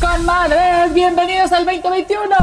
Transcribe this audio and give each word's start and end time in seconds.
Comadres, 0.00 0.94
bienvenidos 0.94 1.50
al 1.50 1.64
2021. 1.64 2.36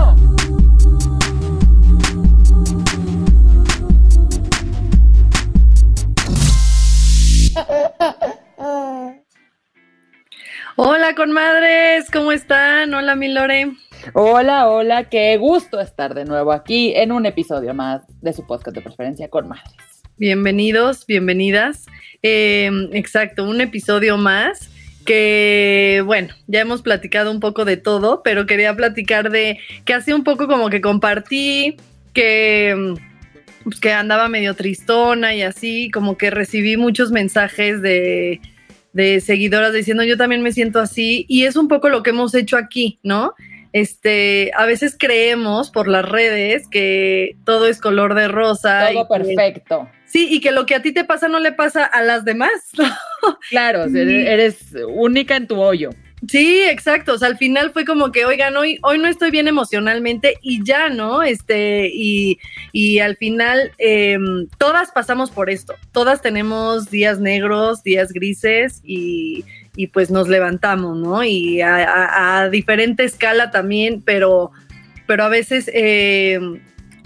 Hola, 10.76 11.16
conmadres, 11.16 12.12
¿cómo 12.12 12.34
están? 12.34 12.94
Hola, 12.94 13.16
mi 13.16 13.30
Lore. 13.30 13.72
Hola, 14.14 14.68
hola, 14.68 15.06
qué 15.10 15.38
gusto 15.38 15.80
estar 15.80 16.14
de 16.14 16.26
nuevo 16.26 16.52
aquí 16.52 16.94
en 16.94 17.14
un 17.14 17.26
episodio 17.26 17.74
más 17.74 18.02
de 18.22 18.34
su 18.34 18.46
podcast 18.46 18.76
de 18.76 18.82
preferencia 18.82 19.30
con 19.30 19.48
madres. 19.48 20.04
Bienvenidos, 20.18 21.06
bienvenidas. 21.06 21.86
Eh, 22.22 22.70
exacto, 22.92 23.46
un 23.46 23.62
episodio 23.62 24.18
más 24.18 24.75
que, 25.06 26.04
bueno, 26.06 26.34
ya 26.48 26.62
hemos 26.62 26.82
platicado 26.82 27.32
un 27.32 27.40
poco 27.40 27.64
de 27.64 27.78
todo, 27.78 28.22
pero 28.24 28.46
quería 28.46 28.76
platicar 28.76 29.30
de 29.30 29.60
que 29.86 29.94
hace 29.94 30.14
un 30.14 30.24
poco 30.24 30.48
como 30.48 30.70
que 30.70 30.82
compartí, 30.82 31.78
que, 32.14 32.96
pues, 33.64 33.80
que 33.80 33.94
andaba 33.94 34.28
medio 34.28 34.56
tristona 34.56 35.34
y 35.36 35.44
así, 35.44 35.90
como 35.92 36.18
que 36.18 36.30
recibí 36.32 36.76
muchos 36.76 37.12
mensajes 37.12 37.82
de, 37.82 38.42
de 38.94 39.22
seguidoras 39.22 39.74
diciendo 39.74 40.04
yo 40.04 40.18
también 40.18 40.42
me 40.42 40.54
siento 40.54 40.80
así 40.80 41.26
y 41.28 41.44
es 41.44 41.56
un 41.56 41.68
poco 41.68 41.90
lo 41.90 42.02
que 42.02 42.12
hemos 42.12 42.34
hecho 42.34 42.58
aquí, 42.58 43.00
¿no? 43.04 43.34
Este, 43.76 44.52
a 44.56 44.66
veces 44.66 44.96
creemos 44.98 45.70
por 45.70 45.90
las 45.90 46.08
redes 46.08 46.66
que 46.70 47.36
todo 47.44 47.68
es 47.68 47.82
color 47.82 48.16
de 48.16 48.30
rosa. 48.30 48.88
Todo 48.94 49.06
perfecto. 49.06 49.90
Sí, 50.06 50.30
y 50.32 50.40
que 50.40 50.54
lo 50.54 50.66
que 50.66 50.76
a 50.76 50.82
ti 50.82 50.94
te 50.94 51.04
pasa 51.04 51.28
no 51.28 51.42
le 51.42 51.52
pasa 51.52 51.84
a 51.84 52.02
las 52.02 52.24
demás. 52.24 52.72
Claro, 53.50 53.86
eres 53.86 54.76
única 54.88 55.36
en 55.36 55.48
tu 55.48 55.60
hoyo. 55.60 55.90
Sí, 56.30 56.62
exacto. 56.64 57.14
O 57.14 57.18
sea, 57.18 57.28
al 57.28 57.38
final 57.38 57.72
fue 57.72 57.86
como 57.86 58.12
que, 58.12 58.26
oigan, 58.26 58.56
hoy, 58.56 58.80
hoy 58.84 58.98
no 59.00 59.08
estoy 59.08 59.32
bien 59.32 59.48
emocionalmente 59.48 60.36
y 60.42 60.64
ya, 60.64 60.90
¿no? 60.90 61.24
Este, 61.24 61.90
y, 61.94 62.40
y 62.72 63.00
al 63.00 63.18
final 63.18 63.72
em, 63.78 64.48
todas 64.58 64.92
pasamos 64.92 65.30
por 65.30 65.50
esto. 65.50 65.76
Todas 65.92 66.22
tenemos 66.22 66.90
días 66.90 67.20
negros, 67.20 67.84
días 67.84 68.12
grises 68.12 68.82
y, 68.84 69.46
y 69.76 69.88
pues 69.88 70.10
nos 70.10 70.28
levantamos, 70.28 70.98
¿no? 70.98 71.24
Y 71.24 71.62
a, 71.62 72.40
a, 72.42 72.50
diferente 72.50 73.04
escala 73.04 73.52
también, 73.52 74.02
pero, 74.02 74.52
pero 75.08 75.24
a 75.26 75.30
veces... 75.30 75.70
Eh, 75.74 76.40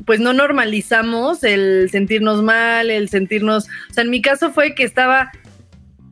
pues 0.06 0.20
no 0.20 0.34
normalizamos 0.34 1.44
el 1.44 1.90
sentirnos 1.92 2.42
mal, 2.42 2.90
el 2.90 3.10
sentirnos, 3.10 3.66
o 3.92 3.94
sea, 3.94 4.04
en 4.04 4.10
mi 4.10 4.22
caso 4.22 4.52
fue 4.52 4.74
que 4.74 4.84
estaba 4.84 5.32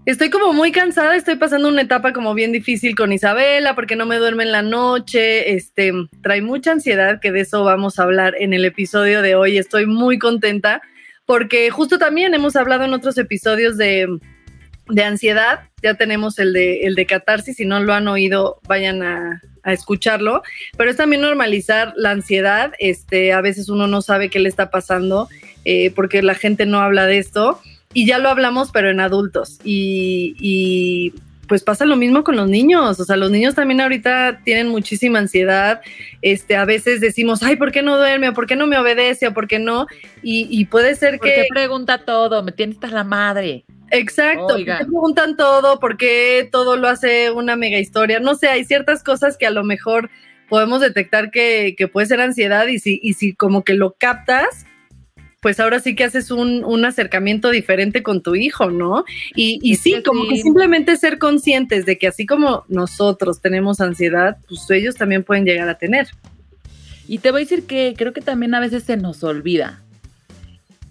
Estoy 0.08 0.30
como 0.30 0.54
muy 0.54 0.72
cansada, 0.72 1.18
estoy 1.18 1.36
pasando 1.36 1.68
una 1.68 1.82
etapa 1.82 2.14
como 2.14 2.34
bien 2.34 2.54
difícil 2.54 2.96
con 2.96 3.12
Isabela 3.12 3.76
porque 3.76 3.98
no 3.98 4.06
me 4.06 4.16
duerme 4.16 4.44
en 4.44 4.54
la 4.54 4.62
noche, 4.62 5.52
este, 5.52 5.92
trae 6.24 6.42
mucha 6.42 6.72
ansiedad, 6.72 7.20
que 7.20 7.34
de 7.34 7.42
eso 7.42 7.66
vamos 7.66 8.00
a 8.00 8.04
hablar 8.04 8.34
en 8.40 8.54
el 8.54 8.64
episodio 8.64 9.22
de 9.22 9.36
hoy. 9.36 9.58
Estoy 9.58 9.86
muy 9.86 10.18
contenta 10.18 10.82
porque 11.26 11.70
justo 11.72 12.00
también 12.00 12.34
hemos 12.34 12.56
hablado 12.56 12.86
en 12.86 12.94
otros 12.94 13.18
episodios 13.18 13.76
de, 13.76 14.08
de 14.88 15.04
ansiedad, 15.04 15.68
ya 15.84 15.96
tenemos 15.96 16.40
el 16.40 16.54
de, 16.54 16.84
el 16.84 16.96
de 16.96 17.06
catarsis, 17.06 17.58
si 17.58 17.66
no 17.66 17.82
lo 17.82 17.94
han 17.94 18.08
oído, 18.08 18.62
vayan 18.66 19.04
a, 19.04 19.42
a 19.64 19.74
escucharlo, 19.74 20.42
pero 20.78 20.90
es 20.90 20.96
también 20.96 21.22
normalizar 21.22 21.92
la 21.98 22.12
ansiedad, 22.12 22.72
este, 22.80 23.34
a 23.34 23.42
veces 23.42 23.68
uno 23.68 23.88
no 23.88 24.02
sabe 24.02 24.30
qué 24.30 24.40
le 24.40 24.48
está 24.48 24.70
pasando 24.70 25.28
eh, 25.66 25.92
porque 25.92 26.22
la 26.22 26.34
gente 26.34 26.66
no 26.66 26.80
habla 26.80 27.08
de 27.08 27.18
esto 27.18 27.60
y 27.98 28.06
ya 28.06 28.20
lo 28.20 28.30
hablamos, 28.30 28.70
pero 28.72 28.92
en 28.92 29.00
adultos. 29.00 29.60
Y, 29.64 31.16
pues 31.48 31.64
pasa 31.64 31.84
lo 31.84 31.96
mismo 31.96 32.24
con 32.24 32.36
los 32.36 32.48
niños. 32.48 33.00
O 33.00 33.04
sea, 33.04 33.18
los 33.18 33.32
niños 33.32 33.56
también 33.56 33.82
ahorita 33.82 34.42
tienen 34.44 34.68
muchísima 34.68 35.18
ansiedad. 35.18 35.82
Este, 36.22 36.56
a 36.58 36.66
veces 36.66 37.02
decimos, 37.02 37.42
ay, 37.42 37.56
¿por 37.56 37.72
qué 37.72 37.82
no 37.82 37.98
duerme? 37.98 38.30
¿O 38.30 38.34
por 38.36 38.46
qué 38.46 38.56
no 38.56 38.68
me 38.68 38.78
obedece? 38.78 39.30
¿O 39.30 39.34
por 39.34 39.48
qué 39.48 39.58
no? 39.58 39.88
Y, 40.22 40.64
puede 40.66 40.94
ser 40.94 41.20
que. 41.20 41.48
pregunta 41.50 42.06
todo? 42.06 42.44
Me 42.44 42.52
tienes 42.52 42.78
la 42.84 43.04
madre. 43.04 43.66
Exacto, 43.90 44.58
te 44.58 44.76
preguntan 44.76 45.36
todo, 45.36 45.80
por 45.80 45.98
qué 45.98 46.48
todo 46.52 46.78
lo 46.78 46.88
hace 46.90 47.32
una 47.32 47.56
mega 47.56 47.80
historia. 47.80 48.20
No 48.20 48.36
sé, 48.36 48.48
hay 48.50 48.64
ciertas 48.64 49.02
cosas 49.02 49.38
que 49.38 49.48
a 49.48 49.52
lo 49.52 49.64
mejor 49.64 50.12
podemos 50.50 50.82
detectar 50.82 51.32
que, 51.32 51.74
que 51.76 51.88
puede 51.88 52.06
ser 52.06 52.22
ansiedad 52.22 52.68
y 52.68 52.78
si, 52.78 53.00
y 53.02 53.14
si 53.14 53.34
como 53.34 53.64
que 53.64 53.74
lo 53.74 53.96
captas, 53.98 54.67
pues 55.48 55.62
ahora 55.62 55.80
sí 55.80 55.96
que 55.96 56.04
haces 56.04 56.30
un, 56.30 56.66
un 56.66 56.84
acercamiento 56.84 57.52
diferente 57.52 58.04
con 58.04 58.22
tu 58.22 58.36
hijo, 58.36 58.70
¿no? 58.70 59.06
Y, 59.34 59.62
y 59.64 59.78
sí, 59.78 60.04
como 60.04 60.28
que 60.28 60.36
simplemente 60.36 60.98
ser 60.98 61.20
conscientes 61.20 61.86
de 61.86 61.98
que 61.98 62.08
así 62.08 62.26
como 62.26 62.66
nosotros 62.68 63.40
tenemos 63.40 63.80
ansiedad, 63.80 64.40
pues 64.50 64.70
ellos 64.72 64.96
también 64.96 65.24
pueden 65.24 65.46
llegar 65.46 65.70
a 65.70 65.78
tener. 65.78 66.10
Y 67.08 67.20
te 67.20 67.32
voy 67.32 67.44
a 67.44 67.46
decir 67.46 67.66
que 67.66 67.94
creo 67.98 68.12
que 68.12 68.20
también 68.20 68.56
a 68.56 68.60
veces 68.60 68.84
se 68.84 68.98
nos 68.98 69.24
olvida. 69.24 69.82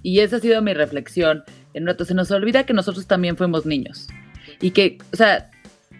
Y 0.02 0.20
esa 0.20 0.36
ha 0.36 0.40
sido 0.40 0.62
mi 0.62 0.72
reflexión. 0.72 1.44
En 1.74 1.86
rato 1.86 2.06
se 2.06 2.14
nos 2.14 2.30
olvida 2.30 2.64
que 2.64 2.72
nosotros 2.72 3.06
también 3.06 3.36
fuimos 3.36 3.66
niños. 3.66 4.06
Y 4.62 4.70
que, 4.70 4.96
o 5.12 5.16
sea, 5.16 5.50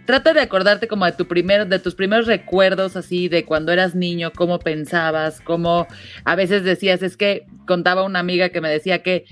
trata 0.07 0.33
de 0.33 0.41
acordarte 0.41 0.89
como 0.89 1.05
de 1.05 1.13
tu 1.13 1.27
primer, 1.27 1.67
de 1.67 1.79
tus 1.79 1.95
primeros 1.95 2.27
recuerdos 2.27 2.97
así 2.97 3.29
de 3.29 3.45
cuando 3.45 3.73
eras 3.73 3.95
niño, 3.95 4.33
cómo 4.35 4.59
pensabas, 4.59 5.41
cómo 5.41 5.87
a 6.25 6.35
veces 6.35 6.65
decías, 6.65 7.03
es 7.03 7.17
que 7.17 7.47
contaba 7.67 8.05
una 8.05 8.21
amiga 8.21 8.49
que 8.49 8.61
me 8.61 8.71
decía 8.71 9.03
que, 9.03 9.25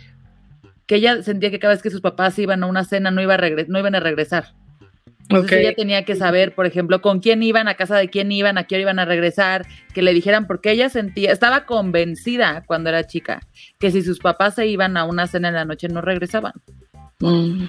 que 0.86 0.96
ella 0.96 1.22
sentía 1.22 1.50
que 1.50 1.58
cada 1.58 1.74
vez 1.74 1.82
que 1.82 1.90
sus 1.90 2.00
papás 2.00 2.38
iban 2.38 2.62
a 2.62 2.66
una 2.66 2.84
cena 2.84 3.10
no, 3.10 3.22
iba 3.22 3.34
a 3.34 3.40
no 3.68 3.78
iban 3.78 3.94
a 3.94 4.00
regresar. 4.00 4.52
Entonces 5.28 5.60
ella 5.60 5.74
tenía 5.74 6.04
que 6.04 6.16
saber, 6.16 6.54
por 6.54 6.66
ejemplo, 6.66 7.00
con 7.00 7.20
quién 7.20 7.42
iban, 7.42 7.66
a 7.66 7.74
casa 7.74 7.96
de 7.96 8.10
quién 8.10 8.30
iban, 8.30 8.58
a 8.58 8.64
qué 8.64 8.74
hora 8.74 8.82
iban 8.82 8.98
a 8.98 9.06
regresar, 9.06 9.66
que 9.94 10.02
le 10.02 10.12
dijeran, 10.12 10.46
porque 10.46 10.70
ella 10.70 10.90
sentía, 10.90 11.32
estaba 11.32 11.64
convencida 11.64 12.62
cuando 12.66 12.90
era 12.90 13.06
chica, 13.06 13.40
que 13.78 13.90
si 13.90 14.02
sus 14.02 14.18
papás 14.18 14.56
se 14.56 14.66
iban 14.66 14.98
a 14.98 15.04
una 15.04 15.26
cena 15.26 15.48
en 15.48 15.54
la 15.54 15.64
noche 15.64 15.88
no 15.88 16.02
regresaban. 16.02 16.52
Mm. 17.20 17.64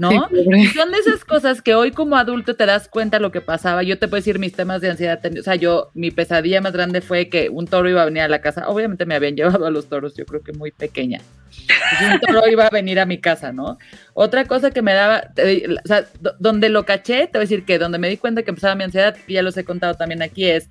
¿No? 0.00 0.10
son 0.10 0.90
de 0.90 0.98
esas 0.98 1.24
cosas 1.24 1.60
que 1.60 1.74
hoy 1.74 1.92
como 1.92 2.16
adulto 2.16 2.56
te 2.56 2.66
das 2.66 2.88
cuenta 2.88 3.18
lo 3.18 3.30
que 3.30 3.40
pasaba. 3.40 3.82
Yo 3.82 3.98
te 3.98 4.08
puedo 4.08 4.20
decir 4.20 4.38
mis 4.38 4.54
temas 4.54 4.80
de 4.80 4.90
ansiedad. 4.90 5.20
O 5.38 5.42
sea, 5.42 5.54
yo, 5.56 5.90
mi 5.94 6.10
pesadilla 6.10 6.60
más 6.60 6.72
grande 6.72 7.02
fue 7.02 7.28
que 7.28 7.50
un 7.50 7.66
toro 7.66 7.88
iba 7.88 8.02
a 8.02 8.06
venir 8.06 8.22
a 8.22 8.28
la 8.28 8.40
casa. 8.40 8.68
Obviamente 8.68 9.04
me 9.06 9.14
habían 9.14 9.36
llevado 9.36 9.66
a 9.66 9.70
los 9.70 9.88
toros, 9.88 10.16
yo 10.16 10.24
creo 10.24 10.42
que 10.42 10.52
muy 10.52 10.70
pequeña. 10.70 11.20
un 12.12 12.20
toro 12.20 12.48
iba 12.48 12.66
a 12.66 12.70
venir 12.70 12.98
a 12.98 13.06
mi 13.06 13.20
casa, 13.20 13.52
¿no? 13.52 13.78
Otra 14.14 14.46
cosa 14.46 14.70
que 14.70 14.82
me 14.82 14.94
daba, 14.94 15.24
o 15.36 15.88
sea, 15.88 16.06
donde 16.38 16.68
lo 16.68 16.84
caché, 16.84 17.26
te 17.26 17.38
voy 17.38 17.40
a 17.40 17.48
decir 17.48 17.64
que 17.64 17.78
donde 17.78 17.98
me 17.98 18.08
di 18.08 18.16
cuenta 18.16 18.42
que 18.42 18.50
empezaba 18.50 18.74
mi 18.74 18.84
ansiedad, 18.84 19.16
y 19.26 19.34
ya 19.34 19.42
los 19.42 19.56
he 19.56 19.64
contado 19.64 19.94
también 19.94 20.22
aquí, 20.22 20.46
es 20.46 20.68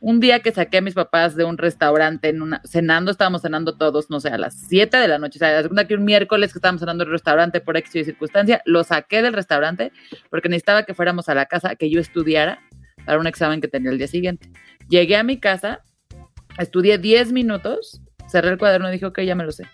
un 0.00 0.18
día 0.18 0.40
que 0.40 0.50
saqué 0.50 0.78
a 0.78 0.80
mis 0.80 0.94
papás 0.94 1.36
de 1.36 1.44
un 1.44 1.58
restaurante 1.58 2.30
en 2.30 2.40
una, 2.40 2.62
cenando, 2.64 3.10
estábamos 3.10 3.42
cenando 3.42 3.76
todos, 3.76 4.08
no 4.08 4.18
sé, 4.18 4.30
a 4.30 4.38
las 4.38 4.54
7 4.68 4.96
de 4.96 5.08
la 5.08 5.18
noche, 5.18 5.38
o 5.38 5.40
sea, 5.40 5.52
la 5.52 5.62
segunda 5.62 5.86
que 5.86 5.94
un 5.94 6.04
miércoles 6.04 6.52
que 6.52 6.58
estábamos 6.58 6.80
cenando 6.80 7.04
en 7.04 7.08
el 7.08 7.12
restaurante 7.12 7.60
por 7.60 7.76
X 7.76 7.94
y 7.94 8.04
circunstancia, 8.04 8.62
lo 8.64 8.82
saqué 8.82 9.20
del 9.20 9.34
restaurante 9.34 9.92
porque 10.30 10.48
necesitaba 10.48 10.84
que 10.84 10.94
fuéramos 10.94 11.28
a 11.28 11.34
la 11.34 11.46
casa, 11.46 11.76
que 11.76 11.90
yo 11.90 12.00
estudiara 12.00 12.60
para 13.04 13.18
un 13.18 13.26
examen 13.26 13.60
que 13.60 13.68
tenía 13.68 13.90
el 13.90 13.98
día 13.98 14.08
siguiente. 14.08 14.50
Llegué 14.88 15.16
a 15.16 15.22
mi 15.22 15.38
casa, 15.38 15.82
estudié 16.58 16.96
10 16.96 17.32
minutos, 17.32 18.00
cerré 18.26 18.48
el 18.50 18.58
cuaderno 18.58 18.88
y 18.88 18.92
dije, 18.92 19.06
ok, 19.06 19.20
ya 19.20 19.34
me 19.34 19.44
lo 19.44 19.52
sé. 19.52 19.64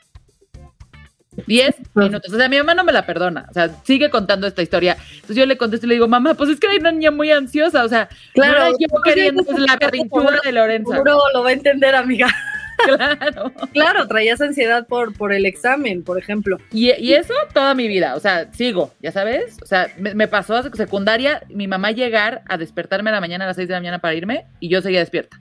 10 1.46 1.76
minutos. 1.94 2.32
O 2.32 2.36
sea, 2.36 2.48
mi 2.48 2.56
mamá 2.58 2.74
no 2.74 2.84
me 2.84 2.92
la 2.92 3.06
perdona. 3.06 3.46
O 3.50 3.52
sea, 3.52 3.70
sigue 3.84 4.10
contando 4.10 4.46
esta 4.46 4.62
historia. 4.62 4.96
Entonces 5.14 5.36
yo 5.36 5.46
le 5.46 5.56
contesto 5.56 5.86
y 5.86 5.88
le 5.90 5.94
digo, 5.94 6.08
mamá, 6.08 6.34
pues 6.34 6.50
es 6.50 6.60
que 6.60 6.68
hay 6.68 6.78
una 6.78 6.92
niña 6.92 7.10
muy 7.10 7.30
ansiosa. 7.30 7.84
O 7.84 7.88
sea, 7.88 8.08
claro, 8.34 8.74
yo 8.78 8.88
queriendo 9.02 9.44
la 9.58 9.76
berrinchuda 9.76 10.40
de 10.44 10.52
Lorenzo. 10.52 10.92
Seguro 10.92 11.18
lo 11.34 11.42
va 11.42 11.50
a 11.50 11.52
entender, 11.52 11.94
amiga. 11.94 12.28
Claro. 12.84 13.52
claro, 13.72 14.06
traías 14.06 14.38
ansiedad 14.42 14.86
por, 14.86 15.16
por 15.16 15.32
el 15.32 15.46
examen, 15.46 16.04
por 16.04 16.18
ejemplo. 16.18 16.58
Y, 16.70 16.92
y, 16.92 17.14
eso 17.14 17.32
toda 17.54 17.74
mi 17.74 17.88
vida, 17.88 18.14
o 18.14 18.20
sea, 18.20 18.52
sigo, 18.52 18.92
ya 19.00 19.12
sabes. 19.12 19.56
O 19.62 19.66
sea, 19.66 19.88
me, 19.96 20.14
me 20.14 20.28
pasó 20.28 20.56
a 20.56 20.62
secundaria, 20.74 21.42
mi 21.48 21.68
mamá 21.68 21.92
llegar 21.92 22.42
a 22.50 22.58
despertarme 22.58 23.08
a 23.08 23.14
la 23.14 23.20
mañana 23.22 23.44
a 23.44 23.48
las 23.48 23.56
6 23.56 23.68
de 23.68 23.74
la 23.74 23.80
mañana 23.80 23.98
para 24.00 24.14
irme 24.14 24.44
y 24.60 24.68
yo 24.68 24.82
seguía 24.82 25.00
despierta. 25.00 25.40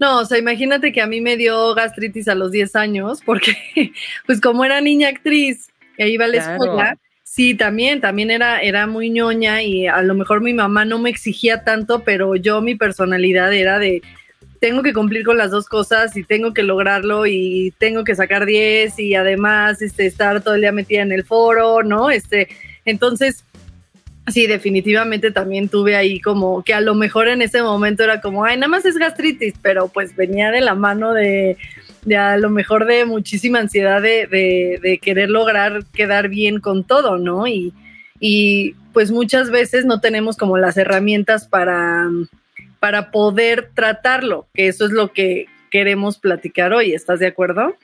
No, 0.00 0.20
o 0.20 0.24
sea, 0.24 0.38
imagínate 0.38 0.92
que 0.92 1.02
a 1.02 1.06
mí 1.06 1.20
me 1.20 1.36
dio 1.36 1.74
gastritis 1.74 2.26
a 2.28 2.34
los 2.34 2.50
10 2.50 2.74
años, 2.74 3.20
porque 3.24 3.54
pues 4.26 4.40
como 4.40 4.64
era 4.64 4.80
niña 4.80 5.08
actriz 5.08 5.68
e 5.98 6.08
iba 6.08 6.24
a 6.24 6.28
la 6.28 6.36
escuela, 6.38 6.98
sí, 7.22 7.54
también, 7.54 8.00
también 8.00 8.30
era, 8.30 8.60
era 8.60 8.86
muy 8.86 9.10
ñoña 9.10 9.62
y 9.62 9.86
a 9.86 10.00
lo 10.00 10.14
mejor 10.14 10.40
mi 10.40 10.54
mamá 10.54 10.86
no 10.86 10.98
me 10.98 11.10
exigía 11.10 11.64
tanto, 11.64 12.02
pero 12.02 12.34
yo 12.34 12.62
mi 12.62 12.76
personalidad 12.76 13.52
era 13.52 13.78
de, 13.78 14.00
tengo 14.58 14.82
que 14.82 14.94
cumplir 14.94 15.22
con 15.22 15.36
las 15.36 15.50
dos 15.50 15.68
cosas 15.68 16.16
y 16.16 16.24
tengo 16.24 16.54
que 16.54 16.62
lograrlo 16.62 17.26
y 17.26 17.74
tengo 17.76 18.02
que 18.02 18.14
sacar 18.14 18.46
10 18.46 18.98
y 18.98 19.14
además 19.14 19.82
este, 19.82 20.06
estar 20.06 20.40
todo 20.40 20.54
el 20.54 20.62
día 20.62 20.72
metida 20.72 21.02
en 21.02 21.12
el 21.12 21.24
foro, 21.24 21.82
¿no? 21.82 22.10
Este, 22.10 22.48
entonces, 22.86 23.44
sí, 24.28 24.46
definitivamente 24.46 25.30
también 25.30 25.68
tuve 25.68 25.96
ahí 25.96 26.20
como 26.20 26.62
que 26.62 26.74
a 26.74 26.80
lo 26.80 26.94
mejor 26.94 27.28
en 27.28 27.42
ese 27.42 27.62
momento 27.62 28.04
era 28.04 28.20
como, 28.20 28.44
ay, 28.44 28.56
nada 28.56 28.68
más 28.68 28.84
es 28.84 28.96
gastritis, 28.96 29.54
pero 29.62 29.88
pues 29.88 30.14
venía 30.16 30.50
de 30.50 30.60
la 30.60 30.74
mano 30.74 31.12
de, 31.12 31.56
a 32.16 32.36
lo 32.36 32.50
mejor 32.50 32.86
de 32.86 33.04
muchísima 33.04 33.58
ansiedad 33.58 34.00
de, 34.02 34.26
de, 34.26 34.78
de 34.82 34.98
querer 34.98 35.30
lograr 35.30 35.84
quedar 35.92 36.28
bien 36.28 36.60
con 36.60 36.84
todo, 36.84 37.18
¿no? 37.18 37.46
Y, 37.46 37.72
y 38.20 38.74
pues 38.92 39.10
muchas 39.10 39.50
veces 39.50 39.84
no 39.86 40.00
tenemos 40.00 40.36
como 40.36 40.58
las 40.58 40.76
herramientas 40.76 41.48
para 41.48 42.08
para 42.80 43.10
poder 43.10 43.70
tratarlo, 43.74 44.46
que 44.54 44.66
eso 44.66 44.86
es 44.86 44.90
lo 44.90 45.12
que 45.12 45.46
queremos 45.70 46.18
platicar 46.18 46.72
hoy. 46.72 46.94
¿Estás 46.94 47.20
de 47.20 47.26
acuerdo? 47.26 47.76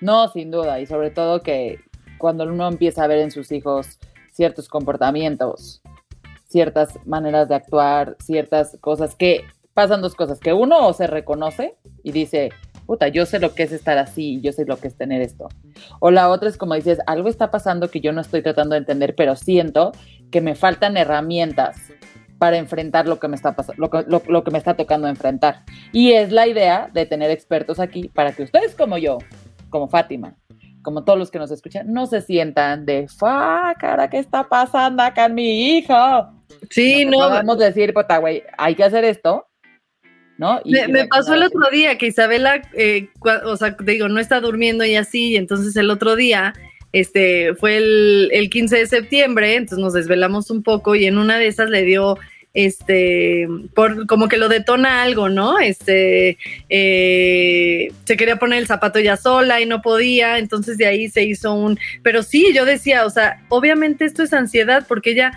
No, 0.00 0.28
sin 0.28 0.50
duda, 0.50 0.80
y 0.80 0.86
sobre 0.86 1.10
todo 1.10 1.42
que 1.42 1.80
cuando 2.18 2.44
uno 2.44 2.66
empieza 2.66 3.04
a 3.04 3.06
ver 3.06 3.18
en 3.18 3.30
sus 3.30 3.52
hijos 3.52 3.98
ciertos 4.32 4.68
comportamientos, 4.68 5.82
ciertas 6.48 6.98
maneras 7.06 7.48
de 7.48 7.54
actuar, 7.54 8.16
ciertas 8.18 8.76
cosas 8.80 9.14
que 9.14 9.44
pasan 9.74 10.02
dos 10.02 10.14
cosas, 10.14 10.38
que 10.38 10.52
uno 10.52 10.86
o 10.86 10.92
se 10.92 11.06
reconoce 11.06 11.76
y 12.02 12.12
dice, 12.12 12.50
puta, 12.86 13.08
yo 13.08 13.24
sé 13.26 13.38
lo 13.38 13.54
que 13.54 13.62
es 13.62 13.72
estar 13.72 13.98
así, 13.98 14.40
yo 14.40 14.52
sé 14.52 14.64
lo 14.66 14.76
que 14.76 14.88
es 14.88 14.96
tener 14.96 15.22
esto. 15.22 15.48
O 16.00 16.10
la 16.10 16.28
otra 16.28 16.48
es 16.48 16.56
como 16.56 16.74
dices, 16.74 16.98
algo 17.06 17.28
está 17.28 17.50
pasando 17.50 17.90
que 17.90 18.00
yo 18.00 18.12
no 18.12 18.20
estoy 18.20 18.42
tratando 18.42 18.74
de 18.74 18.80
entender, 18.80 19.14
pero 19.14 19.36
siento 19.36 19.92
que 20.30 20.40
me 20.40 20.54
faltan 20.54 20.96
herramientas 20.96 21.76
para 22.38 22.56
enfrentar 22.58 23.06
lo 23.06 23.20
que 23.20 23.28
me 23.28 23.36
está 23.36 23.54
pasando, 23.54 23.88
lo, 24.08 24.44
que 24.44 24.50
me 24.50 24.58
está 24.58 24.74
tocando 24.74 25.06
enfrentar. 25.06 25.62
Y 25.92 26.12
es 26.12 26.32
la 26.32 26.48
idea 26.48 26.90
de 26.92 27.06
tener 27.06 27.30
expertos 27.30 27.78
aquí 27.78 28.08
para 28.08 28.32
que 28.32 28.42
ustedes 28.42 28.74
como 28.74 28.98
yo, 28.98 29.18
como 29.70 29.88
Fátima, 29.88 30.34
como 30.82 31.04
todos 31.04 31.18
los 31.18 31.30
que 31.30 31.38
nos 31.38 31.50
escuchan, 31.50 31.92
no 31.92 32.06
se 32.06 32.20
sientan 32.20 32.84
de, 32.84 33.08
¡fa, 33.08 33.74
cara, 33.78 34.10
qué 34.10 34.18
está 34.18 34.48
pasando 34.48 35.02
acá 35.02 35.26
en 35.26 35.34
mi 35.34 35.76
hijo! 35.76 35.94
Sí, 36.70 37.04
no. 37.04 37.18
Podemos 37.18 37.58
decir, 37.58 37.94
puta, 37.94 38.18
güey, 38.18 38.42
hay 38.58 38.74
que 38.74 38.84
hacer 38.84 39.04
esto, 39.04 39.46
¿no? 40.38 40.60
me, 40.64 41.06
pasó 41.06 41.34
el 41.34 41.42
otro 41.42 41.70
día 41.70 41.98
que 41.98 42.06
Isabela, 42.06 42.62
eh, 42.74 43.08
o 43.44 43.56
sea, 43.56 43.76
digo, 43.84 44.08
no 44.08 44.20
está 44.20 44.40
durmiendo 44.40 44.84
y 44.84 44.96
así, 44.96 45.30
y 45.30 45.36
entonces 45.36 45.76
el 45.76 45.90
otro 45.90 46.16
día, 46.16 46.52
este, 46.92 47.54
fue 47.54 47.76
el, 47.76 48.28
el 48.32 48.50
15 48.50 48.76
de 48.76 48.86
septiembre, 48.86 49.54
entonces 49.54 49.78
nos 49.78 49.92
desvelamos 49.94 50.50
un 50.50 50.62
poco 50.62 50.94
y 50.94 51.06
en 51.06 51.18
una 51.18 51.38
de 51.38 51.46
esas 51.46 51.70
le 51.70 51.82
dio 51.84 52.18
este, 52.54 53.48
por, 53.74 54.06
como 54.06 54.28
que 54.28 54.36
lo 54.36 54.48
detona 54.48 55.02
algo, 55.02 55.28
¿no? 55.28 55.58
Este, 55.58 56.38
eh, 56.68 57.92
se 58.04 58.16
quería 58.16 58.36
poner 58.36 58.58
el 58.58 58.66
zapato 58.66 59.00
ya 59.00 59.16
sola 59.16 59.60
y 59.60 59.66
no 59.66 59.82
podía, 59.82 60.38
entonces 60.38 60.78
de 60.78 60.86
ahí 60.86 61.08
se 61.08 61.22
hizo 61.24 61.54
un, 61.54 61.78
pero 62.02 62.22
sí, 62.22 62.52
yo 62.54 62.64
decía, 62.64 63.06
o 63.06 63.10
sea, 63.10 63.42
obviamente 63.48 64.04
esto 64.04 64.22
es 64.22 64.32
ansiedad 64.32 64.84
porque 64.86 65.12
ella, 65.12 65.32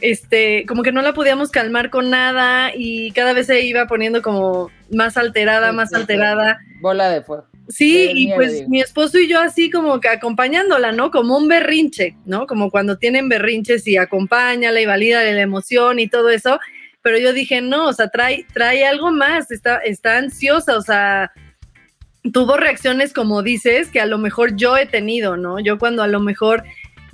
este, 0.00 0.64
como 0.66 0.82
que 0.82 0.92
no 0.92 1.02
la 1.02 1.14
podíamos 1.14 1.50
calmar 1.50 1.90
con 1.90 2.10
nada 2.10 2.72
y 2.74 3.12
cada 3.12 3.32
vez 3.32 3.46
se 3.46 3.60
iba 3.60 3.86
poniendo 3.86 4.22
como 4.22 4.70
más 4.90 5.16
alterada, 5.16 5.72
más 5.72 5.92
alterada. 5.92 6.58
Bola 6.80 7.10
de 7.10 7.22
fuego. 7.22 7.46
Sí, 7.68 8.10
y 8.14 8.32
pues 8.34 8.68
mi 8.68 8.80
esposo 8.80 9.18
y 9.18 9.28
yo 9.28 9.40
así 9.40 9.70
como 9.70 9.98
que 10.00 10.08
acompañándola, 10.08 10.92
¿no? 10.92 11.10
Como 11.10 11.36
un 11.36 11.48
berrinche, 11.48 12.16
¿no? 12.26 12.46
Como 12.46 12.70
cuando 12.70 12.98
tienen 12.98 13.28
berrinches 13.28 13.86
y 13.86 13.96
acompáñala 13.96 14.80
y 14.80 14.86
valida 14.86 15.22
la 15.22 15.40
emoción 15.40 15.98
y 15.98 16.08
todo 16.08 16.28
eso. 16.28 16.60
Pero 17.00 17.18
yo 17.18 17.32
dije, 17.32 17.60
no, 17.60 17.88
o 17.88 17.92
sea, 17.92 18.08
trae, 18.08 18.46
trae 18.52 18.86
algo 18.86 19.12
más, 19.12 19.50
está, 19.50 19.78
está 19.78 20.18
ansiosa, 20.18 20.76
o 20.76 20.82
sea, 20.82 21.32
tuvo 22.32 22.56
reacciones 22.56 23.12
como 23.12 23.42
dices, 23.42 23.88
que 23.88 24.00
a 24.00 24.06
lo 24.06 24.18
mejor 24.18 24.56
yo 24.56 24.76
he 24.76 24.86
tenido, 24.86 25.36
¿no? 25.36 25.58
Yo 25.60 25.78
cuando 25.78 26.02
a 26.02 26.08
lo 26.08 26.20
mejor 26.20 26.64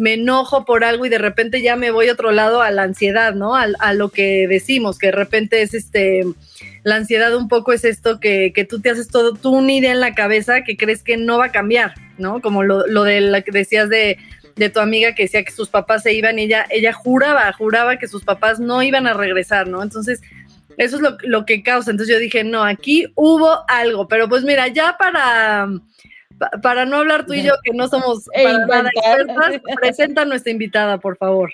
me 0.01 0.15
enojo 0.15 0.65
por 0.65 0.83
algo 0.83 1.05
y 1.05 1.11
de 1.11 1.19
repente 1.19 1.61
ya 1.61 1.77
me 1.77 1.91
voy 1.91 2.09
a 2.09 2.15
otro 2.15 2.33
lado 2.33 2.63
a 2.63 2.71
la 2.71 2.85
ansiedad, 2.85 3.35
¿no? 3.35 3.55
A, 3.55 3.67
a 3.81 3.93
lo 3.93 4.09
que 4.09 4.49
decimos, 4.49 4.99
que 4.99 5.09
de 5.09 5.13
repente 5.13 5.61
es 5.61 5.75
este 5.75 6.25
la 6.85 6.97
ansiedad 6.97 7.37
un 7.37 7.49
poco 7.49 7.75
es 7.75 7.85
esto 7.85 8.19
que, 8.19 8.55
que, 8.55 8.65
tú 8.65 8.81
te 8.81 8.89
haces 8.89 9.09
todo, 9.09 9.35
tú 9.35 9.51
una 9.51 9.73
idea 9.73 9.93
en 9.93 10.01
la 10.01 10.15
cabeza 10.15 10.63
que 10.63 10.79
crees 10.79 11.03
que 11.03 11.19
no 11.19 11.37
va 11.37 11.47
a 11.47 11.53
cambiar, 11.53 11.93
¿no? 12.17 12.41
Como 12.41 12.63
lo, 12.63 12.87
lo 12.87 13.05
de 13.05 13.21
la 13.21 13.43
que 13.43 13.53
decías 13.53 13.91
de, 13.91 14.17
de, 14.57 14.71
tu 14.71 14.81
amiga 14.81 15.15
que 15.15 15.25
decía 15.25 15.45
que 15.45 15.53
sus 15.53 15.69
papás 15.69 16.03
se 16.05 16.15
iban 16.15 16.39
y 16.39 16.45
ella, 16.45 16.65
ella 16.71 16.95
juraba, 16.95 17.53
juraba 17.53 17.99
que 17.99 18.09
sus 18.09 18.25
papás 18.25 18.59
no 18.59 18.83
iban 18.83 19.07
a 19.07 19.13
regresar, 19.13 19.69
¿no? 19.69 19.83
Entonces, 19.83 20.23
eso 20.79 20.97
es 20.97 21.03
lo, 21.03 21.19
lo 21.25 21.45
que 21.45 21.63
causa. 21.63 21.91
Entonces 21.91 22.15
yo 22.15 22.19
dije, 22.19 22.43
no, 22.43 22.65
aquí 22.65 23.13
hubo 23.17 23.69
algo, 23.69 24.09
pero 24.09 24.31
pues 24.31 24.45
mira, 24.45 24.67
ya 24.69 24.97
para 24.99 25.69
para 26.63 26.87
no 26.87 26.97
hablar 26.97 27.27
tú 27.27 27.35
y 27.35 27.43
yo 27.43 27.55
que 27.63 27.73
no 27.73 27.89
somos 27.89 28.25
para 28.33 28.67
nada 28.67 28.91
expertas, 28.95 29.61
presenta 29.81 30.23
a 30.23 30.25
nuestra 30.25 30.53
invitada, 30.53 30.99
por 30.99 31.17
favor. 31.17 31.53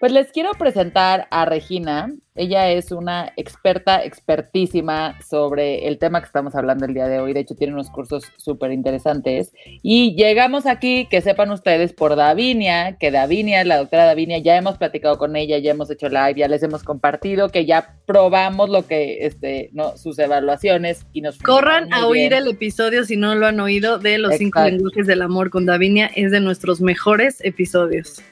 Pues 0.00 0.12
les 0.12 0.32
quiero 0.32 0.52
presentar 0.52 1.28
a 1.30 1.44
Regina. 1.44 2.10
Ella 2.34 2.70
es 2.70 2.90
una 2.90 3.34
experta, 3.36 4.02
expertísima 4.02 5.20
sobre 5.20 5.88
el 5.88 5.98
tema 5.98 6.20
que 6.20 6.26
estamos 6.26 6.54
hablando 6.54 6.86
el 6.86 6.94
día 6.94 7.06
de 7.06 7.20
hoy. 7.20 7.34
De 7.34 7.40
hecho, 7.40 7.54
tiene 7.54 7.74
unos 7.74 7.90
cursos 7.90 8.24
súper 8.38 8.72
interesantes. 8.72 9.52
Y 9.82 10.16
llegamos 10.16 10.64
aquí, 10.64 11.06
que 11.10 11.20
sepan 11.20 11.50
ustedes, 11.50 11.92
por 11.92 12.16
Davinia, 12.16 12.96
que 12.98 13.10
Davinia, 13.10 13.62
la 13.66 13.76
doctora 13.76 14.06
Davinia, 14.06 14.38
ya 14.38 14.56
hemos 14.56 14.78
platicado 14.78 15.18
con 15.18 15.36
ella, 15.36 15.58
ya 15.58 15.72
hemos 15.72 15.90
hecho 15.90 16.08
live, 16.08 16.36
ya 16.36 16.48
les 16.48 16.62
hemos 16.62 16.82
compartido, 16.82 17.50
que 17.50 17.66
ya 17.66 17.98
probamos 18.06 18.70
lo 18.70 18.86
que, 18.86 19.26
este, 19.26 19.68
no, 19.74 19.98
sus 19.98 20.18
evaluaciones 20.18 21.04
y 21.12 21.20
nos... 21.20 21.36
Corran 21.40 21.92
a 21.92 22.06
oír 22.06 22.32
el 22.32 22.48
episodio 22.48 23.04
si 23.04 23.18
no 23.18 23.34
lo 23.34 23.48
han 23.48 23.60
oído 23.60 23.98
de 23.98 24.16
los 24.16 24.36
cinco 24.36 24.64
lenguajes 24.64 25.06
del 25.06 25.20
amor 25.20 25.50
con 25.50 25.66
Davinia. 25.66 26.10
Es 26.16 26.30
de 26.30 26.40
nuestros 26.40 26.80
mejores 26.80 27.44
episodios. 27.44 28.22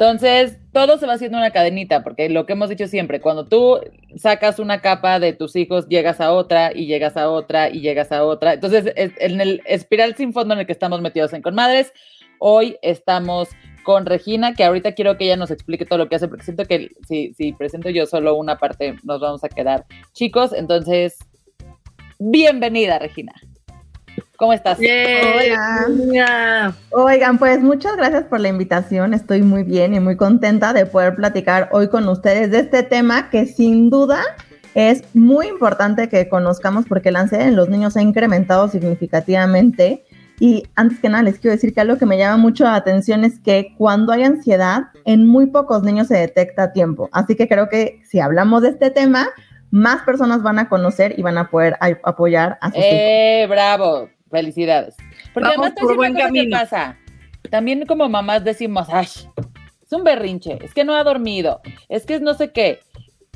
Entonces, 0.00 0.58
todo 0.72 0.96
se 0.96 1.06
va 1.06 1.14
haciendo 1.14 1.38
una 1.38 1.50
cadenita, 1.50 2.04
porque 2.04 2.28
lo 2.28 2.46
que 2.46 2.52
hemos 2.52 2.68
dicho 2.68 2.86
siempre, 2.86 3.20
cuando 3.20 3.46
tú 3.46 3.80
sacas 4.14 4.60
una 4.60 4.80
capa 4.80 5.18
de 5.18 5.32
tus 5.32 5.56
hijos, 5.56 5.88
llegas 5.88 6.20
a 6.20 6.32
otra 6.32 6.70
y 6.72 6.86
llegas 6.86 7.16
a 7.16 7.28
otra 7.28 7.68
y 7.68 7.80
llegas 7.80 8.12
a 8.12 8.22
otra. 8.22 8.52
Entonces, 8.52 8.92
en 8.94 9.40
el 9.40 9.60
espiral 9.64 10.14
sin 10.14 10.32
fondo 10.32 10.54
en 10.54 10.60
el 10.60 10.66
que 10.66 10.72
estamos 10.72 11.00
metidos 11.00 11.32
en 11.32 11.42
Conmadres, 11.42 11.92
hoy 12.38 12.76
estamos 12.80 13.48
con 13.82 14.06
Regina, 14.06 14.54
que 14.54 14.62
ahorita 14.62 14.92
quiero 14.92 15.18
que 15.18 15.24
ella 15.24 15.36
nos 15.36 15.50
explique 15.50 15.84
todo 15.84 15.98
lo 15.98 16.08
que 16.08 16.14
hace, 16.14 16.28
porque 16.28 16.44
siento 16.44 16.64
que 16.66 16.90
si, 17.08 17.34
si 17.34 17.52
presento 17.52 17.90
yo 17.90 18.06
solo 18.06 18.36
una 18.36 18.56
parte, 18.56 18.94
nos 19.02 19.20
vamos 19.20 19.42
a 19.42 19.48
quedar 19.48 19.84
chicos. 20.12 20.52
Entonces, 20.52 21.18
bienvenida, 22.20 23.00
Regina. 23.00 23.32
¿Cómo 24.38 24.52
estás? 24.52 24.78
Hola. 24.78 26.72
Oigan, 26.90 27.38
pues 27.38 27.60
muchas 27.60 27.96
gracias 27.96 28.22
por 28.22 28.38
la 28.38 28.46
invitación. 28.46 29.12
Estoy 29.12 29.42
muy 29.42 29.64
bien 29.64 29.94
y 29.94 30.00
muy 30.00 30.16
contenta 30.16 30.72
de 30.72 30.86
poder 30.86 31.16
platicar 31.16 31.68
hoy 31.72 31.88
con 31.88 32.08
ustedes 32.08 32.52
de 32.52 32.60
este 32.60 32.84
tema 32.84 33.30
que 33.30 33.46
sin 33.46 33.90
duda 33.90 34.22
es 34.74 35.02
muy 35.12 35.48
importante 35.48 36.08
que 36.08 36.28
conozcamos 36.28 36.84
porque 36.88 37.10
la 37.10 37.18
ansiedad 37.18 37.48
en 37.48 37.56
los 37.56 37.68
niños 37.68 37.96
ha 37.96 38.00
incrementado 38.00 38.68
significativamente. 38.68 40.04
Y 40.38 40.68
antes 40.76 41.00
que 41.00 41.08
nada, 41.08 41.24
les 41.24 41.40
quiero 41.40 41.56
decir 41.56 41.74
que 41.74 41.80
algo 41.80 41.98
que 41.98 42.06
me 42.06 42.16
llama 42.16 42.36
mucho 42.36 42.62
la 42.62 42.76
atención 42.76 43.24
es 43.24 43.40
que 43.40 43.74
cuando 43.76 44.12
hay 44.12 44.22
ansiedad, 44.22 44.82
en 45.04 45.26
muy 45.26 45.46
pocos 45.46 45.82
niños 45.82 46.06
se 46.06 46.16
detecta 46.16 46.62
a 46.62 46.72
tiempo. 46.72 47.08
Así 47.10 47.34
que 47.34 47.48
creo 47.48 47.68
que 47.68 48.00
si 48.08 48.20
hablamos 48.20 48.62
de 48.62 48.68
este 48.68 48.92
tema, 48.92 49.30
más 49.72 50.02
personas 50.02 50.44
van 50.44 50.60
a 50.60 50.68
conocer 50.68 51.18
y 51.18 51.22
van 51.22 51.38
a 51.38 51.50
poder 51.50 51.76
apoyar 52.04 52.56
a 52.60 52.68
sus 52.68 52.78
¡Eh, 52.80 53.46
bravo! 53.48 54.08
Felicidades. 54.30 54.94
Porque 55.32 55.48
además 55.48 55.72
por 55.80 55.96
buen 55.96 56.14
camino. 56.14 56.58
pasa. 56.58 56.96
También 57.50 57.86
como 57.86 58.08
mamás 58.08 58.44
decimos, 58.44 58.88
ay, 58.90 59.06
es 59.06 59.92
un 59.92 60.04
berrinche, 60.04 60.58
es 60.62 60.74
que 60.74 60.84
no 60.84 60.94
ha 60.94 61.02
dormido, 61.02 61.60
es 61.88 62.04
que 62.04 62.14
es 62.14 62.20
no 62.20 62.34
sé 62.34 62.52
qué. 62.52 62.80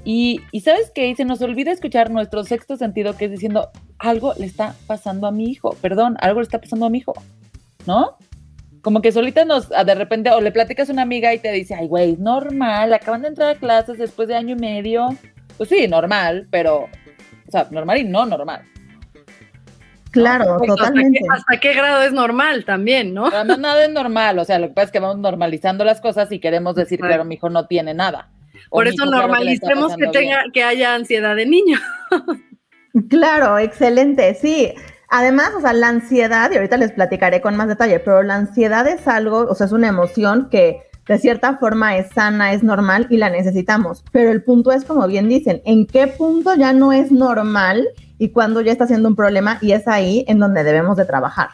Y, 0.05 0.41
y 0.51 0.61
sabes 0.61 0.91
qué, 0.95 1.15
se 1.15 1.25
nos 1.25 1.41
olvida 1.43 1.71
escuchar 1.71 2.11
nuestro 2.11 2.45
sexto 2.45 2.77
sentido 2.77 3.17
que 3.17 3.27
es 3.27 3.31
diciendo, 3.31 3.71
algo 3.99 4.35
le 4.37 4.47
está 4.47 4.75
pasando 4.87 5.27
a 5.27 5.33
mi 5.33 5.45
hijo, 5.45 5.77
perdón, 5.81 6.17
algo 6.21 6.41
le 6.41 6.45
está 6.45 6.61
pasando 6.61 6.87
a 6.87 6.91
mi 6.91 6.99
hijo, 6.99 7.15
¿no? 7.87 8.17
Como 8.83 9.01
que 9.01 9.13
solita 9.13 9.45
nos, 9.45 9.69
de 9.69 9.95
repente, 9.95 10.31
o 10.31 10.41
le 10.41 10.51
platicas 10.51 10.91
a 10.91 10.93
una 10.93 11.03
amiga 11.03 11.33
y 11.33 11.39
te 11.39 11.53
dice, 11.53 11.75
ay, 11.75 11.87
güey, 11.87 12.17
normal, 12.17 12.93
acaban 12.93 13.23
de 13.23 13.29
entrar 13.29 13.55
a 13.55 13.59
clases 13.59 13.97
después 13.97 14.27
de 14.27 14.35
año 14.35 14.57
y 14.57 14.59
medio. 14.59 15.09
Pues 15.57 15.69
sí, 15.69 15.87
normal, 15.87 16.49
pero, 16.51 16.89
o 17.47 17.51
sea, 17.51 17.69
normal 17.71 17.99
y 17.99 18.05
no 18.05 18.27
normal. 18.27 18.63
Claro, 20.13 20.59
totalmente. 20.65 21.21
Hasta 21.31 21.59
qué, 21.59 21.73
grado 21.73 22.03
es 22.03 22.13
normal 22.13 22.65
también, 22.65 23.15
¿no? 23.15 23.31
Nada 23.31 23.85
es 23.85 23.91
normal, 23.91 24.39
o 24.39 24.45
sea, 24.45 24.59
lo 24.59 24.69
que 24.69 24.75
pasa 24.75 24.87
es 24.87 24.93
que 24.93 25.01
vamos 25.01 25.19
normalizando 25.19 25.85
las 25.85 26.01
cosas 26.01 26.31
y 26.31 26.39
queremos 26.39 26.77
decir, 26.77 27.01
claro, 27.01 27.25
mi 27.25 27.37
hijo 27.37 27.49
no 27.49 27.67
tiene 27.67 27.95
nada. 27.95 28.29
Por 28.71 28.87
eso 28.87 29.05
normalicemos 29.07 29.97
que, 29.97 30.07
tenga, 30.09 30.45
que 30.53 30.63
haya 30.63 30.95
ansiedad 30.95 31.35
de 31.35 31.47
niño. 31.47 31.79
Claro, 33.09 33.59
excelente, 33.59 34.35
sí. 34.35 34.71
Además, 35.09 35.53
o 35.57 35.63
sea, 35.63 35.73
la 35.73 35.89
ansiedad, 35.89 36.51
y 36.51 36.57
ahorita 36.57 36.77
les 36.77 36.93
platicaré 36.93 37.41
con 37.41 37.57
más 37.57 37.69
detalle, 37.69 38.01
pero 38.01 38.23
la 38.23 38.35
ansiedad 38.35 38.87
es 38.87 39.09
algo, 39.09 39.47
o 39.49 39.55
sea, 39.55 39.65
es 39.65 39.73
una 39.73 39.89
emoción 39.89 40.51
que 40.51 40.83
de 41.07 41.19
cierta 41.19 41.57
forma 41.57 41.97
es 41.97 42.11
sana, 42.11 42.53
es 42.53 42.63
normal 42.63 43.07
y 43.11 43.17
la 43.17 43.31
necesitamos. 43.31 44.05
Pero 44.13 44.31
el 44.31 44.45
punto 44.45 44.73
es, 44.73 44.85
como 44.85 45.07
bien 45.07 45.29
dicen, 45.29 45.63
¿en 45.65 45.87
qué 45.87 46.07
punto 46.07 46.55
ya 46.55 46.73
no 46.73 46.93
es 46.93 47.11
normal 47.11 47.89
y 48.23 48.31
cuándo 48.31 48.61
ya 48.61 48.71
está 48.71 48.87
siendo 48.87 49.09
un 49.09 49.17
problema? 49.17 49.59
Y 49.61 49.73
es 49.73 49.89
ahí 49.89 50.25
en 50.29 50.39
donde 50.39 50.63
debemos 50.63 50.97
de 50.97 51.05
trabajar. 51.05 51.49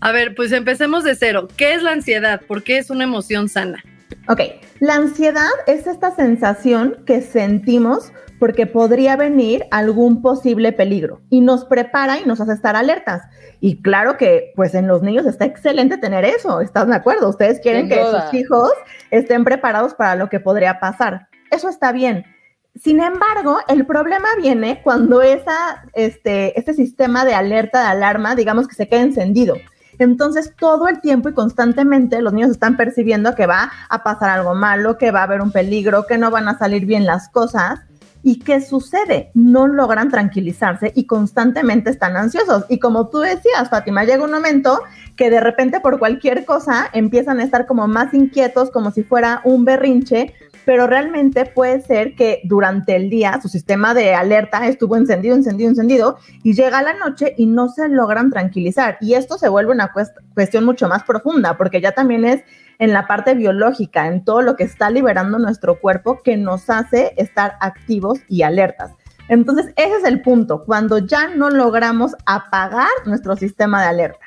A 0.00 0.12
ver, 0.12 0.34
pues 0.34 0.50
empecemos 0.50 1.04
de 1.04 1.14
cero. 1.14 1.46
¿Qué 1.58 1.74
es 1.74 1.82
la 1.82 1.92
ansiedad? 1.92 2.40
¿Por 2.48 2.62
qué 2.62 2.78
es 2.78 2.88
una 2.88 3.04
emoción 3.04 3.50
sana? 3.50 3.84
Ok, 4.26 4.40
la 4.78 4.94
ansiedad 4.94 5.50
es 5.66 5.86
esta 5.86 6.10
sensación 6.16 6.96
que 7.04 7.20
sentimos 7.20 8.12
porque 8.38 8.66
podría 8.66 9.14
venir 9.16 9.66
algún 9.70 10.22
posible 10.22 10.72
peligro 10.72 11.20
y 11.28 11.42
nos 11.42 11.66
prepara 11.66 12.18
y 12.18 12.24
nos 12.24 12.40
hace 12.40 12.54
estar 12.54 12.76
alertas. 12.76 13.20
Y 13.60 13.82
claro 13.82 14.16
que 14.16 14.54
pues 14.56 14.74
en 14.74 14.88
los 14.88 15.02
niños 15.02 15.26
está 15.26 15.44
excelente 15.44 15.98
tener 15.98 16.24
eso, 16.24 16.62
¿estás 16.62 16.88
de 16.88 16.94
acuerdo? 16.94 17.28
Ustedes 17.28 17.60
quieren 17.60 17.90
que 17.90 18.02
sus 18.02 18.32
hijos 18.32 18.72
estén 19.10 19.44
preparados 19.44 19.92
para 19.92 20.14
lo 20.14 20.30
que 20.30 20.40
podría 20.40 20.80
pasar. 20.80 21.28
Eso 21.50 21.68
está 21.68 21.92
bien. 21.92 22.24
Sin 22.74 23.00
embargo, 23.00 23.58
el 23.68 23.84
problema 23.84 24.28
viene 24.40 24.80
cuando 24.82 25.22
esa, 25.22 25.84
este, 25.92 26.58
este 26.58 26.72
sistema 26.72 27.24
de 27.24 27.34
alerta, 27.34 27.82
de 27.82 27.88
alarma, 27.88 28.34
digamos 28.34 28.68
que 28.68 28.74
se 28.74 28.88
queda 28.88 29.00
encendido. 29.00 29.56
Entonces, 29.98 30.54
todo 30.56 30.88
el 30.88 31.00
tiempo 31.00 31.28
y 31.28 31.34
constantemente 31.34 32.22
los 32.22 32.32
niños 32.32 32.50
están 32.50 32.78
percibiendo 32.78 33.34
que 33.34 33.46
va 33.46 33.70
a 33.90 34.02
pasar 34.02 34.30
algo 34.30 34.54
malo, 34.54 34.96
que 34.96 35.10
va 35.10 35.20
a 35.20 35.24
haber 35.24 35.42
un 35.42 35.52
peligro, 35.52 36.06
que 36.06 36.16
no 36.16 36.30
van 36.30 36.48
a 36.48 36.56
salir 36.56 36.86
bien 36.86 37.04
las 37.04 37.28
cosas. 37.28 37.80
¿Y 38.22 38.38
qué 38.38 38.60
sucede? 38.60 39.30
No 39.34 39.66
logran 39.66 40.08
tranquilizarse 40.08 40.92
y 40.94 41.06
constantemente 41.06 41.90
están 41.90 42.16
ansiosos. 42.16 42.64
Y 42.68 42.78
como 42.78 43.08
tú 43.08 43.18
decías, 43.18 43.68
Fátima, 43.68 44.04
llega 44.04 44.24
un 44.24 44.30
momento 44.30 44.80
que 45.16 45.28
de 45.28 45.40
repente 45.40 45.80
por 45.80 45.98
cualquier 45.98 46.46
cosa 46.46 46.88
empiezan 46.94 47.40
a 47.40 47.44
estar 47.44 47.66
como 47.66 47.86
más 47.86 48.14
inquietos, 48.14 48.70
como 48.70 48.90
si 48.90 49.02
fuera 49.02 49.42
un 49.44 49.66
berrinche, 49.66 50.34
pero 50.64 50.86
realmente 50.86 51.46
puede 51.46 51.80
ser 51.80 52.14
que 52.14 52.40
durante 52.44 52.96
el 52.96 53.10
día 53.10 53.40
su 53.40 53.48
sistema 53.48 53.94
de 53.94 54.14
alerta 54.14 54.66
estuvo 54.66 54.96
encendido, 54.96 55.34
encendido, 55.34 55.70
encendido, 55.70 56.18
y 56.42 56.54
llega 56.54 56.82
la 56.82 56.94
noche 56.94 57.34
y 57.36 57.46
no 57.46 57.68
se 57.68 57.88
logran 57.88 58.30
tranquilizar. 58.30 58.98
Y 59.00 59.14
esto 59.14 59.38
se 59.38 59.48
vuelve 59.48 59.72
una 59.72 59.92
cuestión 60.34 60.64
mucho 60.64 60.88
más 60.88 61.04
profunda, 61.04 61.56
porque 61.56 61.80
ya 61.80 61.92
también 61.92 62.24
es 62.24 62.42
en 62.78 62.92
la 62.92 63.06
parte 63.06 63.34
biológica, 63.34 64.06
en 64.06 64.24
todo 64.24 64.42
lo 64.42 64.56
que 64.56 64.64
está 64.64 64.90
liberando 64.90 65.38
nuestro 65.38 65.78
cuerpo 65.80 66.22
que 66.22 66.36
nos 66.36 66.70
hace 66.70 67.12
estar 67.16 67.56
activos 67.60 68.20
y 68.28 68.42
alertas. 68.42 68.92
Entonces, 69.28 69.72
ese 69.76 69.96
es 69.96 70.04
el 70.04 70.22
punto, 70.22 70.64
cuando 70.64 70.98
ya 70.98 71.28
no 71.28 71.50
logramos 71.50 72.16
apagar 72.26 72.88
nuestro 73.04 73.36
sistema 73.36 73.82
de 73.82 73.88
alerta. 73.88 74.26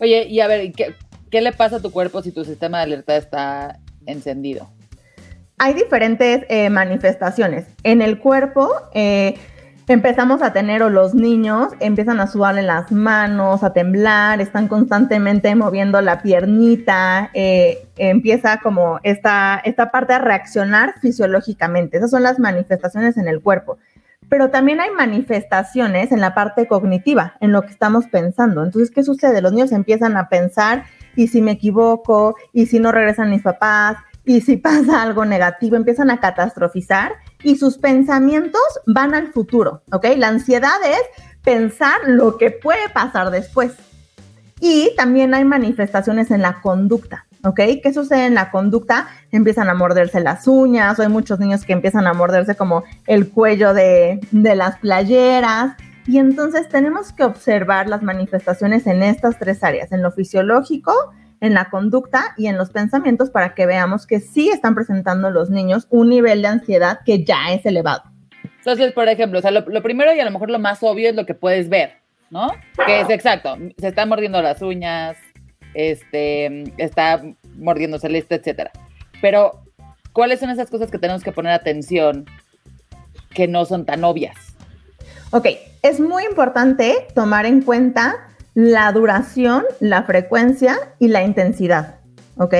Oye, 0.00 0.26
y 0.28 0.40
a 0.40 0.46
ver, 0.46 0.72
¿qué, 0.72 0.94
qué 1.30 1.40
le 1.40 1.52
pasa 1.52 1.76
a 1.76 1.80
tu 1.80 1.90
cuerpo 1.90 2.22
si 2.22 2.30
tu 2.30 2.44
sistema 2.44 2.78
de 2.78 2.84
alerta 2.84 3.16
está 3.16 3.78
encendido? 4.06 4.70
Hay 5.58 5.74
diferentes 5.74 6.44
eh, 6.48 6.70
manifestaciones. 6.70 7.66
En 7.82 8.00
el 8.00 8.18
cuerpo 8.18 8.70
eh, 8.94 9.38
empezamos 9.88 10.42
a 10.42 10.52
tener, 10.52 10.82
o 10.82 10.90
los 10.90 11.14
niños 11.14 11.72
empiezan 11.80 12.20
a 12.20 12.26
sudarle 12.26 12.62
las 12.62 12.92
manos, 12.92 13.62
a 13.64 13.72
temblar, 13.72 14.40
están 14.40 14.68
constantemente 14.68 15.54
moviendo 15.54 16.00
la 16.00 16.22
piernita, 16.22 17.30
eh, 17.34 17.88
empieza 17.96 18.58
como 18.58 19.00
esta, 19.02 19.60
esta 19.64 19.90
parte 19.90 20.12
a 20.12 20.18
reaccionar 20.18 20.94
fisiológicamente. 21.00 21.98
Esas 21.98 22.10
son 22.10 22.22
las 22.22 22.38
manifestaciones 22.38 23.16
en 23.16 23.28
el 23.28 23.40
cuerpo. 23.40 23.78
Pero 24.28 24.50
también 24.50 24.78
hay 24.80 24.90
manifestaciones 24.90 26.12
en 26.12 26.20
la 26.20 26.34
parte 26.34 26.68
cognitiva, 26.68 27.34
en 27.40 27.50
lo 27.50 27.62
que 27.62 27.70
estamos 27.70 28.06
pensando. 28.08 28.62
Entonces, 28.62 28.90
¿qué 28.90 29.02
sucede? 29.02 29.40
Los 29.40 29.52
niños 29.52 29.72
empiezan 29.72 30.18
a 30.18 30.28
pensar, 30.28 30.84
¿y 31.16 31.28
si 31.28 31.40
me 31.40 31.52
equivoco? 31.52 32.36
¿Y 32.52 32.66
si 32.66 32.78
no 32.78 32.92
regresan 32.92 33.30
mis 33.30 33.42
papás? 33.42 33.96
Y 34.28 34.42
si 34.42 34.58
pasa 34.58 35.00
algo 35.00 35.24
negativo, 35.24 35.76
empiezan 35.76 36.10
a 36.10 36.20
catastrofizar 36.20 37.12
y 37.42 37.56
sus 37.56 37.78
pensamientos 37.78 38.60
van 38.86 39.14
al 39.14 39.32
futuro, 39.32 39.82
¿ok? 39.90 40.04
La 40.18 40.28
ansiedad 40.28 40.76
es 40.84 41.00
pensar 41.42 41.96
lo 42.06 42.36
que 42.36 42.50
puede 42.50 42.90
pasar 42.90 43.30
después. 43.30 43.72
Y 44.60 44.92
también 44.98 45.32
hay 45.32 45.46
manifestaciones 45.46 46.30
en 46.30 46.42
la 46.42 46.60
conducta, 46.60 47.24
¿ok? 47.42 47.58
¿Qué 47.82 47.94
sucede 47.94 48.26
en 48.26 48.34
la 48.34 48.50
conducta? 48.50 49.08
Empiezan 49.32 49.70
a 49.70 49.74
morderse 49.74 50.20
las 50.20 50.46
uñas, 50.46 51.00
hay 51.00 51.08
muchos 51.08 51.38
niños 51.38 51.64
que 51.64 51.72
empiezan 51.72 52.06
a 52.06 52.12
morderse 52.12 52.54
como 52.54 52.84
el 53.06 53.30
cuello 53.30 53.72
de 53.72 54.20
las 54.30 54.76
playeras. 54.76 55.74
Y 56.06 56.18
entonces 56.18 56.68
tenemos 56.68 57.14
que 57.14 57.24
observar 57.24 57.88
las 57.88 58.02
manifestaciones 58.02 58.86
en 58.86 59.02
estas 59.02 59.38
tres 59.38 59.64
áreas, 59.64 59.90
en 59.90 60.02
lo 60.02 60.12
fisiológico, 60.12 60.92
en 61.40 61.54
la 61.54 61.70
conducta 61.70 62.34
y 62.36 62.46
en 62.46 62.56
los 62.56 62.70
pensamientos 62.70 63.30
para 63.30 63.54
que 63.54 63.66
veamos 63.66 64.06
que 64.06 64.20
sí 64.20 64.50
están 64.50 64.74
presentando 64.74 65.30
los 65.30 65.50
niños 65.50 65.86
un 65.90 66.08
nivel 66.08 66.42
de 66.42 66.48
ansiedad 66.48 67.00
que 67.04 67.24
ya 67.24 67.52
es 67.52 67.64
elevado. 67.64 68.02
Entonces, 68.58 68.92
por 68.92 69.08
ejemplo, 69.08 69.38
o 69.38 69.42
sea, 69.42 69.50
lo, 69.50 69.82
primero 69.82 70.12
y 70.12 70.20
a 70.20 70.24
lo 70.24 70.30
mejor 70.30 70.50
lo 70.50 70.58
más 70.58 70.82
obvio 70.82 71.08
es 71.08 71.14
lo 71.14 71.24
que 71.24 71.34
puedes 71.34 71.68
ver, 71.68 71.92
¿no? 72.30 72.48
Que 72.84 73.00
es 73.00 73.10
exacto, 73.10 73.56
se 73.78 73.88
está 73.88 74.04
mordiendo 74.04 74.42
las 74.42 74.60
uñas, 74.60 75.16
este, 75.74 76.64
está 76.76 77.22
mordiéndose 77.56 78.08
el 78.08 78.16
este, 78.16 78.34
etcétera. 78.34 78.70
Pero, 79.22 79.62
¿cuáles 80.12 80.40
son 80.40 80.50
esas 80.50 80.70
cosas 80.70 80.90
que 80.90 80.98
tenemos 80.98 81.22
que 81.22 81.32
poner 81.32 81.52
atención 81.52 82.26
que 83.30 83.48
no 83.48 83.64
son 83.64 83.86
tan 83.86 84.04
obvias? 84.04 84.36
Ok, 85.30 85.46
es 85.82 86.00
muy 86.00 86.24
importante 86.24 87.06
tomar 87.14 87.46
en 87.46 87.62
cuenta 87.62 88.16
la 88.58 88.90
duración, 88.90 89.62
la 89.78 90.02
frecuencia 90.02 90.76
y 90.98 91.06
la 91.06 91.22
intensidad, 91.22 92.00
¿ok? 92.38 92.54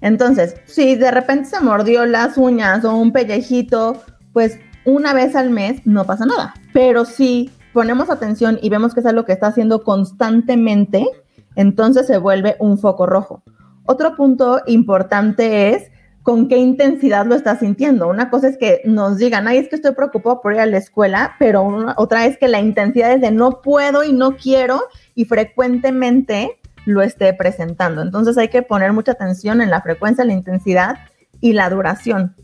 Entonces, 0.00 0.56
si 0.64 0.96
de 0.96 1.10
repente 1.10 1.50
se 1.50 1.60
mordió 1.60 2.06
las 2.06 2.38
uñas 2.38 2.86
o 2.86 2.96
un 2.96 3.12
pellejito, 3.12 4.02
pues 4.32 4.58
una 4.86 5.12
vez 5.12 5.36
al 5.36 5.50
mes 5.50 5.86
no 5.86 6.06
pasa 6.06 6.24
nada. 6.24 6.54
Pero 6.72 7.04
si 7.04 7.50
ponemos 7.74 8.08
atención 8.08 8.58
y 8.62 8.70
vemos 8.70 8.94
que 8.94 9.00
es 9.00 9.06
algo 9.06 9.26
que 9.26 9.34
está 9.34 9.48
haciendo 9.48 9.84
constantemente, 9.84 11.06
entonces 11.54 12.06
se 12.06 12.16
vuelve 12.16 12.56
un 12.58 12.78
foco 12.78 13.04
rojo. 13.04 13.42
Otro 13.84 14.16
punto 14.16 14.62
importante 14.66 15.74
es 15.74 15.91
con 16.22 16.48
qué 16.48 16.56
intensidad 16.56 17.26
lo 17.26 17.34
estás 17.34 17.60
sintiendo. 17.60 18.08
Una 18.08 18.30
cosa 18.30 18.48
es 18.48 18.56
que 18.56 18.82
nos 18.84 19.18
digan, 19.18 19.48
ay, 19.48 19.58
es 19.58 19.68
que 19.68 19.76
estoy 19.76 19.92
preocupado 19.92 20.40
por 20.40 20.54
ir 20.54 20.60
a 20.60 20.66
la 20.66 20.78
escuela, 20.78 21.34
pero 21.38 21.94
otra 21.96 22.26
es 22.26 22.38
que 22.38 22.48
la 22.48 22.60
intensidad 22.60 23.12
es 23.12 23.20
de 23.20 23.30
no 23.30 23.60
puedo 23.60 24.04
y 24.04 24.12
no 24.12 24.36
quiero 24.36 24.82
y 25.14 25.24
frecuentemente 25.24 26.58
lo 26.84 27.02
esté 27.02 27.32
presentando. 27.34 28.02
Entonces 28.02 28.38
hay 28.38 28.48
que 28.48 28.62
poner 28.62 28.92
mucha 28.92 29.12
atención 29.12 29.60
en 29.60 29.70
la 29.70 29.82
frecuencia, 29.82 30.24
la 30.24 30.32
intensidad 30.32 30.98
y 31.40 31.52
la 31.52 31.68
duración. 31.70 32.34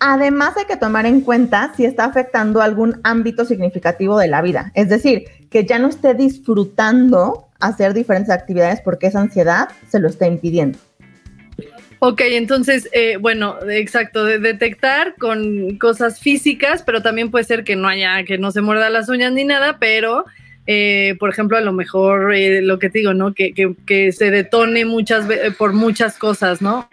Además 0.00 0.56
hay 0.56 0.64
que 0.64 0.76
tomar 0.76 1.06
en 1.06 1.20
cuenta 1.20 1.72
si 1.76 1.84
está 1.84 2.04
afectando 2.04 2.60
algún 2.60 3.00
ámbito 3.04 3.44
significativo 3.44 4.18
de 4.18 4.28
la 4.28 4.42
vida. 4.42 4.72
Es 4.74 4.88
decir, 4.88 5.24
que 5.50 5.64
ya 5.64 5.78
no 5.78 5.88
esté 5.88 6.14
disfrutando 6.14 7.48
hacer 7.60 7.94
diferentes 7.94 8.30
actividades 8.30 8.80
porque 8.80 9.06
esa 9.06 9.20
ansiedad 9.20 9.68
se 9.88 10.00
lo 10.00 10.08
está 10.08 10.26
impidiendo. 10.26 10.78
Ok, 11.98 12.20
entonces, 12.20 12.88
eh, 12.92 13.16
bueno, 13.16 13.56
exacto, 13.70 14.24
de 14.24 14.38
detectar 14.38 15.14
con 15.16 15.78
cosas 15.78 16.20
físicas, 16.20 16.82
pero 16.82 17.02
también 17.02 17.30
puede 17.30 17.44
ser 17.44 17.64
que 17.64 17.76
no 17.76 17.88
haya, 17.88 18.22
que 18.24 18.36
no 18.38 18.50
se 18.50 18.60
muerda 18.60 18.90
las 18.90 19.08
uñas 19.08 19.32
ni 19.32 19.44
nada, 19.44 19.78
pero, 19.78 20.24
eh, 20.66 21.16
por 21.18 21.30
ejemplo, 21.30 21.56
a 21.56 21.62
lo 21.62 21.72
mejor 21.72 22.34
eh, 22.34 22.60
lo 22.60 22.78
que 22.78 22.90
te 22.90 22.98
digo, 22.98 23.14
¿no? 23.14 23.32
Que, 23.32 23.54
que, 23.86 24.12
se 24.12 24.30
detone 24.30 24.84
muchas 24.84 25.26
por 25.56 25.72
muchas 25.72 26.18
cosas, 26.18 26.60
¿no? 26.60 26.90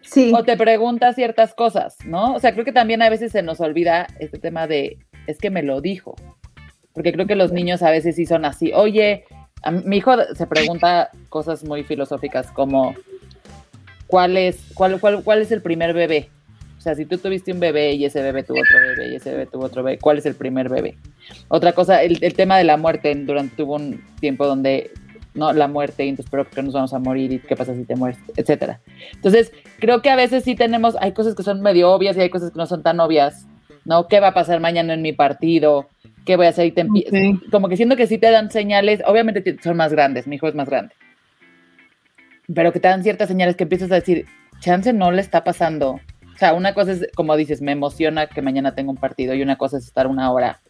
Sí. 0.00 0.32
O 0.34 0.42
te 0.42 0.56
pregunta 0.56 1.12
ciertas 1.12 1.54
cosas, 1.54 1.96
¿no? 2.06 2.34
O 2.34 2.40
sea, 2.40 2.52
creo 2.52 2.64
que 2.64 2.72
también 2.72 3.02
a 3.02 3.10
veces 3.10 3.30
se 3.32 3.42
nos 3.42 3.60
olvida 3.60 4.06
este 4.18 4.38
tema 4.38 4.66
de, 4.66 4.98
es 5.26 5.38
que 5.38 5.50
me 5.50 5.62
lo 5.62 5.80
dijo, 5.80 6.16
porque 6.94 7.12
creo 7.12 7.26
que 7.26 7.36
los 7.36 7.52
niños 7.52 7.82
a 7.82 7.90
veces 7.90 8.16
sí 8.16 8.24
son 8.24 8.46
así, 8.46 8.72
oye, 8.74 9.24
mi 9.84 9.98
hijo 9.98 10.12
se 10.34 10.46
pregunta 10.46 11.10
cosas 11.28 11.62
muy 11.62 11.84
filosóficas 11.84 12.50
como 12.50 12.94
cuál 14.12 14.36
es, 14.36 14.62
cuál, 14.74 15.00
cuál, 15.00 15.24
cuál 15.24 15.40
es 15.40 15.50
el 15.52 15.62
primer 15.62 15.94
bebé. 15.94 16.28
O 16.76 16.82
sea, 16.82 16.94
si 16.94 17.06
tú 17.06 17.16
tuviste 17.16 17.50
un 17.50 17.60
bebé 17.60 17.94
y 17.94 18.04
ese 18.04 18.20
bebé 18.20 18.42
tuvo 18.42 18.58
otro 18.60 18.78
bebé 18.78 19.10
y 19.10 19.16
ese 19.16 19.30
bebé 19.30 19.46
tuvo 19.46 19.64
otro 19.64 19.82
bebé, 19.82 19.96
¿cuál 19.96 20.18
es 20.18 20.26
el 20.26 20.34
primer 20.34 20.68
bebé? 20.68 20.98
Otra 21.48 21.72
cosa, 21.72 22.02
el, 22.02 22.18
tema 22.34 22.58
de 22.58 22.64
la 22.64 22.76
muerte, 22.76 23.14
durante 23.14 23.56
tuvo 23.56 23.76
un 23.76 24.04
tiempo 24.20 24.46
donde 24.46 24.90
no 25.32 25.50
la 25.54 25.66
muerte, 25.66 26.04
y 26.04 26.10
entonces 26.10 26.30
pero 26.30 26.46
que 26.46 26.62
nos 26.62 26.74
vamos 26.74 26.92
a 26.92 26.98
morir 26.98 27.32
y 27.32 27.38
qué 27.38 27.56
pasa 27.56 27.74
si 27.74 27.84
te 27.86 27.96
mueres, 27.96 28.20
etcétera. 28.36 28.80
Entonces, 29.14 29.50
creo 29.78 30.02
que 30.02 30.10
a 30.10 30.16
veces 30.16 30.44
sí 30.44 30.56
tenemos, 30.56 30.94
hay 31.00 31.12
cosas 31.12 31.34
que 31.34 31.42
son 31.42 31.62
medio 31.62 31.90
obvias 31.90 32.14
y 32.18 32.20
hay 32.20 32.28
cosas 32.28 32.50
que 32.50 32.58
no 32.58 32.66
son 32.66 32.82
tan 32.82 33.00
obvias, 33.00 33.46
¿no? 33.86 34.08
¿Qué 34.08 34.20
va 34.20 34.28
a 34.28 34.34
pasar 34.34 34.60
mañana 34.60 34.92
en 34.92 35.00
mi 35.00 35.14
partido? 35.14 35.88
¿Qué 36.26 36.36
voy 36.36 36.44
a 36.44 36.50
hacer? 36.50 36.66
Y 36.66 36.72
te 36.72 36.86
Como 37.50 37.70
que 37.70 37.78
siento 37.78 37.96
que 37.96 38.06
sí 38.06 38.18
te 38.18 38.30
dan 38.30 38.50
señales, 38.50 39.00
obviamente 39.06 39.56
son 39.62 39.78
más 39.78 39.90
grandes, 39.90 40.26
mi 40.26 40.36
hijo 40.36 40.48
es 40.48 40.54
más 40.54 40.68
grande, 40.68 40.94
pero 42.54 42.72
que 42.72 42.80
te 42.80 42.88
dan 42.88 43.02
ciertas 43.02 43.28
señales 43.28 43.56
que 43.56 43.64
empiezas 43.64 43.90
a 43.92 43.96
decir, 43.96 44.26
chance 44.60 44.92
no 44.92 45.10
le 45.12 45.20
está 45.20 45.44
pasando. 45.44 46.00
O 46.34 46.38
sea, 46.38 46.54
una 46.54 46.74
cosa 46.74 46.92
es, 46.92 47.08
como 47.14 47.36
dices, 47.36 47.60
me 47.62 47.72
emociona 47.72 48.26
que 48.26 48.42
mañana 48.42 48.74
tenga 48.74 48.90
un 48.90 48.96
partido 48.96 49.34
y 49.34 49.42
una 49.42 49.56
cosa 49.56 49.78
es 49.78 49.84
estar 49.84 50.06
una 50.06 50.30
hora 50.32 50.60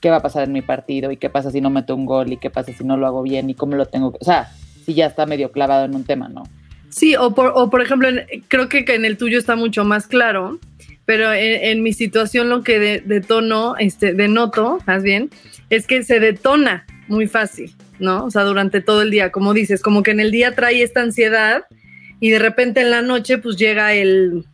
qué 0.00 0.10
va 0.10 0.16
a 0.16 0.22
pasar 0.22 0.42
en 0.42 0.52
mi 0.52 0.62
partido 0.62 1.12
y 1.12 1.16
qué 1.16 1.30
pasa 1.30 1.50
si 1.50 1.60
no 1.60 1.70
meto 1.70 1.94
un 1.94 2.06
gol 2.06 2.32
y 2.32 2.36
qué 2.36 2.50
pasa 2.50 2.72
si 2.72 2.84
no 2.84 2.96
lo 2.96 3.06
hago 3.06 3.22
bien 3.22 3.48
y 3.48 3.54
cómo 3.54 3.76
lo 3.76 3.86
tengo, 3.86 4.12
o 4.20 4.24
sea, 4.24 4.50
si 4.84 4.94
ya 4.94 5.06
está 5.06 5.26
medio 5.26 5.52
clavado 5.52 5.84
en 5.84 5.94
un 5.94 6.04
tema, 6.04 6.28
¿no? 6.28 6.42
Sí, 6.90 7.14
o 7.14 7.34
por, 7.34 7.52
o 7.54 7.70
por 7.70 7.80
ejemplo, 7.80 8.08
creo 8.48 8.68
que 8.68 8.84
en 8.88 9.04
el 9.04 9.16
tuyo 9.16 9.38
está 9.38 9.54
mucho 9.54 9.84
más 9.84 10.08
claro, 10.08 10.58
pero 11.06 11.32
en, 11.32 11.82
mi 11.82 11.92
situación 11.92 12.48
lo 12.48 12.62
que 12.62 12.78
de, 12.78 13.00
detono, 13.00 13.76
este, 13.78 14.12
denoto, 14.12 14.78
más 14.86 15.02
bien, 15.02 15.30
es 15.70 15.86
que 15.86 16.02
se 16.02 16.20
detona 16.20 16.84
muy 17.08 17.26
fácil, 17.26 17.72
¿no? 17.98 18.24
O 18.24 18.30
sea, 18.30 18.42
durante 18.42 18.80
todo 18.80 19.02
el 19.02 19.10
día, 19.10 19.30
como 19.30 19.54
dices, 19.54 19.82
como 19.82 20.02
que 20.02 20.10
en 20.10 20.20
el 20.20 20.30
día 20.30 20.54
trae 20.54 20.82
esta 20.82 21.02
ansiedad 21.02 21.64
y 22.20 22.30
de 22.30 22.38
repente 22.38 22.80
en 22.80 22.90
la 22.90 23.02
noche 23.02 23.38
pues 23.38 23.56
llega 23.56 23.94
el, 23.94 24.44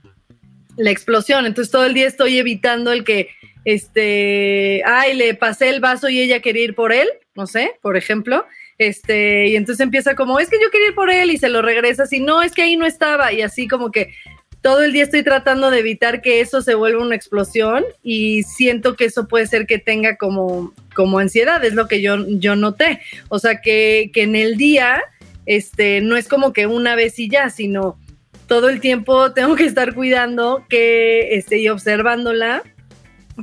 la 0.77 0.91
explosión. 0.91 1.47
Entonces 1.47 1.71
todo 1.71 1.85
el 1.85 1.95
día 1.95 2.07
estoy 2.07 2.39
evitando 2.39 2.93
el 2.93 3.05
que, 3.05 3.29
este, 3.65 4.83
ay, 4.87 5.15
le 5.15 5.35
pasé 5.35 5.69
el 5.69 5.81
vaso 5.81 6.09
y 6.09 6.21
ella 6.21 6.41
quería 6.41 6.65
ir 6.65 6.75
por 6.75 6.93
él, 6.93 7.09
no 7.35 7.47
sé, 7.47 7.73
por 7.83 7.97
ejemplo. 7.97 8.47
Este, 8.79 9.49
y 9.49 9.57
entonces 9.57 9.83
empieza 9.83 10.15
como, 10.15 10.39
es 10.39 10.49
que 10.49 10.61
yo 10.63 10.71
quería 10.71 10.89
ir 10.89 10.95
por 10.95 11.11
él 11.11 11.31
y 11.31 11.37
se 11.37 11.49
lo 11.49 11.63
regresa 11.63 12.05
así, 12.05 12.21
no, 12.21 12.43
es 12.43 12.53
que 12.53 12.63
ahí 12.63 12.77
no 12.77 12.87
estaba 12.87 13.33
y 13.33 13.43
así 13.43 13.67
como 13.67 13.91
que 13.91 14.15
todo 14.61 14.83
el 14.83 14.93
día 14.93 15.05
estoy 15.05 15.23
tratando 15.23 15.71
de 15.71 15.79
evitar 15.79 16.21
que 16.21 16.41
eso 16.41 16.63
se 16.63 16.75
vuelva 16.75 17.03
una 17.03 17.15
explosión 17.15 17.85
y 18.03 18.43
siento 18.43 18.97
que 18.97 19.05
eso 19.05 19.29
puede 19.29 19.47
ser 19.47 19.67
que 19.67 19.79
tenga 19.79 20.17
como, 20.17 20.73
como 20.95 21.19
ansiedad, 21.19 21.65
es 21.65 21.75
lo 21.75 21.87
que 21.87 22.03
yo, 22.03 22.17
yo 22.27 22.57
noté. 22.57 23.01
O 23.29 23.39
sea, 23.39 23.61
que, 23.61 24.11
que 24.13 24.23
en 24.23 24.35
el 24.35 24.57
día, 24.57 25.01
este, 25.47 26.01
no 26.01 26.17
es 26.17 26.29
como 26.29 26.53
que 26.53 26.67
una 26.67 26.97
vez 26.97 27.19
y 27.19 27.29
ya, 27.29 27.51
sino 27.51 27.99
todo 28.47 28.69
el 28.69 28.81
tiempo 28.81 29.33
tengo 29.33 29.55
que 29.55 29.67
estar 29.67 29.95
cuidando 29.95 30.65
que, 30.69 31.37
este, 31.37 31.59
y 31.59 31.69
observándola 31.69 32.63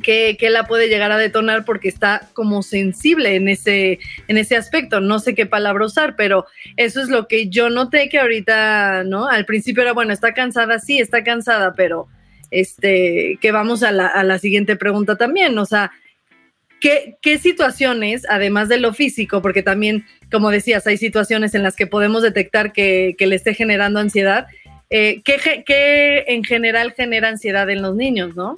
que, 0.02 0.38
la 0.50 0.66
puede 0.66 0.88
llegar 0.88 1.12
a 1.12 1.18
detonar 1.18 1.66
porque 1.66 1.88
está 1.88 2.30
como 2.34 2.64
sensible 2.64 3.36
en 3.36 3.48
ese, 3.48 4.00
en 4.28 4.38
ese 4.38 4.56
aspecto. 4.56 5.00
No 5.00 5.20
sé 5.20 5.36
qué 5.36 5.46
palabra 5.46 5.86
usar, 5.86 6.16
pero 6.16 6.46
eso 6.78 7.02
es 7.02 7.10
lo 7.10 7.28
que 7.28 7.50
yo 7.50 7.70
noté 7.70 8.10
que 8.10 8.20
ahorita, 8.20 9.04
¿no? 9.06 9.28
Al 9.28 9.46
principio 9.46 9.84
era, 9.84 9.94
bueno, 9.94 10.14
está 10.14 10.34
cansada, 10.34 10.80
sí, 10.80 11.00
está 11.00 11.24
cansada, 11.24 11.74
pero 11.74 12.08
este, 12.52 13.38
que 13.42 13.52
vamos 13.52 13.84
a 13.84 13.92
la, 13.92 14.08
a 14.08 14.24
la 14.24 14.40
siguiente 14.40 14.76
pregunta 14.76 15.18
también, 15.18 15.58
o 15.58 15.66
sea, 15.66 15.92
¿qué, 16.80 17.18
¿qué 17.22 17.38
situaciones, 17.38 18.26
además 18.30 18.70
de 18.70 18.78
lo 18.78 18.94
físico, 18.94 19.42
porque 19.42 19.64
también, 19.64 20.06
como 20.32 20.52
decías, 20.52 20.86
hay 20.88 20.98
situaciones 20.98 21.56
en 21.56 21.64
las 21.64 21.76
que 21.76 21.88
podemos 21.88 22.22
detectar 22.22 22.72
que, 22.72 23.16
que 23.18 23.28
le 23.28 23.36
esté 23.36 23.54
generando 23.54 24.00
ansiedad, 24.00 24.48
eh, 24.90 25.22
¿qué, 25.26 25.64
¿qué 25.66 26.26
en 26.28 26.44
general 26.44 26.94
genera 26.94 27.30
ansiedad 27.30 27.70
en 27.70 27.82
los 27.82 27.96
niños, 27.96 28.36
no? 28.36 28.58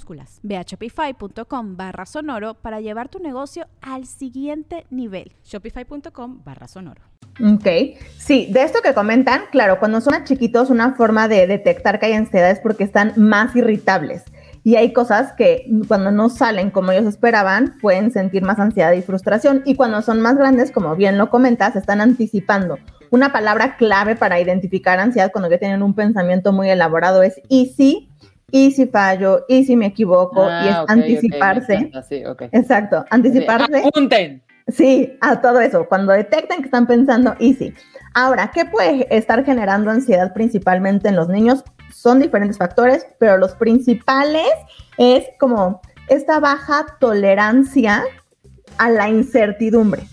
Ve 0.43 0.57
a 0.57 0.63
shopify.com 0.63 1.77
barra 1.77 2.05
sonoro 2.05 2.55
para 2.55 2.81
llevar 2.81 3.09
tu 3.09 3.19
negocio 3.19 3.67
al 3.81 4.05
siguiente 4.05 4.85
nivel. 4.89 5.31
Shopify.com 5.43 6.41
barra 6.43 6.67
sonoro. 6.67 7.01
Ok, 7.39 7.97
sí, 8.17 8.49
de 8.51 8.63
esto 8.63 8.81
que 8.83 8.93
comentan, 8.93 9.43
claro, 9.51 9.79
cuando 9.79 10.01
son 10.01 10.23
chiquitos 10.25 10.69
una 10.69 10.93
forma 10.95 11.27
de 11.27 11.47
detectar 11.47 11.99
que 11.99 12.07
hay 12.07 12.13
ansiedad 12.13 12.51
es 12.51 12.59
porque 12.59 12.83
están 12.83 13.13
más 13.15 13.55
irritables 13.55 14.25
y 14.63 14.75
hay 14.75 14.93
cosas 14.93 15.33
que 15.33 15.65
cuando 15.87 16.11
no 16.11 16.29
salen 16.29 16.69
como 16.69 16.91
ellos 16.91 17.05
esperaban 17.05 17.77
pueden 17.81 18.11
sentir 18.11 18.43
más 18.43 18.59
ansiedad 18.59 18.91
y 18.91 19.01
frustración 19.01 19.63
y 19.65 19.75
cuando 19.75 20.01
son 20.01 20.21
más 20.21 20.37
grandes, 20.37 20.71
como 20.71 20.95
bien 20.95 21.17
lo 21.17 21.29
comentas, 21.29 21.75
están 21.75 22.01
anticipando. 22.01 22.77
Una 23.09 23.31
palabra 23.31 23.75
clave 23.75 24.15
para 24.15 24.39
identificar 24.39 24.99
ansiedad 24.99 25.31
cuando 25.31 25.49
ya 25.49 25.57
tienen 25.57 25.81
un 25.83 25.95
pensamiento 25.95 26.51
muy 26.51 26.69
elaborado 26.69 27.23
es 27.23 27.41
easy 27.49 28.10
y 28.51 28.71
si 28.71 28.85
fallo, 28.87 29.45
y 29.47 29.63
si 29.63 29.75
me 29.75 29.87
equivoco, 29.87 30.43
y 30.43 30.67
es 30.67 30.75
ah, 30.75 30.85
anticiparse. 30.87 31.91
Exacto, 32.51 33.05
anticiparse. 33.09 33.83
Apunten. 33.87 34.43
Sí, 34.67 35.17
a 35.21 35.41
todo 35.41 35.59
eso, 35.59 35.87
cuando 35.87 36.13
detecten 36.13 36.59
que 36.59 36.65
están 36.65 36.85
pensando, 36.85 37.35
y 37.39 37.53
sí. 37.55 37.73
Ahora, 38.13 38.51
¿qué 38.53 38.65
puede 38.65 39.07
estar 39.15 39.43
generando 39.45 39.89
ansiedad 39.89 40.33
principalmente 40.33 41.09
en 41.09 41.15
los 41.15 41.29
niños? 41.29 41.63
Son 41.93 42.19
diferentes 42.19 42.57
factores, 42.57 43.05
pero 43.19 43.37
los 43.37 43.53
principales 43.55 44.49
es 44.97 45.25
como 45.39 45.81
esta 46.09 46.39
baja 46.39 46.85
tolerancia 46.99 48.03
a 48.77 48.89
la 48.89 49.09
incertidumbre. 49.09 50.03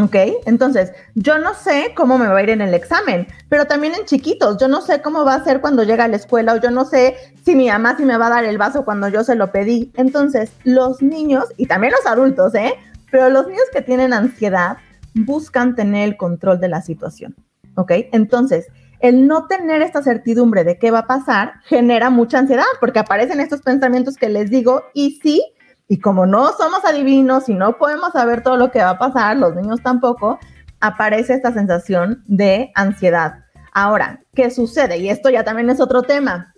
¿Ok? 0.00 0.14
Entonces, 0.46 0.92
yo 1.14 1.38
no 1.38 1.54
sé 1.54 1.92
cómo 1.96 2.18
me 2.18 2.28
va 2.28 2.38
a 2.38 2.42
ir 2.42 2.50
en 2.50 2.60
el 2.60 2.72
examen, 2.72 3.26
pero 3.48 3.66
también 3.66 3.94
en 3.94 4.04
chiquitos, 4.04 4.56
yo 4.58 4.68
no 4.68 4.80
sé 4.80 5.02
cómo 5.02 5.24
va 5.24 5.34
a 5.34 5.44
ser 5.44 5.60
cuando 5.60 5.82
llega 5.82 6.04
a 6.04 6.08
la 6.08 6.16
escuela 6.16 6.52
o 6.52 6.60
yo 6.60 6.70
no 6.70 6.84
sé 6.84 7.16
si 7.44 7.56
mi 7.56 7.68
mamá 7.68 7.96
sí 7.96 8.04
me 8.04 8.16
va 8.16 8.28
a 8.28 8.30
dar 8.30 8.44
el 8.44 8.58
vaso 8.58 8.84
cuando 8.84 9.08
yo 9.08 9.24
se 9.24 9.34
lo 9.34 9.50
pedí. 9.50 9.90
Entonces, 9.96 10.52
los 10.62 11.02
niños 11.02 11.46
y 11.56 11.66
también 11.66 11.92
los 11.92 12.06
adultos, 12.06 12.54
¿eh? 12.54 12.74
Pero 13.10 13.28
los 13.30 13.48
niños 13.48 13.64
que 13.72 13.82
tienen 13.82 14.12
ansiedad 14.12 14.78
buscan 15.14 15.74
tener 15.74 16.08
el 16.08 16.16
control 16.16 16.60
de 16.60 16.68
la 16.68 16.80
situación. 16.82 17.34
¿Ok? 17.74 17.92
Entonces, 18.12 18.68
el 19.00 19.26
no 19.26 19.46
tener 19.46 19.82
esta 19.82 20.02
certidumbre 20.02 20.64
de 20.64 20.78
qué 20.78 20.90
va 20.90 21.00
a 21.00 21.06
pasar 21.06 21.54
genera 21.64 22.10
mucha 22.10 22.38
ansiedad 22.38 22.64
porque 22.80 22.98
aparecen 22.98 23.40
estos 23.40 23.62
pensamientos 23.62 24.16
que 24.16 24.28
les 24.28 24.50
digo 24.50 24.84
y 24.94 25.18
sí, 25.22 25.42
y 25.88 25.98
como 25.98 26.26
no 26.26 26.52
somos 26.52 26.84
adivinos 26.84 27.48
y 27.48 27.54
no 27.54 27.78
podemos 27.78 28.12
saber 28.12 28.42
todo 28.42 28.56
lo 28.56 28.70
que 28.70 28.80
va 28.80 28.90
a 28.90 28.98
pasar, 28.98 29.36
los 29.36 29.56
niños 29.56 29.82
tampoco, 29.82 30.38
aparece 30.80 31.34
esta 31.34 31.52
sensación 31.52 32.22
de 32.26 32.70
ansiedad. 32.74 33.44
Ahora, 33.72 34.20
¿qué 34.34 34.50
sucede? 34.50 34.98
Y 34.98 35.08
esto 35.08 35.30
ya 35.30 35.44
también 35.44 35.70
es 35.70 35.80
otro 35.80 36.02
tema, 36.02 36.54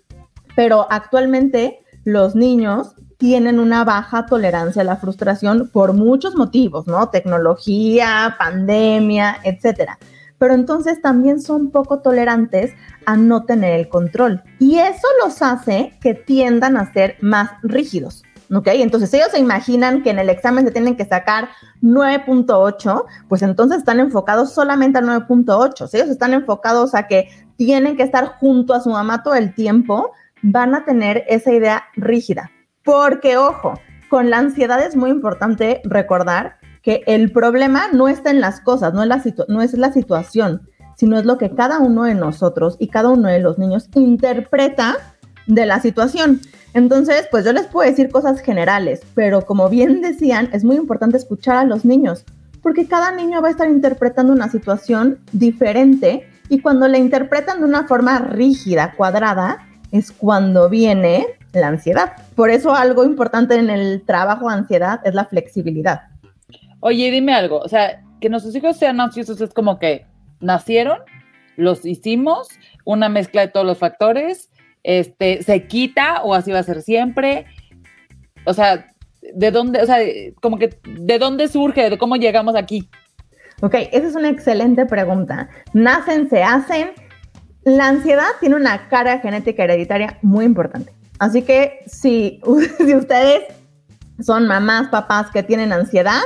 pero 0.56 0.86
actualmente 0.90 1.80
los 2.04 2.34
niños 2.34 2.94
tienen 3.18 3.60
una 3.60 3.84
baja 3.84 4.26
tolerancia 4.26 4.82
a 4.82 4.84
la 4.84 4.96
frustración 4.96 5.70
por 5.72 5.92
muchos 5.92 6.34
motivos, 6.34 6.86
¿no? 6.86 7.10
Tecnología, 7.10 8.34
pandemia, 8.38 9.38
etcétera. 9.44 9.98
Pero 10.38 10.54
entonces 10.54 11.02
también 11.02 11.40
son 11.40 11.70
poco 11.70 12.00
tolerantes 12.00 12.72
a 13.04 13.16
no 13.16 13.44
tener 13.44 13.78
el 13.78 13.88
control. 13.90 14.42
Y 14.58 14.78
eso 14.78 15.06
los 15.22 15.42
hace 15.42 15.98
que 16.00 16.14
tiendan 16.14 16.78
a 16.78 16.90
ser 16.94 17.16
más 17.20 17.50
rígidos. 17.62 18.22
¿Ok? 18.54 18.68
Entonces 18.72 19.12
ellos 19.14 19.28
se 19.30 19.38
imaginan 19.38 20.02
que 20.02 20.10
en 20.10 20.18
el 20.18 20.30
examen 20.30 20.64
se 20.64 20.72
tienen 20.72 20.96
que 20.96 21.04
sacar 21.04 21.48
9.8, 21.82 23.04
pues 23.28 23.42
entonces 23.42 23.78
están 23.78 24.00
enfocados 24.00 24.52
solamente 24.52 24.98
al 24.98 25.06
9.8. 25.06 25.88
Si 25.88 25.96
ellos 25.96 26.10
están 26.10 26.34
enfocados 26.34 26.94
a 26.94 27.06
que 27.06 27.28
tienen 27.56 27.96
que 27.96 28.02
estar 28.02 28.38
junto 28.38 28.74
a 28.74 28.80
su 28.80 28.90
mamá 28.90 29.22
todo 29.22 29.34
el 29.34 29.54
tiempo, 29.54 30.12
van 30.42 30.74
a 30.74 30.84
tener 30.84 31.24
esa 31.28 31.52
idea 31.52 31.84
rígida. 31.94 32.50
Porque, 32.84 33.36
ojo, 33.36 33.74
con 34.08 34.30
la 34.30 34.38
ansiedad 34.38 34.82
es 34.82 34.96
muy 34.96 35.10
importante 35.10 35.80
recordar 35.84 36.56
que 36.82 37.02
el 37.06 37.30
problema 37.30 37.88
no 37.92 38.08
está 38.08 38.30
en 38.30 38.40
las 38.40 38.60
cosas, 38.60 38.94
no 38.94 39.02
es 39.02 39.08
la, 39.08 39.22
no 39.48 39.60
es 39.62 39.74
la 39.74 39.92
situación, 39.92 40.68
sino 40.96 41.18
es 41.18 41.24
lo 41.24 41.38
que 41.38 41.54
cada 41.54 41.78
uno 41.78 42.04
de 42.04 42.14
nosotros 42.14 42.76
y 42.78 42.88
cada 42.88 43.10
uno 43.10 43.28
de 43.28 43.40
los 43.40 43.58
niños 43.58 43.88
interpreta 43.94 44.96
de 45.54 45.66
la 45.66 45.80
situación. 45.80 46.40
Entonces, 46.74 47.26
pues 47.30 47.44
yo 47.44 47.52
les 47.52 47.66
puedo 47.66 47.88
decir 47.88 48.10
cosas 48.10 48.40
generales, 48.40 49.00
pero 49.14 49.44
como 49.44 49.68
bien 49.68 50.00
decían, 50.00 50.48
es 50.52 50.64
muy 50.64 50.76
importante 50.76 51.16
escuchar 51.16 51.56
a 51.56 51.64
los 51.64 51.84
niños, 51.84 52.24
porque 52.62 52.86
cada 52.86 53.10
niño 53.10 53.42
va 53.42 53.48
a 53.48 53.50
estar 53.50 53.68
interpretando 53.68 54.32
una 54.32 54.48
situación 54.48 55.18
diferente 55.32 56.28
y 56.48 56.60
cuando 56.60 56.86
la 56.86 56.98
interpretan 56.98 57.60
de 57.60 57.64
una 57.64 57.86
forma 57.86 58.18
rígida, 58.18 58.94
cuadrada, 58.96 59.66
es 59.90 60.12
cuando 60.12 60.68
viene 60.68 61.26
la 61.52 61.68
ansiedad. 61.68 62.12
Por 62.36 62.50
eso 62.50 62.74
algo 62.74 63.04
importante 63.04 63.56
en 63.56 63.70
el 63.70 64.02
trabajo 64.06 64.48
de 64.48 64.54
ansiedad 64.54 65.00
es 65.04 65.14
la 65.14 65.24
flexibilidad. 65.24 66.02
Oye, 66.78 67.10
dime 67.10 67.34
algo, 67.34 67.58
o 67.58 67.68
sea, 67.68 68.02
que 68.20 68.28
nuestros 68.28 68.54
hijos 68.54 68.76
sean 68.76 69.00
ansiosos 69.00 69.40
es 69.40 69.52
como 69.52 69.78
que 69.78 70.06
nacieron 70.40 70.98
los 71.56 71.84
hicimos, 71.84 72.48
una 72.84 73.08
mezcla 73.08 73.42
de 73.42 73.48
todos 73.48 73.66
los 73.66 73.78
factores, 73.78 74.50
este, 74.82 75.42
se 75.42 75.66
quita 75.66 76.22
o 76.22 76.34
así 76.34 76.52
va 76.52 76.60
a 76.60 76.64
ser 76.64 76.82
siempre. 76.82 77.46
O 78.44 78.54
sea, 78.54 78.86
¿de 79.34 79.50
dónde, 79.50 79.82
o 79.82 79.86
sea, 79.86 79.98
como 80.40 80.58
que, 80.58 80.78
¿de 80.84 81.18
dónde 81.18 81.48
surge? 81.48 81.90
¿De 81.90 81.98
cómo 81.98 82.16
llegamos 82.16 82.56
aquí? 82.56 82.88
Ok, 83.62 83.74
esa 83.92 84.06
es 84.06 84.14
una 84.14 84.30
excelente 84.30 84.86
pregunta. 84.86 85.48
Nacen, 85.74 86.28
se 86.30 86.42
hacen. 86.42 86.92
La 87.62 87.88
ansiedad 87.88 88.28
tiene 88.40 88.56
una 88.56 88.88
carga 88.88 89.18
genética 89.18 89.64
hereditaria 89.64 90.18
muy 90.22 90.46
importante. 90.46 90.92
Así 91.18 91.42
que 91.42 91.80
si, 91.86 92.40
si 92.78 92.94
ustedes 92.94 93.42
son 94.22 94.46
mamás, 94.46 94.88
papás 94.88 95.30
que 95.30 95.42
tienen 95.42 95.72
ansiedad, 95.72 96.22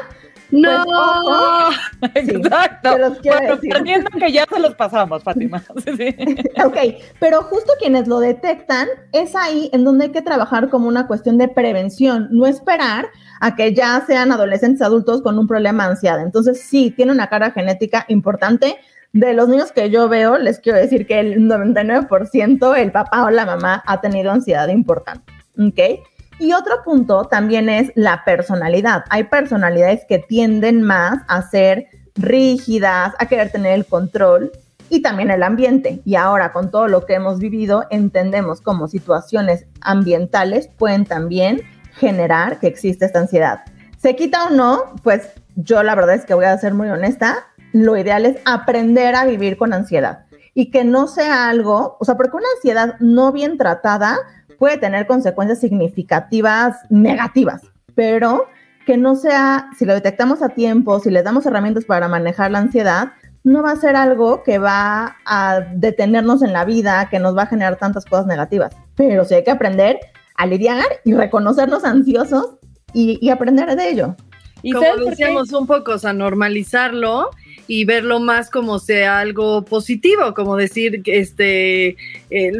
no, 0.50 1.70
pues, 2.00 2.12
exacto. 2.28 2.90
bueno, 3.24 3.59
perdiendo 3.61 4.11
que 4.11 4.33
ya 4.33 4.46
se 4.48 4.61
los 4.61 4.74
pasamos, 4.74 5.22
Fátima. 5.22 5.62
ok, 6.64 6.76
pero 7.18 7.42
justo 7.42 7.72
quienes 7.78 8.07
lo 8.07 8.20
detectan, 8.20 8.88
es 9.12 9.35
ahí 9.35 9.70
en 9.72 9.85
donde 9.85 10.07
hay 10.07 10.12
que 10.12 10.22
trabajar 10.22 10.68
como 10.68 10.88
una 10.88 11.07
cuestión 11.07 11.38
de 11.38 11.48
prevención, 11.48 12.28
no 12.30 12.46
esperar 12.46 13.07
a 13.40 13.57
que 13.57 13.74
ya 13.74 14.02
sean 14.07 14.33
adolescentes 14.33 14.83
adultos 14.83 15.22
con 15.22 15.38
un 15.38 15.46
problema 15.46 15.85
de 15.85 15.90
ansiedad. 15.90 16.20
Entonces, 16.20 16.61
sí, 16.61 16.90
tiene 16.90 17.12
una 17.12 17.28
carga 17.28 17.50
genética 17.50 18.04
importante. 18.09 18.76
De 19.12 19.33
los 19.33 19.48
niños 19.48 19.70
que 19.70 19.90
yo 19.90 20.09
veo, 20.09 20.38
les 20.38 20.59
quiero 20.59 20.78
decir 20.78 21.07
que 21.07 21.20
el 21.20 21.48
99% 21.48 22.76
el 22.76 22.90
papá 22.90 23.24
o 23.24 23.30
la 23.30 23.46
mamá 23.46 23.83
ha 23.87 24.00
tenido 24.00 24.33
ansiedad 24.33 24.66
importante. 24.68 25.33
¿Ok? 25.57 26.04
Y 26.38 26.52
otro 26.52 26.82
punto 26.84 27.24
también 27.24 27.68
es 27.68 27.92
la 27.94 28.24
personalidad. 28.24 29.04
Hay 29.10 29.24
personalidades 29.24 30.04
que 30.08 30.18
tienden 30.18 30.82
más 30.82 31.22
a 31.28 31.42
ser 31.42 31.86
rígidas, 32.16 33.14
a 33.18 33.26
querer 33.26 33.50
tener 33.50 33.72
el 33.74 33.86
control 33.86 34.52
y 34.88 35.02
también 35.02 35.30
el 35.30 35.42
ambiente. 35.42 36.00
Y 36.04 36.16
ahora 36.16 36.52
con 36.52 36.70
todo 36.70 36.88
lo 36.88 37.06
que 37.06 37.14
hemos 37.14 37.38
vivido, 37.38 37.84
entendemos 37.90 38.60
cómo 38.60 38.88
situaciones 38.88 39.66
ambientales 39.80 40.68
pueden 40.68 41.04
también 41.04 41.62
generar 41.94 42.58
que 42.58 42.66
existe 42.66 43.04
esta 43.04 43.20
ansiedad. 43.20 43.64
¿Se 43.96 44.16
quita 44.16 44.46
o 44.46 44.50
no? 44.50 44.94
Pues 45.02 45.30
yo 45.56 45.82
la 45.82 45.94
verdad 45.94 46.16
es 46.16 46.24
que 46.24 46.34
voy 46.34 46.44
a 46.44 46.58
ser 46.58 46.74
muy 46.74 46.88
honesta. 46.88 47.46
Lo 47.72 47.96
ideal 47.96 48.26
es 48.26 48.36
aprender 48.44 49.14
a 49.14 49.24
vivir 49.24 49.56
con 49.56 49.72
ansiedad 49.72 50.26
y 50.54 50.70
que 50.70 50.84
no 50.84 51.08
sea 51.08 51.48
algo, 51.48 51.96
o 51.98 52.04
sea, 52.04 52.16
porque 52.16 52.36
una 52.36 52.46
ansiedad 52.56 52.94
no 53.00 53.32
bien 53.32 53.58
tratada 53.58 54.18
puede 54.58 54.78
tener 54.78 55.06
consecuencias 55.06 55.60
significativas 55.60 56.76
negativas, 56.90 57.62
pero 57.94 58.46
que 58.86 58.96
no 58.96 59.16
sea, 59.16 59.70
si 59.78 59.84
lo 59.84 59.94
detectamos 59.94 60.42
a 60.42 60.50
tiempo, 60.50 61.00
si 61.00 61.10
le 61.10 61.22
damos 61.22 61.46
herramientas 61.46 61.84
para 61.84 62.08
manejar 62.08 62.50
la 62.50 62.58
ansiedad, 62.58 63.12
no 63.44 63.62
va 63.62 63.72
a 63.72 63.76
ser 63.76 63.94
algo 63.96 64.42
que 64.42 64.58
va 64.58 65.16
a 65.26 65.60
detenernos 65.74 66.42
en 66.42 66.52
la 66.52 66.64
vida, 66.64 67.08
que 67.10 67.18
nos 67.18 67.36
va 67.36 67.42
a 67.42 67.46
generar 67.46 67.76
tantas 67.76 68.04
cosas 68.04 68.26
negativas. 68.26 68.74
Pero 68.96 69.24
sí 69.24 69.34
hay 69.34 69.44
que 69.44 69.50
aprender 69.50 69.98
a 70.36 70.46
lidiar 70.46 70.84
y 71.04 71.14
reconocernos 71.14 71.84
ansiosos 71.84 72.56
y, 72.92 73.28
aprender 73.28 73.74
de 73.76 73.88
ello. 73.88 74.16
Y 74.62 74.72
como 74.72 75.10
decíamos 75.10 75.52
un 75.52 75.66
poco, 75.66 75.92
o 75.92 75.98
sea, 75.98 76.12
normalizarlo 76.12 77.30
y 77.66 77.85
verlo 77.85 78.20
más 78.20 78.50
como 78.50 78.79
sea 78.79 79.20
algo 79.20 79.64
positivo, 79.64 80.35
como 80.35 80.57
decir, 80.57 81.03
este, 81.07 81.96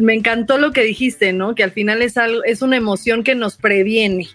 me 0.01 0.15
encantó 0.15 0.59
lo 0.59 0.73
que 0.73 0.83
dijiste, 0.83 1.33
¿no? 1.33 1.55
Que 1.55 1.63
al 1.63 1.73
final 1.73 2.03
es 2.03 2.17
algo, 2.17 2.43
es 2.45 2.63
una 2.63 2.77
emoción 2.77 3.23
que 3.23 3.35
nos 3.35 3.57
previene, 3.57 4.29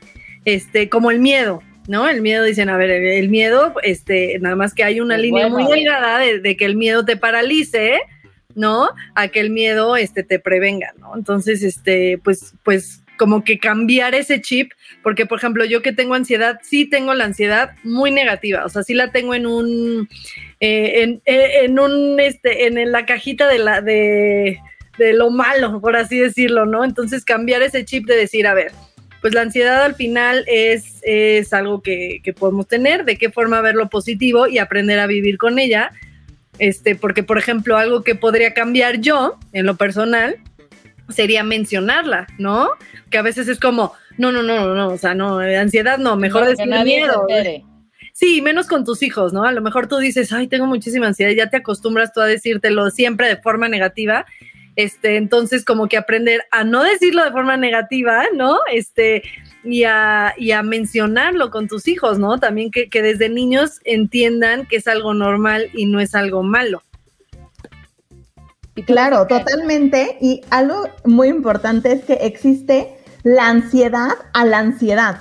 este, 0.46 0.90
como 0.90 1.12
el 1.12 1.20
miedo, 1.20 1.64
¿no? 1.88 2.08
El 2.08 2.22
miedo, 2.22 2.44
dicen, 2.44 2.70
a 2.70 2.78
ver, 2.78 2.92
el, 2.92 3.30
miedo, 3.30 3.74
este, 3.84 4.38
nada 4.40 4.56
más 4.56 4.74
que 4.74 4.84
hay 4.84 5.00
una 5.00 5.18
línea 5.18 5.50
muy 5.50 5.66
delgada 5.66 6.20
de, 6.20 6.56
que 6.56 6.66
el 6.66 6.76
miedo 6.76 7.04
te 7.04 7.18
paralice, 7.18 8.00
¿no? 8.54 8.90
A 9.16 9.30
que 9.30 9.40
el 9.40 9.50
miedo, 9.50 9.98
este, 9.98 10.24
te 10.24 10.40
prevenga, 10.40 10.94
¿no? 11.00 11.16
Entonces, 11.16 11.64
este, 11.64 12.20
pues, 12.24 12.54
pues, 12.64 13.02
como 13.20 13.44
que 13.44 13.60
cambiar 13.60 14.16
ese 14.16 14.42
chip, 14.42 14.72
porque 15.04 15.26
por 15.28 15.38
ejemplo, 15.38 15.66
yo 15.66 15.84
que 15.84 15.92
tengo 15.92 16.16
ansiedad, 16.16 16.58
sí 16.64 16.86
tengo 16.86 17.14
la 17.14 17.26
ansiedad 17.26 17.72
muy 17.84 18.12
negativa, 18.12 18.66
o 18.66 18.70
sea, 18.70 18.82
sí 18.82 18.94
la 18.94 19.12
tengo 19.12 19.36
en 19.36 19.46
un, 19.46 20.10
eh, 20.62 21.20
eh, 21.26 21.52
en, 21.66 21.78
un, 21.78 22.20
este, 22.20 22.66
en 22.66 22.92
la 22.92 23.06
cajita 23.06 23.48
de 23.48 23.60
la, 23.60 23.82
de, 23.82 24.58
lo 24.98 25.30
malo, 25.30 25.80
por 25.82 25.96
así 25.96 26.18
decirlo, 26.18 26.66
¿no? 26.66 26.84
Entonces 26.84 27.24
cambiar 27.24 27.62
ese 27.62 27.86
chip 27.86 28.06
de 28.08 28.16
decir, 28.16 28.48
a 28.48 28.54
ver, 28.54 28.72
pues 29.22 29.34
la 29.34 29.42
ansiedad 29.42 29.84
al 29.84 29.96
final 29.96 30.46
es, 30.48 31.00
es 31.04 31.54
algo 31.54 31.82
que, 31.82 32.22
que, 32.24 32.34
podemos 32.34 32.68
tener, 32.68 33.04
de 33.04 33.18
qué 33.18 33.30
forma 33.30 33.62
verlo 33.62 33.90
positivo 33.90 34.48
y 34.48 34.60
aprender 34.60 35.00
a 35.00 35.08
vivir 35.08 35.38
con 35.38 35.60
ella. 35.60 35.92
Este, 36.58 36.96
porque, 36.96 37.24
por 37.24 37.38
ejemplo, 37.38 37.78
algo 37.78 38.04
que 38.04 38.16
podría 38.16 38.54
cambiar 38.54 39.00
yo 39.00 39.40
en 39.54 39.66
lo 39.66 39.78
personal 39.78 40.38
sería 41.10 41.44
mencionarla, 41.44 42.28
¿no? 42.38 42.70
Que 43.10 43.18
a 43.18 43.22
veces 43.22 43.48
es 43.48 43.60
como, 43.60 43.94
no, 44.18 44.32
no, 44.32 44.44
no, 44.44 44.74
no, 44.76 44.88
o 44.90 44.98
sea, 44.98 45.14
no, 45.14 45.40
ansiedad 45.40 45.98
no, 45.98 46.16
mejor 46.16 46.46
decir 46.46 46.68
miedo. 46.84 47.26
Sí, 48.14 48.42
menos 48.42 48.68
con 48.68 48.84
tus 48.84 49.02
hijos, 49.02 49.32
¿no? 49.32 49.46
A 49.46 49.54
lo 49.54 49.62
mejor 49.62 49.88
tú 49.88 49.98
dices, 49.98 50.34
ay, 50.34 50.48
tengo 50.48 50.66
muchísima 50.66 51.08
ansiedad, 51.08 51.32
ya 51.32 51.50
te 51.50 51.58
acostumbras 51.58 52.12
tú 52.12 52.20
a 52.20 52.26
decírtelo 52.26 52.90
siempre 52.92 53.28
de 53.30 53.38
forma 53.38 53.70
negativa. 53.70 54.26
Este, 54.76 55.16
entonces, 55.16 55.64
como 55.64 55.88
que 55.88 55.98
aprender 55.98 56.44
a 56.52 56.64
no 56.64 56.84
decirlo 56.84 57.24
de 57.24 57.32
forma 57.32 57.56
negativa, 57.56 58.24
¿no? 58.36 58.58
Este, 58.74 59.24
y 59.64 59.84
a, 59.86 60.34
y 60.38 60.52
a 60.52 60.64
mencionarlo 60.64 61.50
con 61.50 61.68
tus 61.68 61.88
hijos, 61.88 62.20
¿no? 62.20 62.40
También 62.40 62.72
que, 62.72 62.90
que 62.90 63.02
desde 63.02 63.30
niños 63.30 63.80
entiendan 63.86 64.66
que 64.66 64.78
es 64.78 64.88
algo 64.88 65.14
normal 65.14 65.70
y 65.74 65.86
no 65.86 66.00
es 66.00 66.14
algo 66.14 66.44
malo. 66.44 66.82
Claro, 68.86 69.28
totalmente. 69.28 70.18
Y 70.22 70.42
algo 70.50 70.88
muy 71.06 71.28
importante 71.28 71.92
es 71.92 72.04
que 72.04 72.14
existe 72.14 72.96
la 73.24 73.48
ansiedad 73.48 74.12
a 74.34 74.46
la 74.46 74.60
ansiedad. 74.60 75.18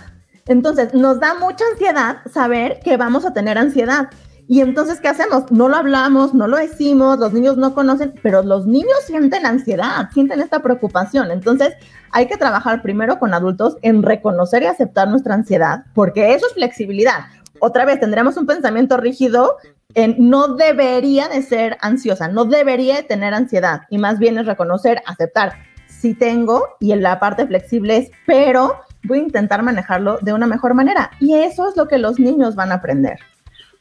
Entonces, 0.46 0.94
nos 0.94 1.20
da 1.20 1.34
mucha 1.34 1.64
ansiedad 1.72 2.18
saber 2.32 2.80
que 2.82 2.96
vamos 2.96 3.26
a 3.26 3.32
tener 3.32 3.58
ansiedad. 3.58 4.08
Y 4.50 4.62
entonces, 4.62 4.98
¿qué 4.98 5.08
hacemos? 5.08 5.52
No 5.52 5.68
lo 5.68 5.76
hablamos, 5.76 6.32
no 6.32 6.48
lo 6.48 6.56
decimos, 6.56 7.18
los 7.18 7.34
niños 7.34 7.58
no 7.58 7.74
conocen, 7.74 8.14
pero 8.22 8.42
los 8.42 8.66
niños 8.66 8.98
sienten 9.06 9.44
ansiedad, 9.44 10.08
sienten 10.14 10.40
esta 10.40 10.60
preocupación. 10.60 11.30
Entonces, 11.30 11.74
hay 12.12 12.28
que 12.28 12.38
trabajar 12.38 12.80
primero 12.80 13.18
con 13.18 13.34
adultos 13.34 13.76
en 13.82 14.02
reconocer 14.02 14.62
y 14.62 14.66
aceptar 14.66 15.08
nuestra 15.08 15.34
ansiedad, 15.34 15.84
porque 15.94 16.32
eso 16.32 16.46
es 16.46 16.54
flexibilidad. 16.54 17.26
Otra 17.60 17.84
vez, 17.84 18.00
tendremos 18.00 18.38
un 18.38 18.46
pensamiento 18.46 18.96
rígido 18.96 19.56
en 19.94 20.16
no 20.18 20.54
debería 20.54 21.28
de 21.28 21.42
ser 21.42 21.78
ansiosa, 21.80 22.28
no 22.28 22.44
debería 22.44 22.96
de 22.96 23.02
tener 23.02 23.34
ansiedad, 23.34 23.82
y 23.90 23.98
más 23.98 24.18
bien 24.18 24.38
es 24.38 24.46
reconocer, 24.46 25.02
aceptar, 25.06 25.54
si 25.86 26.14
tengo, 26.14 26.76
y 26.78 26.92
en 26.92 27.02
la 27.02 27.18
parte 27.18 27.46
flexible 27.46 27.96
es, 27.96 28.10
pero 28.26 28.76
voy 29.04 29.18
a 29.18 29.22
intentar 29.22 29.62
manejarlo 29.62 30.18
de 30.20 30.32
una 30.32 30.46
mejor 30.46 30.74
manera. 30.74 31.10
Y 31.18 31.34
eso 31.34 31.68
es 31.68 31.76
lo 31.76 31.88
que 31.88 31.98
los 31.98 32.20
niños 32.20 32.54
van 32.54 32.70
a 32.70 32.76
aprender. 32.76 33.18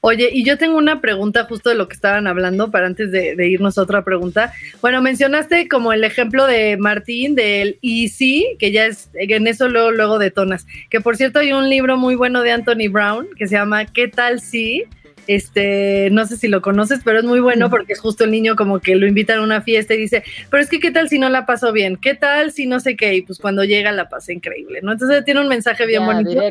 Oye, 0.02 0.30
y 0.32 0.44
yo 0.44 0.58
tengo 0.58 0.78
una 0.78 1.02
pregunta 1.02 1.44
justo 1.44 1.70
de 1.70 1.76
lo 1.76 1.88
que 1.88 1.96
estaban 1.96 2.28
hablando 2.28 2.72
para 2.72 2.88
antes 2.88 3.12
de, 3.12 3.36
irnos 3.48 3.78
a 3.78 3.82
otra 3.82 4.04
pregunta. 4.04 4.54
Bueno, 4.82 5.02
mencionaste 5.02 5.68
como 5.68 5.92
el 5.92 6.04
ejemplo 6.04 6.48
de 6.48 6.78
Martín 6.78 7.36
del 7.36 7.78
Easy, 7.82 8.56
que 8.58 8.72
ya 8.72 8.86
es, 8.86 9.10
en 9.14 9.48
eso 9.48 9.68
luego, 9.68 9.92
luego 9.92 10.18
detonas. 10.18 10.66
Que 10.90 11.02
por 11.02 11.18
cierto 11.18 11.40
hay 11.40 11.52
un 11.52 11.70
libro 11.70 11.98
muy 11.98 12.16
bueno 12.16 12.42
de 12.42 12.52
Anthony 12.52 12.90
Brown 12.90 13.28
que 13.38 13.48
se 13.48 13.56
llama 13.56 13.86
¿Qué 13.86 14.08
tal 14.08 14.40
si? 14.40 14.86
Este, 15.28 16.10
no 16.12 16.26
sé 16.26 16.38
si 16.38 16.48
lo 16.48 16.62
conoces, 16.62 17.02
pero 17.04 17.20
es 17.20 17.26
muy 17.26 17.42
bueno 17.42 17.70
porque 17.70 17.94
es 17.94 18.00
justo 18.00 18.24
el 18.24 18.32
niño 18.32 18.56
como 18.56 18.80
que 18.80 18.96
lo 18.96 19.06
invitan 19.06 19.40
a 19.40 19.44
una 19.44 19.62
fiesta 19.62 19.94
y 19.94 19.98
dice, 19.98 20.24
pero 20.50 20.64
es 20.64 20.70
que 20.70 20.80
qué 20.80 20.92
tal 20.92 21.10
si 21.10 21.20
no 21.20 21.30
la 21.30 21.46
pasó 21.46 21.74
bien, 21.74 21.98
qué 21.98 22.16
tal 22.16 22.52
si 22.52 22.66
no 22.66 22.80
sé 22.80 22.96
qué, 22.96 23.16
y 23.16 23.22
pues 23.22 23.38
cuando 23.40 23.64
llega 23.66 23.92
la 23.92 24.08
pasa 24.10 24.32
increíble, 24.32 24.80
¿no? 24.82 24.94
Entonces 24.94 25.26
tiene 25.26 25.42
un 25.42 25.50
mensaje 25.50 25.86
bien 25.86 26.06
bonito. 26.06 26.42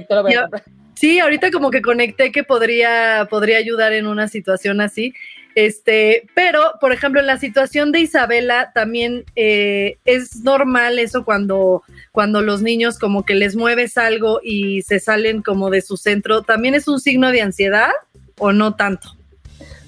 sí, 0.95 1.19
ahorita 1.19 1.51
como 1.51 1.71
que 1.71 1.81
conecté 1.81 2.31
que 2.33 2.45
podría, 2.45 3.27
podría 3.31 3.59
ayudar 3.59 3.93
en 3.95 4.07
una 4.07 4.29
situación 4.29 4.81
así. 4.81 5.15
Este, 5.55 6.27
pero, 6.35 6.75
por 6.83 6.93
ejemplo, 6.93 7.19
en 7.19 7.27
la 7.27 7.39
situación 7.39 7.91
de 7.91 8.01
Isabela 8.01 8.73
también 8.75 9.25
eh, 9.37 9.97
es 10.05 10.43
normal 10.43 10.99
eso 10.99 11.25
cuando, 11.25 11.83
cuando 12.13 12.43
los 12.43 12.61
niños 12.61 12.99
como 12.99 13.25
que 13.25 13.35
les 13.35 13.57
mueves 13.57 13.97
algo 13.97 14.41
y 14.45 14.83
se 14.83 15.01
salen 15.01 15.41
como 15.41 15.71
de 15.71 15.81
su 15.81 15.97
centro, 15.97 16.43
también 16.43 16.75
es 16.75 16.89
un 16.89 17.01
signo 17.01 17.33
de 17.33 17.41
ansiedad 17.41 17.89
o 18.39 18.53
no 18.53 18.75
tanto? 18.75 19.17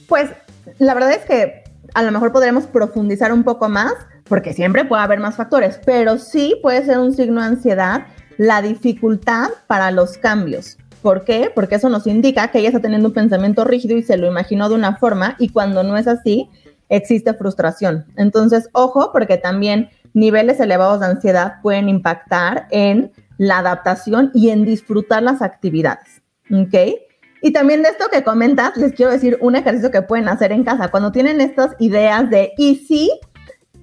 Pues 0.09 0.31
la 0.79 0.95
verdad 0.95 1.13
es 1.13 1.25
que 1.25 1.65
a 1.95 2.03
lo 2.03 2.13
mejor 2.13 2.33
podremos 2.33 2.67
profundizar 2.67 3.33
un 3.33 3.45
poco 3.45 3.69
más, 3.69 3.95
porque 4.25 4.53
siempre 4.53 4.85
puede 4.85 5.03
haber 5.03 5.21
más 5.21 5.37
factores, 5.37 5.81
pero 5.85 6.19
sí 6.19 6.59
puede 6.63 6.85
ser 6.85 6.99
un 6.99 7.15
signo 7.15 7.41
de 7.41 7.49
ansiedad 7.49 8.07
la 8.37 8.63
dificultad 8.63 9.49
para 9.67 9.91
los 9.91 10.17
cambios. 10.17 10.79
¿Por 11.03 11.25
qué? 11.25 11.51
Porque 11.55 11.77
eso 11.77 11.89
nos 11.89 12.07
indica 12.07 12.49
que 12.49 12.59
ella 12.59 12.69
está 12.69 12.81
teniendo 12.81 13.09
un 13.09 13.15
pensamiento 13.15 13.65
rígido 13.65 13.97
y 13.97 14.03
se 14.03 14.17
lo 14.17 14.27
imaginó 14.27 14.69
de 14.69 14.75
una 14.75 14.97
forma 14.97 15.37
y 15.39 15.49
cuando 15.51 15.83
no 15.83 15.97
es 15.97 16.07
así, 16.07 16.49
existe 16.89 17.35
frustración. 17.35 18.07
Entonces, 18.17 18.69
ojo, 18.73 19.11
porque 19.13 19.37
también 19.37 19.91
niveles 20.15 20.61
elevados 20.61 21.01
de 21.01 21.07
ansiedad 21.07 21.55
pueden 21.63 21.89
impactar 21.89 22.67
en 22.71 23.13
la 23.37 23.59
adaptación 23.59 24.31
y 24.35 24.51
en 24.51 24.65
disfrutar 24.65 25.23
las 25.23 25.43
actividades. 25.43 26.23
¿Ok? 26.51 26.75
Y 27.43 27.53
también 27.53 27.83
de 27.83 27.91
esto 27.91 28.07
que 28.11 28.25
comentas, 28.25 28.77
les 28.77 28.93
quiero 28.93 29.13
decir 29.13 29.39
un 29.41 29.57
ejercicio 29.57 29.91
que 29.91 30.03
pueden 30.03 30.29
hacer 30.29 30.53
en 30.53 30.65
casa. 30.65 30.91
Cuando 30.91 31.13
tienen 31.13 31.41
estas 31.41 31.77
ideas 31.79 32.29
de 32.31 32.53
y 32.59 32.77
si, 32.77 33.11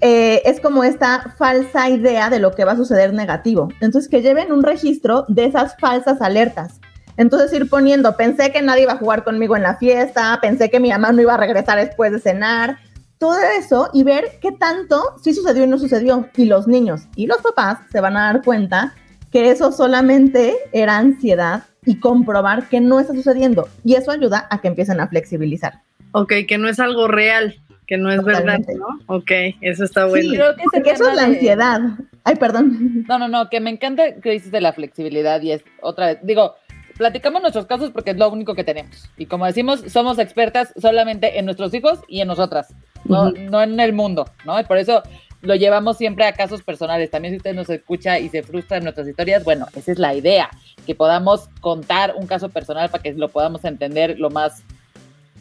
eh, 0.01 0.41
es 0.45 0.59
como 0.59 0.83
esta 0.83 1.33
falsa 1.37 1.89
idea 1.89 2.29
de 2.29 2.39
lo 2.39 2.51
que 2.51 2.65
va 2.65 2.73
a 2.73 2.77
suceder 2.77 3.13
negativo. 3.13 3.69
Entonces, 3.79 4.09
que 4.09 4.21
lleven 4.21 4.51
un 4.51 4.63
registro 4.63 5.25
de 5.29 5.45
esas 5.45 5.75
falsas 5.79 6.21
alertas. 6.21 6.79
Entonces, 7.17 7.53
ir 7.53 7.69
poniendo, 7.69 8.17
pensé 8.17 8.51
que 8.51 8.61
nadie 8.61 8.83
iba 8.83 8.93
a 8.93 8.97
jugar 8.97 9.23
conmigo 9.23 9.55
en 9.55 9.63
la 9.63 9.77
fiesta, 9.77 10.37
pensé 10.41 10.69
que 10.69 10.81
mi 10.81 10.89
mamá 10.89 11.13
no 11.13 11.21
iba 11.21 11.33
a 11.33 11.37
regresar 11.37 11.77
después 11.77 12.11
de 12.11 12.19
cenar, 12.19 12.77
todo 13.17 13.37
eso 13.57 13.89
y 13.93 14.03
ver 14.03 14.37
qué 14.41 14.51
tanto 14.51 15.15
sí 15.23 15.33
sucedió 15.33 15.63
y 15.63 15.67
no 15.67 15.77
sucedió. 15.77 16.27
Y 16.35 16.45
los 16.45 16.67
niños 16.67 17.03
y 17.15 17.27
los 17.27 17.37
papás 17.37 17.79
se 17.91 18.01
van 18.01 18.17
a 18.17 18.25
dar 18.25 18.43
cuenta 18.43 18.93
que 19.35 19.51
eso 19.51 19.73
solamente 19.73 20.55
era 20.71 20.97
ansiedad 20.97 21.63
y 21.85 21.99
comprobar 21.99 22.69
que 22.69 22.79
no 22.79 23.01
está 23.01 23.11
sucediendo. 23.11 23.67
Y 23.83 23.95
eso 23.95 24.11
ayuda 24.11 24.47
a 24.49 24.61
que 24.61 24.69
empiecen 24.69 25.01
a 25.01 25.09
flexibilizar. 25.09 25.81
Ok, 26.13 26.31
que 26.47 26.57
no 26.57 26.69
es 26.69 26.79
algo 26.79 27.09
real, 27.09 27.59
que 27.85 27.97
no 27.97 28.09
es 28.13 28.23
verdad, 28.23 28.59
¿no? 28.59 28.87
Ok, 29.13 29.31
eso 29.59 29.83
está 29.83 30.05
bueno. 30.05 30.29
Sí, 30.29 30.37
creo 30.37 30.55
que 30.55 30.89
eso 30.89 31.09
es 31.09 31.15
la 31.17 31.23
ansiedad. 31.23 31.81
Ay, 32.23 32.37
perdón. 32.37 33.03
No, 33.09 33.19
no, 33.19 33.27
no, 33.27 33.49
que 33.49 33.59
me 33.59 33.71
encanta 33.71 34.15
que 34.21 34.31
dices 34.31 34.51
de 34.51 34.61
la 34.61 34.71
flexibilidad 34.71 35.41
y 35.41 35.51
es 35.51 35.65
otra 35.81 36.05
vez, 36.05 36.19
digo, 36.23 36.55
platicamos 36.97 37.41
nuestros 37.41 37.65
casos 37.65 37.91
porque 37.91 38.11
es 38.11 38.17
lo 38.17 38.29
único 38.29 38.55
que 38.55 38.63
tenemos. 38.63 39.09
Y 39.17 39.25
como 39.25 39.45
decimos, 39.45 39.83
somos 39.87 40.17
expertas 40.17 40.73
solamente 40.77 41.37
en 41.37 41.43
nuestros 41.43 41.73
hijos 41.73 41.99
y 42.07 42.21
en 42.21 42.29
nosotras, 42.29 42.73
no, 43.03 43.31
no 43.31 43.61
en 43.61 43.77
el 43.81 43.91
mundo, 43.91 44.29
¿no? 44.45 44.57
Y 44.57 44.63
por 44.63 44.77
eso 44.77 45.03
lo 45.45 45.55
llevamos 45.55 45.97
siempre 45.97 46.25
a 46.25 46.33
casos 46.33 46.63
personales. 46.63 47.11
También 47.11 47.33
si 47.33 47.37
usted 47.37 47.53
nos 47.53 47.69
escucha 47.69 48.19
y 48.19 48.29
se 48.29 48.43
frustra 48.43 48.77
en 48.77 48.83
nuestras 48.83 49.07
historias, 49.07 49.43
bueno, 49.43 49.67
esa 49.75 49.91
es 49.91 49.99
la 49.99 50.13
idea, 50.13 50.49
que 50.85 50.95
podamos 50.95 51.47
contar 51.61 52.13
un 52.17 52.27
caso 52.27 52.49
personal 52.49 52.89
para 52.89 53.03
que 53.03 53.13
lo 53.13 53.29
podamos 53.29 53.63
entender 53.65 54.19
lo 54.19 54.29
más 54.29 54.63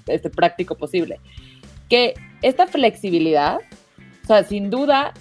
este, 0.07 0.31
práctico 0.31 0.77
posible. 0.77 1.21
Que 1.89 2.15
esta 2.43 2.67
flexibilidad, 2.67 3.59
o 4.25 4.27
sea, 4.27 4.45
sin 4.45 4.71
duda, 4.71 5.13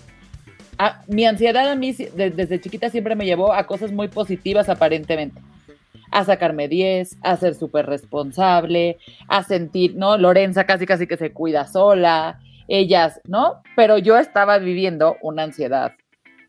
mi 1.08 1.26
ansiedad 1.26 1.70
a 1.70 1.76
mí 1.76 1.94
desde 1.94 2.60
chiquita 2.60 2.90
siempre 2.90 3.16
me 3.16 3.26
llevó 3.26 3.54
a 3.54 3.66
cosas 3.66 3.92
muy 3.92 4.08
positivas 4.08 4.70
aparentemente. 4.70 5.42
A 6.12 6.26
sacarme 6.26 6.68
10, 6.68 7.18
a 7.22 7.38
ser 7.38 7.56
súper 7.56 7.88
responsable, 7.88 8.98
a 9.28 9.44
sentir, 9.44 9.96
¿no? 9.96 10.18
Lorenza 10.18 10.66
casi 10.66 10.86
casi 10.86 11.08
que 11.08 11.18
se 11.18 11.32
cuida 11.32 11.68
sola, 11.68 12.40
ellas, 12.68 13.22
¿no? 13.26 13.62
Pero 13.76 13.98
yo 13.98 14.18
estaba 14.18 14.58
viviendo 14.58 15.18
una 15.22 15.44
ansiedad 15.44 15.94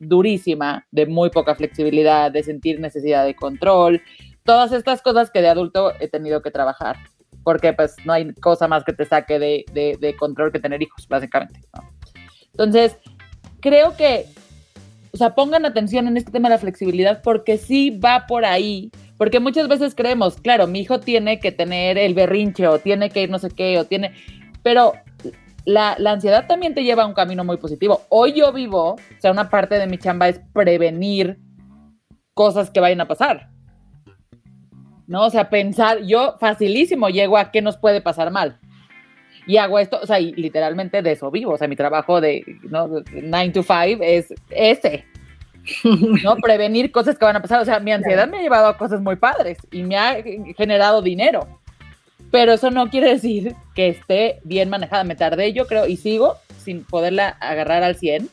durísima, 0.00 0.87
de 0.90 1.07
muy 1.07 1.31
poca 1.31 1.55
flexibilidad, 1.55 2.31
de 2.31 2.42
sentir 2.42 2.81
necesidad 2.81 3.24
de 3.24 3.35
control, 3.35 4.03
todas 4.44 4.72
estas 4.72 5.03
cosas 5.03 5.31
que 5.31 5.40
de 5.40 5.48
adulto 5.48 5.92
he 6.00 6.09
tenido 6.09 6.42
que 6.42 6.50
trabajar, 6.50 6.96
porque 7.42 7.72
pues 7.72 7.96
no 8.05 8.12
hay 8.12 8.33
cosa 8.35 8.68
más 8.68 8.85
que 8.85 8.92
te 8.92 9.05
saque 9.05 9.38
de, 9.38 10.16
control 10.18 10.53
que 10.53 10.61
tener 10.61 10.83
hijos, 10.83 11.07
básicamente. 11.09 11.61
Entonces, 12.53 12.96
creo 13.61 13.96
que, 13.96 14.27
o 15.12 15.16
sea, 15.16 15.35
pongan 15.35 15.64
atención 15.64 16.07
en 16.07 16.16
este 16.16 16.31
tema 16.31 16.48
de 16.48 16.55
la 16.55 16.61
flexibilidad 16.61 17.22
porque 17.22 17.59
sí 17.59 17.90
va 17.90 18.27
por 18.27 18.44
ahí, 18.44 18.90
porque 19.16 19.40
muchas 19.40 19.68
veces 19.68 19.94
creemos, 19.94 20.37
claro, 20.37 20.66
mi 20.66 20.81
hijo 20.81 21.00
tiene 21.00 21.40
que 21.40 21.53
tener 21.53 21.98
el 21.98 22.14
berrinche 22.14 22.68
o 22.68 22.79
tiene 22.79 23.11
que 23.11 23.22
ir 23.22 23.31
no 23.31 23.38
sé 23.38 23.50
qué 23.50 23.79
o 23.79 23.85
tiene, 23.85 24.12
pero 24.62 24.92
la, 25.64 25.96
ansiedad 26.07 26.46
también 26.46 26.74
te 26.74 26.85
lleva 26.85 27.05
a 27.05 27.07
un 27.07 27.14
camino 27.14 27.44
muy 27.44 27.57
positivo. 27.57 28.03
Hoy 28.09 28.33
yo 28.33 28.53
vivo, 28.53 28.92
o 28.94 28.98
sea, 29.18 29.31
una 29.31 29.48
parte 29.48 29.79
de 29.79 29.87
mi 29.87 29.98
chamba 29.98 30.29
es 30.29 30.40
prevenir 30.53 31.38
cosas 32.35 32.70
que 32.70 32.81
vayan 32.81 33.00
a 33.00 33.09
pasar. 33.09 33.48
¿No? 35.07 35.27
O 35.27 35.31
sea, 35.31 35.50
pensar, 35.50 36.03
yo 36.03 36.37
facilísimo 36.38 37.09
llego 37.09 37.37
a 37.37 37.50
qué 37.50 37.61
nos 37.61 37.77
puede 37.77 38.00
pasar 38.00 38.31
mal. 38.31 38.59
Y 39.46 39.59
hago 39.59 39.79
esto, 39.79 40.00
o 40.03 40.07
sea, 40.07 40.18
y 40.18 40.33
literalmente 40.33 41.03
de 41.03 41.12
eso 41.12 41.31
vivo. 41.31 41.53
O 41.53 41.59
sea, 41.59 41.68
mi 41.68 41.77
trabajo 41.77 42.20
de 42.20 42.42
¿no? 42.62 42.88
9 43.12 43.50
to 43.50 43.62
5 43.62 44.03
es 44.03 44.33
ese. 44.48 45.05
¿No? 46.22 46.37
Prevenir 46.42 46.90
cosas 46.90 47.18
que 47.18 47.24
van 47.24 47.37
a 47.37 47.42
pasar. 47.42 47.61
O 47.61 47.64
sea, 47.64 47.81
mi 47.81 47.92
ansiedad 47.92 48.27
me 48.29 48.38
ha 48.38 48.42
llevado 48.42 48.66
a 48.66 48.79
cosas 48.79 49.03
muy 49.03 49.16
padres 49.16 49.59
y 49.70 49.83
me 49.83 49.98
ha 49.98 50.22
generado 50.57 51.03
dinero 51.03 51.46
pero 52.35 52.55
eso 52.55 52.73
no 52.73 52.90
quiere 52.90 53.11
decir 53.11 53.55
que 53.77 53.87
esté 53.87 54.40
bien 54.42 54.68
manejada. 54.68 55.05
Me 55.05 55.14
tardé, 55.14 55.53
yo 55.53 55.68
creo, 55.68 55.87
y 55.87 55.97
sigo 55.97 56.35
sin 56.59 56.83
poderla 56.83 57.29
agarrar 57.29 57.85
al 57.85 57.94
100, 57.94 58.29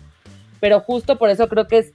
pero 0.59 0.79
justo 0.79 1.19
por 1.19 1.29
eso 1.29 1.47
creo 1.47 1.67
que 1.67 1.77
es 1.77 1.91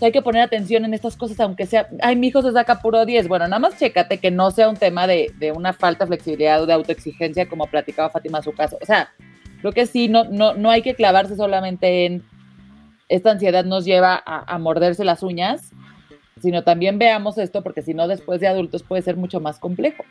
hay 0.00 0.10
que 0.10 0.22
poner 0.22 0.40
atención 0.40 0.86
en 0.86 0.94
estas 0.94 1.18
cosas, 1.18 1.38
aunque 1.40 1.66
sea, 1.66 1.86
ay, 2.00 2.16
mi 2.16 2.28
hijo 2.28 2.40
se 2.40 2.52
saca 2.52 2.80
puro 2.80 3.04
10. 3.04 3.28
Bueno, 3.28 3.46
nada 3.46 3.58
más 3.58 3.78
chécate 3.78 4.16
que 4.16 4.30
no 4.30 4.50
sea 4.50 4.70
un 4.70 4.78
tema 4.78 5.06
de, 5.06 5.34
una 5.54 5.74
falta 5.74 6.06
de 6.06 6.08
flexibilidad 6.08 6.62
o 6.62 6.64
de 6.64 6.72
autoexigencia, 6.72 7.46
como 7.46 7.66
platicaba 7.66 8.08
Fátima 8.08 8.40
su 8.40 8.54
caso. 8.54 8.78
O 8.80 8.86
sea, 8.86 9.10
creo 9.60 9.72
que 9.72 9.84
sí, 9.84 10.08
no, 10.08 10.24
no, 10.24 10.54
no 10.54 10.70
hay 10.70 10.80
que 10.80 10.94
clavarse 10.94 11.36
solamente 11.36 12.06
en 12.06 12.22
esta 13.10 13.32
ansiedad 13.32 13.66
nos 13.66 13.84
lleva 13.84 14.22
a 14.24 14.58
morderse 14.58 15.04
las 15.04 15.22
uñas, 15.22 15.72
sino 16.40 16.64
también 16.64 16.98
veamos 16.98 17.36
esto, 17.36 17.62
porque 17.62 17.82
si 17.82 17.92
no, 17.92 18.08
después 18.08 18.40
de 18.40 18.48
adultos 18.48 18.82
puede 18.82 19.02
ser 19.02 19.18
mucho 19.18 19.40
más 19.40 19.58
complejo. 19.58 20.04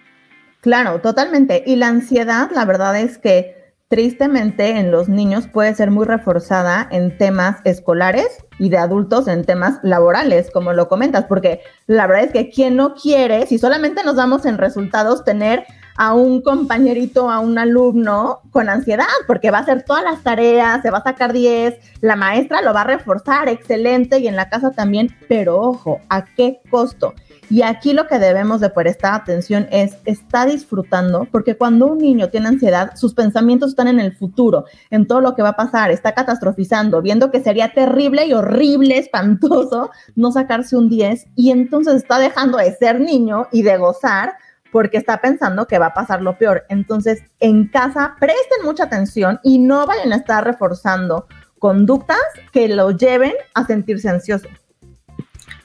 Claro, 0.62 1.00
totalmente. 1.00 1.64
Y 1.66 1.78
la 1.78 1.88
ansiedad, 1.88 2.50
la 2.52 2.66
verdad 2.66 3.00
es 3.00 3.18
que 3.18 3.60
tristemente 3.88 4.78
en 4.78 4.92
los 4.92 5.10
niños 5.10 5.48
puede 5.48 5.74
ser 5.74 5.90
muy 5.90 6.06
reforzada 6.06 6.88
en 6.92 7.18
temas 7.18 7.58
escolares 7.64 8.28
y 8.60 8.70
de 8.70 8.78
adultos 8.78 9.28
en 9.28 9.46
temas 9.46 9.80
laborales, 9.82 10.52
como 10.52 10.74
lo 10.74 10.88
comentas, 10.88 11.26
porque 11.26 11.62
la 11.88 12.06
verdad 12.06 12.26
es 12.26 12.32
que 12.32 12.50
quien 12.52 12.76
no 12.76 12.94
quiere, 12.94 13.48
si 13.48 13.58
solamente 13.58 14.04
nos 14.04 14.18
damos 14.18 14.46
en 14.46 14.60
resultados, 14.60 15.24
tener 15.24 15.66
a 15.98 16.14
un 16.14 16.42
compañerito, 16.42 17.32
a 17.32 17.40
un 17.40 17.58
alumno 17.58 18.42
con 18.52 18.70
ansiedad, 18.70 19.06
porque 19.28 19.50
va 19.50 19.58
a 19.58 19.62
hacer 19.62 19.84
todas 19.84 20.04
las 20.04 20.22
tareas, 20.24 20.82
se 20.82 20.92
va 20.92 21.00
a 21.00 21.04
sacar 21.04 21.34
10, 21.34 21.76
la 22.02 22.16
maestra 22.16 22.62
lo 22.62 22.74
va 22.74 22.82
a 22.82 22.86
reforzar, 22.86 23.50
excelente, 23.50 24.20
y 24.20 24.28
en 24.28 24.36
la 24.36 24.50
casa 24.50 24.72
también, 24.72 25.16
pero 25.28 25.60
ojo, 25.60 26.00
¿a 26.10 26.26
qué 26.26 26.62
costo? 26.70 27.16
Y 27.50 27.64
aquí 27.64 27.94
lo 27.94 28.08
que 28.08 28.20
debemos 28.20 28.60
de 28.62 28.70
prestar 28.70 29.16
atención 29.16 29.68
es, 29.72 29.98
está 30.06 30.46
disfrutando, 30.46 31.28
porque 31.32 31.58
cuando 31.58 31.88
un 31.88 31.98
niño 31.98 32.30
tiene 32.30 32.48
ansiedad, 32.48 32.96
sus 32.96 33.16
pensamientos 33.16 33.72
están 33.72 33.88
en 33.88 34.00
el 34.00 34.16
futuro, 34.16 34.66
en 34.92 35.08
todo 35.08 35.20
lo 35.20 35.36
que 35.36 35.42
va 35.42 35.50
a 35.50 35.56
pasar, 35.56 35.90
está 35.90 36.14
catastrofizando, 36.14 37.02
viendo 37.02 37.32
que 37.32 37.42
sería 37.42 37.74
terrible 37.74 38.28
y 38.28 38.34
horrible, 38.34 38.98
espantoso 39.00 39.90
no 40.16 40.32
sacarse 40.32 40.78
un 40.78 40.90
10 40.90 41.28
y 41.36 41.50
entonces 41.50 41.96
está 41.96 42.20
dejando 42.20 42.60
de 42.60 42.72
ser 42.74 43.00
niño 43.00 43.48
y 43.52 43.64
de 43.64 43.78
gozar 43.78 44.34
porque 44.72 44.98
está 44.98 45.20
pensando 45.20 45.66
que 45.66 45.80
va 45.80 45.88
a 45.88 45.94
pasar 45.94 46.22
lo 46.22 46.38
peor. 46.38 46.66
Entonces, 46.70 47.24
en 47.40 47.68
casa, 47.68 48.16
presten 48.20 48.64
mucha 48.64 48.84
atención 48.84 49.40
y 49.44 49.58
no 49.58 49.88
vayan 49.88 50.14
a 50.14 50.18
estar 50.18 50.46
reforzando 50.46 51.28
conductas 51.58 52.20
que 52.52 52.68
lo 52.68 52.92
lleven 52.92 53.34
a 53.56 53.66
sentirse 53.66 54.10
ansioso. 54.10 54.48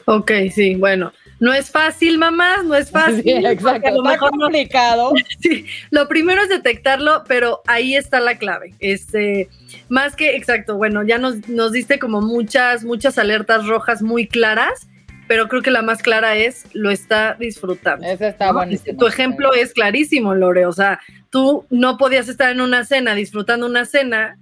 Ok, 0.06 0.30
sí, 0.54 0.74
bueno. 0.74 1.12
No 1.44 1.52
es 1.52 1.70
fácil, 1.70 2.16
mamás, 2.16 2.64
no 2.64 2.74
es 2.74 2.90
fácil. 2.90 3.22
Sí, 3.22 3.30
exacto, 3.46 3.90
lo 3.90 4.02
mejor 4.02 4.30
complicado. 4.30 5.12
sí, 5.40 5.66
lo 5.90 6.08
primero 6.08 6.40
es 6.40 6.48
detectarlo, 6.48 7.22
pero 7.28 7.60
ahí 7.66 7.96
está 7.96 8.18
la 8.20 8.38
clave. 8.38 8.72
Este, 8.78 9.50
más 9.90 10.16
que, 10.16 10.36
exacto, 10.36 10.78
bueno, 10.78 11.02
ya 11.02 11.18
nos, 11.18 11.46
nos 11.50 11.72
diste 11.72 11.98
como 11.98 12.22
muchas, 12.22 12.82
muchas 12.82 13.18
alertas 13.18 13.66
rojas 13.66 14.00
muy 14.00 14.26
claras, 14.26 14.88
pero 15.28 15.48
creo 15.48 15.60
que 15.60 15.70
la 15.70 15.82
más 15.82 16.00
clara 16.00 16.34
es, 16.34 16.64
lo 16.72 16.90
está 16.90 17.36
disfrutando. 17.38 18.06
Eso 18.06 18.24
está 18.24 18.50
buenísimo. 18.50 18.98
Tu 18.98 19.06
ejemplo 19.06 19.52
es 19.52 19.74
clarísimo, 19.74 20.34
Lore, 20.34 20.64
o 20.64 20.72
sea, 20.72 20.98
tú 21.28 21.66
no 21.68 21.98
podías 21.98 22.26
estar 22.30 22.52
en 22.52 22.62
una 22.62 22.84
cena, 22.84 23.14
disfrutando 23.14 23.66
una 23.66 23.84
cena, 23.84 24.38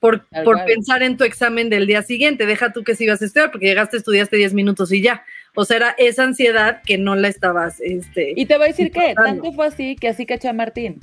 por, 0.00 0.24
por, 0.44 0.64
pensar 0.64 1.02
en 1.02 1.18
tu 1.18 1.24
examen 1.24 1.68
del 1.68 1.86
día 1.86 2.02
siguiente. 2.02 2.44
Deja 2.44 2.72
tú 2.72 2.82
que 2.82 2.94
si 2.94 3.04
ibas 3.04 3.20
a 3.20 3.24
estudiar, 3.26 3.50
porque 3.50 3.66
llegaste, 3.66 3.98
estudiaste 3.98 4.36
10 4.36 4.52
minutos 4.52 4.92
y 4.92 5.02
ya. 5.02 5.22
O 5.54 5.64
sea, 5.64 5.76
era 5.76 5.94
esa 5.98 6.24
ansiedad 6.24 6.82
que 6.84 6.98
no 6.98 7.14
la 7.14 7.28
estabas. 7.28 7.80
Este, 7.80 8.32
y 8.36 8.46
te 8.46 8.56
voy 8.56 8.64
a 8.64 8.68
decir 8.68 8.90
que 8.90 9.14
tanto 9.14 9.52
fue 9.52 9.66
así 9.66 9.96
que 9.96 10.08
así 10.08 10.26
caché 10.26 10.48
a 10.48 10.52
Martín. 10.52 11.00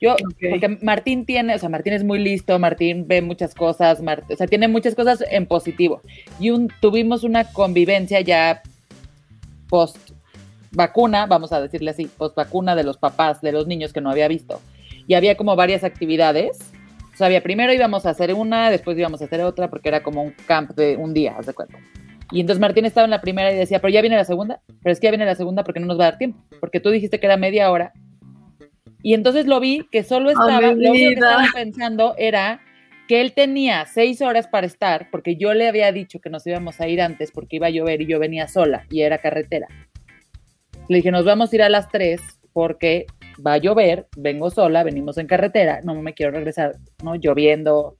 Yo, 0.00 0.14
porque 0.50 0.78
Martín 0.80 1.26
tiene, 1.26 1.56
o 1.56 1.58
sea, 1.58 1.68
Martín 1.68 1.92
es 1.92 2.04
muy 2.04 2.20
listo, 2.20 2.56
Martín 2.60 3.06
ve 3.08 3.20
muchas 3.20 3.52
cosas, 3.52 4.00
o 4.00 4.36
sea, 4.36 4.46
tiene 4.46 4.68
muchas 4.68 4.94
cosas 4.94 5.24
en 5.28 5.46
positivo. 5.46 6.02
Y 6.38 6.50
un, 6.50 6.68
tuvimos 6.80 7.24
una 7.24 7.44
convivencia 7.52 8.20
ya 8.20 8.62
post 9.68 9.96
vacuna, 10.70 11.26
vamos 11.26 11.52
a 11.52 11.60
decirle 11.60 11.90
así, 11.90 12.06
post 12.06 12.36
vacuna 12.36 12.76
de 12.76 12.84
los 12.84 12.96
papás, 12.96 13.40
de 13.40 13.50
los 13.50 13.66
niños 13.66 13.92
que 13.92 14.00
no 14.00 14.10
había 14.10 14.28
visto. 14.28 14.60
Y 15.08 15.14
había 15.14 15.36
como 15.36 15.56
varias 15.56 15.82
actividades. 15.82 16.58
O 17.12 17.16
sea, 17.16 17.26
había 17.26 17.42
primero 17.42 17.72
íbamos 17.72 18.06
a 18.06 18.10
hacer 18.10 18.34
una, 18.34 18.70
después 18.70 18.96
íbamos 18.96 19.20
a 19.20 19.24
hacer 19.24 19.40
otra, 19.40 19.68
porque 19.68 19.88
era 19.88 20.04
como 20.04 20.22
un 20.22 20.32
camp 20.46 20.76
de 20.76 20.96
un 20.96 21.12
día, 21.12 21.34
haz 21.36 21.46
de 21.46 21.54
cuenta. 21.54 21.78
Y 22.30 22.40
entonces 22.40 22.60
Martín 22.60 22.84
estaba 22.84 23.06
en 23.06 23.10
la 23.10 23.20
primera 23.20 23.52
y 23.52 23.56
decía, 23.56 23.80
pero 23.80 23.92
ya 23.92 24.00
viene 24.00 24.16
la 24.16 24.24
segunda, 24.24 24.60
pero 24.82 24.92
es 24.92 25.00
que 25.00 25.06
ya 25.06 25.10
viene 25.10 25.24
la 25.24 25.34
segunda 25.34 25.64
porque 25.64 25.80
no 25.80 25.86
nos 25.86 25.98
va 25.98 26.04
a 26.04 26.10
dar 26.10 26.18
tiempo, 26.18 26.38
porque 26.60 26.80
tú 26.80 26.90
dijiste 26.90 27.18
que 27.20 27.26
era 27.26 27.36
media 27.36 27.70
hora. 27.70 27.92
Y 29.02 29.14
entonces 29.14 29.46
lo 29.46 29.60
vi 29.60 29.86
que 29.90 30.02
solo 30.02 30.30
estaba, 30.30 30.60
lo 30.60 30.72
único 30.72 30.92
que 30.92 31.12
estaba 31.12 31.44
pensando 31.54 32.14
era 32.18 32.60
que 33.06 33.22
él 33.22 33.32
tenía 33.32 33.86
seis 33.86 34.20
horas 34.20 34.48
para 34.48 34.66
estar, 34.66 35.08
porque 35.10 35.36
yo 35.36 35.54
le 35.54 35.66
había 35.66 35.90
dicho 35.92 36.20
que 36.20 36.28
nos 36.28 36.46
íbamos 36.46 36.80
a 36.80 36.88
ir 36.88 37.00
antes 37.00 37.32
porque 37.32 37.56
iba 37.56 37.68
a 37.68 37.70
llover 37.70 38.02
y 38.02 38.06
yo 38.06 38.18
venía 38.18 38.48
sola 38.48 38.84
y 38.90 39.00
era 39.00 39.18
carretera. 39.18 39.66
Le 40.88 40.96
dije, 40.96 41.10
nos 41.10 41.24
vamos 41.24 41.50
a 41.50 41.56
ir 41.56 41.62
a 41.62 41.70
las 41.70 41.88
tres 41.88 42.20
porque 42.52 43.06
va 43.44 43.54
a 43.54 43.58
llover, 43.58 44.08
vengo 44.16 44.50
sola, 44.50 44.82
venimos 44.82 45.16
en 45.16 45.26
carretera, 45.26 45.80
no 45.82 45.94
me 45.94 46.12
quiero 46.12 46.32
regresar, 46.32 46.76
¿no? 47.02 47.14
Lloviendo. 47.14 47.96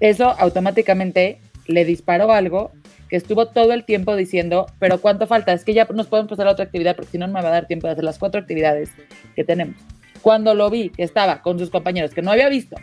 Eso 0.00 0.30
automáticamente 0.38 1.38
le 1.66 1.84
disparó 1.84 2.32
algo 2.32 2.72
que 3.08 3.16
estuvo 3.16 3.46
todo 3.46 3.72
el 3.72 3.84
tiempo 3.84 4.16
diciendo, 4.16 4.66
pero 4.78 5.00
¿cuánto 5.00 5.26
falta? 5.26 5.52
Es 5.52 5.64
que 5.64 5.74
ya 5.74 5.86
nos 5.92 6.06
podemos 6.06 6.30
pasar 6.30 6.48
a 6.48 6.52
otra 6.52 6.64
actividad 6.64 6.96
porque 6.96 7.10
si 7.12 7.18
no, 7.18 7.26
no 7.26 7.34
me 7.34 7.42
va 7.42 7.48
a 7.48 7.52
dar 7.52 7.66
tiempo 7.66 7.86
de 7.86 7.92
hacer 7.92 8.04
las 8.04 8.18
cuatro 8.18 8.40
actividades 8.40 8.90
que 9.34 9.44
tenemos. 9.44 9.76
Cuando 10.22 10.54
lo 10.54 10.70
vi 10.70 10.90
que 10.90 11.02
estaba 11.02 11.42
con 11.42 11.58
sus 11.58 11.70
compañeros, 11.70 12.14
que 12.14 12.22
no 12.22 12.30
había 12.30 12.48
visto 12.48 12.76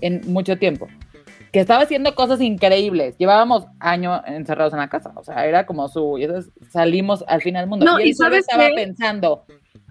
en 0.00 0.20
mucho 0.26 0.56
tiempo, 0.58 0.88
que 1.54 1.60
estaba 1.60 1.82
haciendo 1.82 2.14
cosas 2.14 2.40
increíbles. 2.40 3.16
Llevábamos 3.16 3.66
años 3.78 4.20
encerrados 4.26 4.72
en 4.72 4.80
la 4.80 4.88
casa, 4.88 5.12
o 5.14 5.22
sea, 5.22 5.46
era 5.46 5.66
como 5.66 5.88
su, 5.88 6.18
y 6.18 6.24
entonces 6.24 6.52
salimos 6.68 7.24
al 7.28 7.42
fin 7.42 7.54
del 7.54 7.68
mundo. 7.68 7.84
No, 7.84 8.00
y 8.00 8.08
y 8.08 8.14
solo 8.14 8.30
¿sabes 8.30 8.40
estaba 8.40 8.68
qué? 8.68 8.74
pensando 8.74 9.44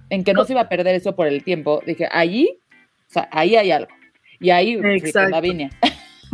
en 0.09 0.23
que 0.23 0.33
no 0.33 0.43
se 0.43 0.53
iba 0.53 0.61
a 0.61 0.69
perder 0.69 0.95
eso 0.95 1.15
por 1.15 1.27
el 1.27 1.43
tiempo. 1.43 1.81
Dije, 1.85 2.07
allí, 2.11 2.59
o 3.07 3.13
sea, 3.13 3.29
ahí 3.31 3.55
hay 3.55 3.71
algo. 3.71 3.91
Y 4.39 4.49
ahí, 4.49 4.75
sí, 4.75 5.07
Exacto. 5.07 5.31
Lavinia. 5.31 5.69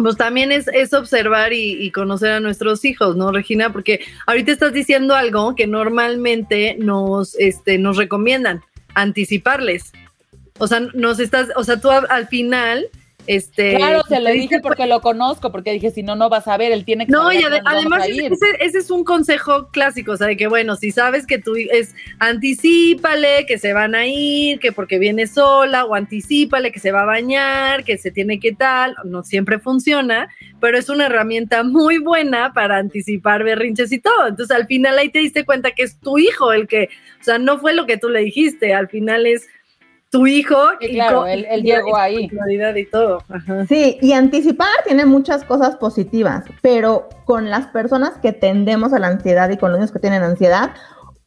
Pues 0.02 0.16
también 0.16 0.54
es, 0.54 0.70
es 0.70 0.94
observar 0.94 1.52
y, 1.52 1.74
y 1.74 1.92
conocer 1.92 2.32
a 2.32 2.40
nuestros 2.40 2.86
hijos, 2.86 3.18
¿no, 3.18 3.34
Regina? 3.34 3.74
Porque 3.74 4.00
ahorita 4.28 4.54
estás 4.54 4.72
diciendo 4.72 5.14
algo 5.14 5.56
que 5.56 5.68
normalmente 5.68 6.78
nos, 6.80 7.36
este, 7.38 7.78
nos 7.78 7.98
recomiendan, 7.98 8.62
anticiparles. 8.96 9.92
O 10.58 10.68
sea, 10.68 10.80
nos 10.94 11.20
estás, 11.20 11.50
o 11.56 11.64
sea, 11.66 11.82
tú 11.82 11.90
al 11.92 12.28
final, 12.28 12.88
este. 13.30 13.76
Claro, 13.76 14.02
se 14.10 14.20
lo 14.20 14.30
dije 14.32 14.42
dices, 14.42 14.62
porque 14.63 14.88
lo 14.88 15.02
conozco, 15.02 15.52
porque 15.52 15.72
dije, 15.72 15.92
si 15.92 16.02
no, 16.02 16.15
no 16.15 16.30
vas 16.30 16.48
a 16.48 16.58
ver, 16.58 16.72
él 16.72 16.84
tiene 16.84 17.06
que 17.06 17.12
No, 17.12 17.24
saber 17.24 17.42
y 17.42 17.44
ade- 17.44 17.62
además 17.63 18.08
ese, 18.08 18.78
es 18.80 18.89
un 18.89 19.04
consejo 19.04 19.70
clásico, 19.70 20.13
o 20.13 20.18
sea, 20.18 20.26
de 20.26 20.36
que 20.36 20.48
bueno, 20.48 20.76
si 20.76 20.89
sabes 20.89 21.28
que 21.28 21.38
tú 21.38 21.54
es 21.56 21.94
anticípale 22.20 23.46
que 23.46 23.58
se 23.60 23.74
van 23.74 23.94
a 23.94 24.08
ir, 24.08 24.60
que 24.60 24.72
porque 24.72 24.98
viene 24.98 25.28
sola, 25.28 25.86
o 25.86 25.94
anticípale 25.94 26.72
que 26.72 26.80
se 26.80 26.92
va 26.92 27.02
a 27.04 27.06
bañar, 27.06 27.84
que 27.84 27.98
se 28.00 28.10
tiene 28.12 28.39
que 28.39 28.54
tal, 28.54 28.96
no 29.06 29.24
siempre 29.24 29.60
funciona, 29.60 30.30
pero 30.60 30.78
es 30.78 30.89
una 30.89 31.06
herramienta 31.06 31.63
muy 31.63 32.00
buena 32.00 32.54
para 32.54 32.78
anticipar 32.78 33.44
berrinches 33.44 33.92
y 33.92 34.00
todo. 34.00 34.28
Entonces 34.28 34.56
al 34.56 34.65
final 34.65 34.98
ahí 34.98 35.10
te 35.10 35.20
diste 35.20 35.46
cuenta 35.46 35.72
que 35.72 35.84
es 35.84 36.00
tu 36.00 36.18
hijo 36.18 36.52
el 36.52 36.68
que, 36.68 36.89
o 37.20 37.24
sea, 37.24 37.38
no 37.38 37.60
fue 37.60 37.74
lo 37.74 37.86
que 37.86 37.98
tú 37.98 38.10
le 38.10 38.22
dijiste, 38.22 38.74
al 38.74 38.88
final 38.89 39.28
es 39.28 39.48
tu 40.10 40.26
hijo 40.26 40.56
Sí, 40.82 40.93
claro, 40.93 41.26
él- 41.28 41.45
llegó 41.62 41.95
ahí. 41.95 42.30
y 42.76 42.86
todo. 42.86 43.19
Ajá. 43.30 43.65
Sí, 43.67 43.98
y 44.02 44.13
anticipar 44.13 44.67
tiene 44.86 45.06
muchas 45.06 45.43
cosas 45.43 45.76
positivas, 45.76 46.43
pero 46.62 47.10
con 47.26 47.50
las 47.50 47.67
personas 47.67 48.13
que 48.22 48.34
tendemos 48.34 48.91
a 48.93 49.00
la 49.00 49.08
ansiedad 49.08 49.50
y 49.50 49.58
con 49.58 49.72
los 49.72 49.80
niños 49.80 49.91
que 49.91 50.00
tienen 50.00 50.24
ansiedad, 50.24 50.72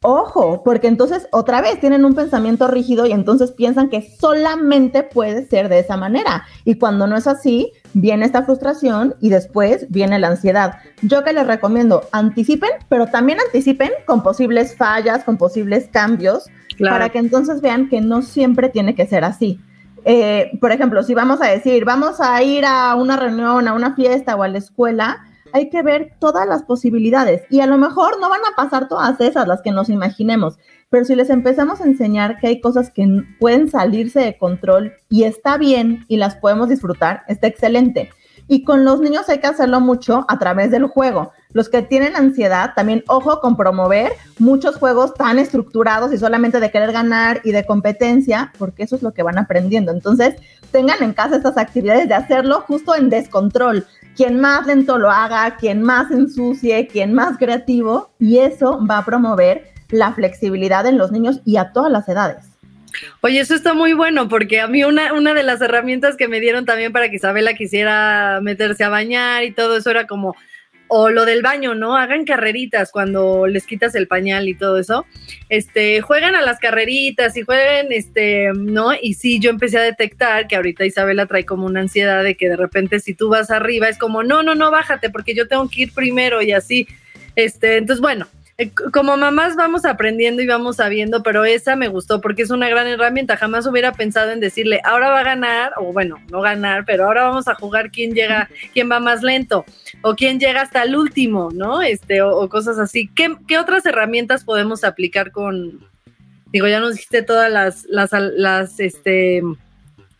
ojo, 0.03 0.61
porque 0.63 0.87
entonces 0.87 1.27
otra 1.31 1.61
vez 1.61 1.79
tienen 1.79 2.05
un 2.05 2.13
pensamiento 2.13 2.67
rígido 2.67 3.05
y 3.05 3.11
entonces 3.11 3.51
piensan 3.51 3.89
que 3.89 4.01
solamente 4.19 5.01
puede 5.03 5.47
ser 5.47 5.69
de 5.69 5.79
esa 5.79 5.97
manera. 5.97 6.45
Y 6.65 6.75
cuando 6.75 7.07
no 7.07 7.17
es 7.17 7.25
así, 7.25 7.71
viene 7.93 8.25
esta 8.25 8.43
frustración 8.43 9.15
y 9.19 9.29
después 9.29 9.87
viene 9.89 10.19
la 10.19 10.27
ansiedad. 10.27 10.75
Yo 11.01 11.23
que 11.23 11.33
les 11.33 11.47
recomiendo, 11.47 12.03
anticipen, 12.11 12.69
pero 12.89 13.07
también 13.07 13.39
anticipen 13.39 13.91
con 14.05 14.21
posibles 14.23 14.75
fallas, 14.75 15.23
con 15.23 15.37
posibles 15.37 15.89
cambios, 15.91 16.45
Claro. 16.77 16.95
para 16.95 17.09
que 17.09 17.19
entonces 17.19 17.61
vean 17.61 17.87
que 17.87 18.01
no 18.01 18.21
siempre 18.23 18.69
tiene 18.69 18.95
que 18.95 19.05
ser 19.05 19.23
así. 19.23 19.59
Eh, 20.05 20.51
por 20.59 20.71
ejemplo, 20.71 21.03
si 21.03 21.13
vamos 21.13 21.41
a 21.41 21.47
decir, 21.47 21.85
vamos 21.85 22.19
a 22.19 22.41
ir 22.43 22.65
a 22.65 22.95
una 22.95 23.15
reunión, 23.15 23.67
a 23.67 23.73
una 23.73 23.95
fiesta 23.95 24.35
o 24.35 24.43
a 24.43 24.47
la 24.47 24.57
escuela, 24.57 25.21
hay 25.53 25.69
que 25.69 25.81
ver 25.81 26.13
todas 26.19 26.47
las 26.47 26.63
posibilidades 26.63 27.43
y 27.49 27.61
a 27.61 27.67
lo 27.67 27.77
mejor 27.77 28.19
no 28.19 28.29
van 28.29 28.41
a 28.41 28.55
pasar 28.55 28.87
todas 28.87 29.19
esas, 29.21 29.47
las 29.47 29.61
que 29.61 29.71
nos 29.71 29.89
imaginemos, 29.89 30.57
pero 30.89 31.05
si 31.05 31.15
les 31.15 31.29
empezamos 31.29 31.79
a 31.79 31.85
enseñar 31.85 32.37
que 32.39 32.47
hay 32.47 32.59
cosas 32.61 32.91
que 32.91 33.23
pueden 33.39 33.69
salirse 33.69 34.19
de 34.19 34.37
control 34.37 34.93
y 35.09 35.23
está 35.23 35.57
bien 35.57 36.05
y 36.07 36.17
las 36.17 36.35
podemos 36.35 36.69
disfrutar, 36.69 37.23
está 37.27 37.47
excelente. 37.47 38.09
Y 38.47 38.63
con 38.63 38.83
los 38.83 38.99
niños 38.99 39.29
hay 39.29 39.39
que 39.39 39.47
hacerlo 39.47 39.79
mucho 39.79 40.25
a 40.27 40.37
través 40.37 40.69
del 40.69 40.85
juego. 40.85 41.31
Los 41.53 41.69
que 41.69 41.81
tienen 41.81 42.15
ansiedad, 42.15 42.73
también 42.75 43.03
ojo 43.07 43.39
con 43.39 43.55
promover 43.55 44.11
muchos 44.37 44.75
juegos 44.75 45.13
tan 45.13 45.39
estructurados 45.39 46.11
y 46.11 46.17
solamente 46.17 46.59
de 46.59 46.71
querer 46.71 46.91
ganar 46.91 47.41
y 47.43 47.51
de 47.51 47.65
competencia, 47.65 48.51
porque 48.57 48.83
eso 48.83 48.95
es 48.95 49.01
lo 49.01 49.13
que 49.13 49.23
van 49.23 49.37
aprendiendo. 49.37 49.91
Entonces, 49.91 50.35
tengan 50.71 51.01
en 51.03 51.13
casa 51.13 51.37
estas 51.37 51.57
actividades 51.57 52.07
de 52.09 52.15
hacerlo 52.15 52.61
justo 52.67 52.95
en 52.95 53.09
descontrol. 53.09 53.85
Quien 54.15 54.39
más 54.39 54.67
lento 54.67 54.97
lo 54.97 55.09
haga, 55.09 55.55
quien 55.57 55.81
más 55.81 56.11
ensucie, 56.11 56.87
quien 56.87 57.13
más 57.13 57.37
creativo, 57.37 58.11
y 58.19 58.39
eso 58.39 58.79
va 58.85 58.99
a 58.99 59.05
promover 59.05 59.73
la 59.89 60.13
flexibilidad 60.13 60.85
en 60.85 60.97
los 60.97 61.11
niños 61.11 61.41
y 61.45 61.57
a 61.57 61.71
todas 61.71 61.91
las 61.91 62.07
edades. 62.07 62.53
Oye, 63.21 63.39
eso 63.39 63.55
está 63.55 63.73
muy 63.73 63.93
bueno 63.93 64.27
porque 64.29 64.61
a 64.61 64.67
mí 64.67 64.83
una, 64.83 65.13
una 65.13 65.33
de 65.33 65.43
las 65.43 65.61
herramientas 65.61 66.15
que 66.15 66.27
me 66.27 66.39
dieron 66.39 66.65
también 66.65 66.91
para 66.91 67.09
que 67.09 67.15
Isabela 67.15 67.53
quisiera 67.53 68.39
meterse 68.41 68.83
a 68.83 68.89
bañar 68.89 69.43
y 69.43 69.51
todo 69.51 69.77
eso 69.77 69.89
era 69.89 70.05
como, 70.05 70.35
o 70.87 71.09
lo 71.09 71.25
del 71.25 71.41
baño, 71.41 71.75
¿no? 71.75 71.97
Hagan 71.97 72.25
carreritas 72.25 72.91
cuando 72.91 73.47
les 73.47 73.65
quitas 73.65 73.95
el 73.95 74.07
pañal 74.07 74.47
y 74.47 74.53
todo 74.53 74.77
eso. 74.77 75.05
Este, 75.49 76.01
juegan 76.01 76.35
a 76.35 76.41
las 76.41 76.59
carreritas 76.59 77.35
y 77.37 77.41
jueguen, 77.41 77.91
este, 77.91 78.51
¿no? 78.55 78.91
Y 78.93 79.15
sí, 79.15 79.39
yo 79.39 79.49
empecé 79.49 79.79
a 79.79 79.83
detectar 79.83 80.47
que 80.47 80.55
ahorita 80.55 80.85
Isabela 80.85 81.25
trae 81.25 81.45
como 81.45 81.65
una 81.65 81.81
ansiedad 81.81 82.23
de 82.23 82.35
que 82.35 82.49
de 82.49 82.57
repente 82.57 82.99
si 82.99 83.13
tú 83.13 83.29
vas 83.29 83.49
arriba 83.49 83.89
es 83.89 83.97
como, 83.97 84.23
no, 84.23 84.43
no, 84.43 84.55
no, 84.55 84.71
bájate 84.71 85.09
porque 85.09 85.33
yo 85.33 85.47
tengo 85.47 85.67
que 85.69 85.83
ir 85.83 85.93
primero 85.93 86.41
y 86.41 86.51
así. 86.51 86.87
Este, 87.35 87.77
entonces, 87.77 88.01
bueno, 88.01 88.27
como 88.91 89.17
mamás 89.17 89.55
vamos 89.55 89.83
aprendiendo 89.83 90.41
y 90.41 90.47
vamos 90.47 90.75
sabiendo, 90.75 91.23
pero 91.23 91.43
esa 91.43 91.75
me 91.75 91.87
gustó 91.87 92.21
porque 92.21 92.43
es 92.43 92.51
una 92.51 92.69
gran 92.69 92.87
herramienta. 92.87 93.35
Jamás 93.35 93.65
hubiera 93.65 93.93
pensado 93.93 94.31
en 94.31 94.39
decirle, 94.39 94.79
ahora 94.83 95.09
va 95.09 95.21
a 95.21 95.23
ganar, 95.23 95.73
o 95.77 95.91
bueno, 95.91 96.17
no 96.29 96.41
ganar, 96.41 96.85
pero 96.85 97.05
ahora 97.05 97.23
vamos 97.23 97.47
a 97.47 97.55
jugar 97.55 97.91
quién 97.91 98.13
llega, 98.13 98.49
quién 98.73 98.91
va 98.91 98.99
más 98.99 99.23
lento, 99.23 99.65
o 100.01 100.15
quién 100.15 100.39
llega 100.39 100.61
hasta 100.61 100.83
el 100.83 100.95
último, 100.95 101.49
¿no? 101.53 101.81
Este, 101.81 102.21
o, 102.21 102.37
o 102.37 102.47
cosas 102.47 102.77
así. 102.77 103.09
¿Qué, 103.15 103.35
qué 103.47 103.57
otras 103.57 103.85
herramientas 103.85 104.43
podemos 104.43 104.83
aplicar 104.83 105.31
con, 105.31 105.79
digo, 106.51 106.67
ya 106.67 106.79
nos 106.79 106.93
dijiste 106.93 107.23
todas 107.23 107.51
las, 107.51 107.85
las, 107.85 108.11
las, 108.11 108.79
este, 108.79 109.41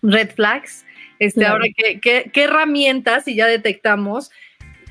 red 0.01 0.31
flags. 0.31 0.85
Este, 1.19 1.41
Claro. 1.41 1.53
ahora, 1.53 1.67
¿qué, 1.75 1.99
qué, 2.01 2.31
qué 2.33 2.43
herramientas, 2.45 3.25
si 3.25 3.35
ya 3.35 3.45
detectamos, 3.47 4.31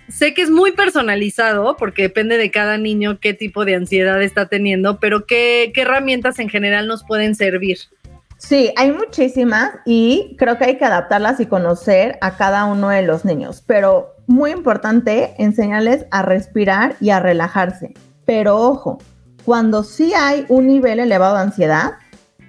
sé 0.09 0.35
que 0.35 0.43
es 0.43 0.51
muy 0.51 0.73
personalizado 0.73 1.77
porque 1.77 2.03
depende 2.03 2.37
de 2.37 2.51
cada 2.51 2.79
niño 2.79 3.19
qué 3.21 3.35
tipo 3.35 3.65
de 3.65 3.75
ansiedad 3.75 4.21
está 4.23 4.47
teniendo, 4.47 5.01
pero 5.01 5.27
¿qué, 5.27 5.73
herramientas 5.75 6.39
en 6.39 6.49
general 6.49 6.87
nos 6.87 7.05
pueden 7.05 7.35
servir? 7.35 7.79
Sí, 8.39 8.73
hay 8.77 8.91
muchísimas 8.91 9.71
y 9.87 10.35
creo 10.39 10.59
que 10.59 10.65
hay 10.65 10.77
que 10.77 10.85
adaptarlas 10.85 11.39
y 11.39 11.47
conocer 11.47 12.19
a 12.21 12.37
cada 12.37 12.65
uno 12.65 12.89
de 12.89 13.03
los 13.03 13.25
niños, 13.25 13.63
pero 13.67 14.17
muy 14.27 14.51
importante 14.51 15.35
enseñarles 15.39 16.07
a 16.11 16.23
respirar 16.23 16.97
y 17.01 17.11
a 17.11 17.21
relajarse. 17.21 17.95
Pero 18.25 18.57
ojo, 18.57 18.99
cuando 19.45 19.85
sí 19.85 20.13
hay 20.15 20.45
un 20.49 20.67
nivel 20.67 20.99
elevado 21.01 21.37
de 21.37 21.43
ansiedad, 21.43 21.93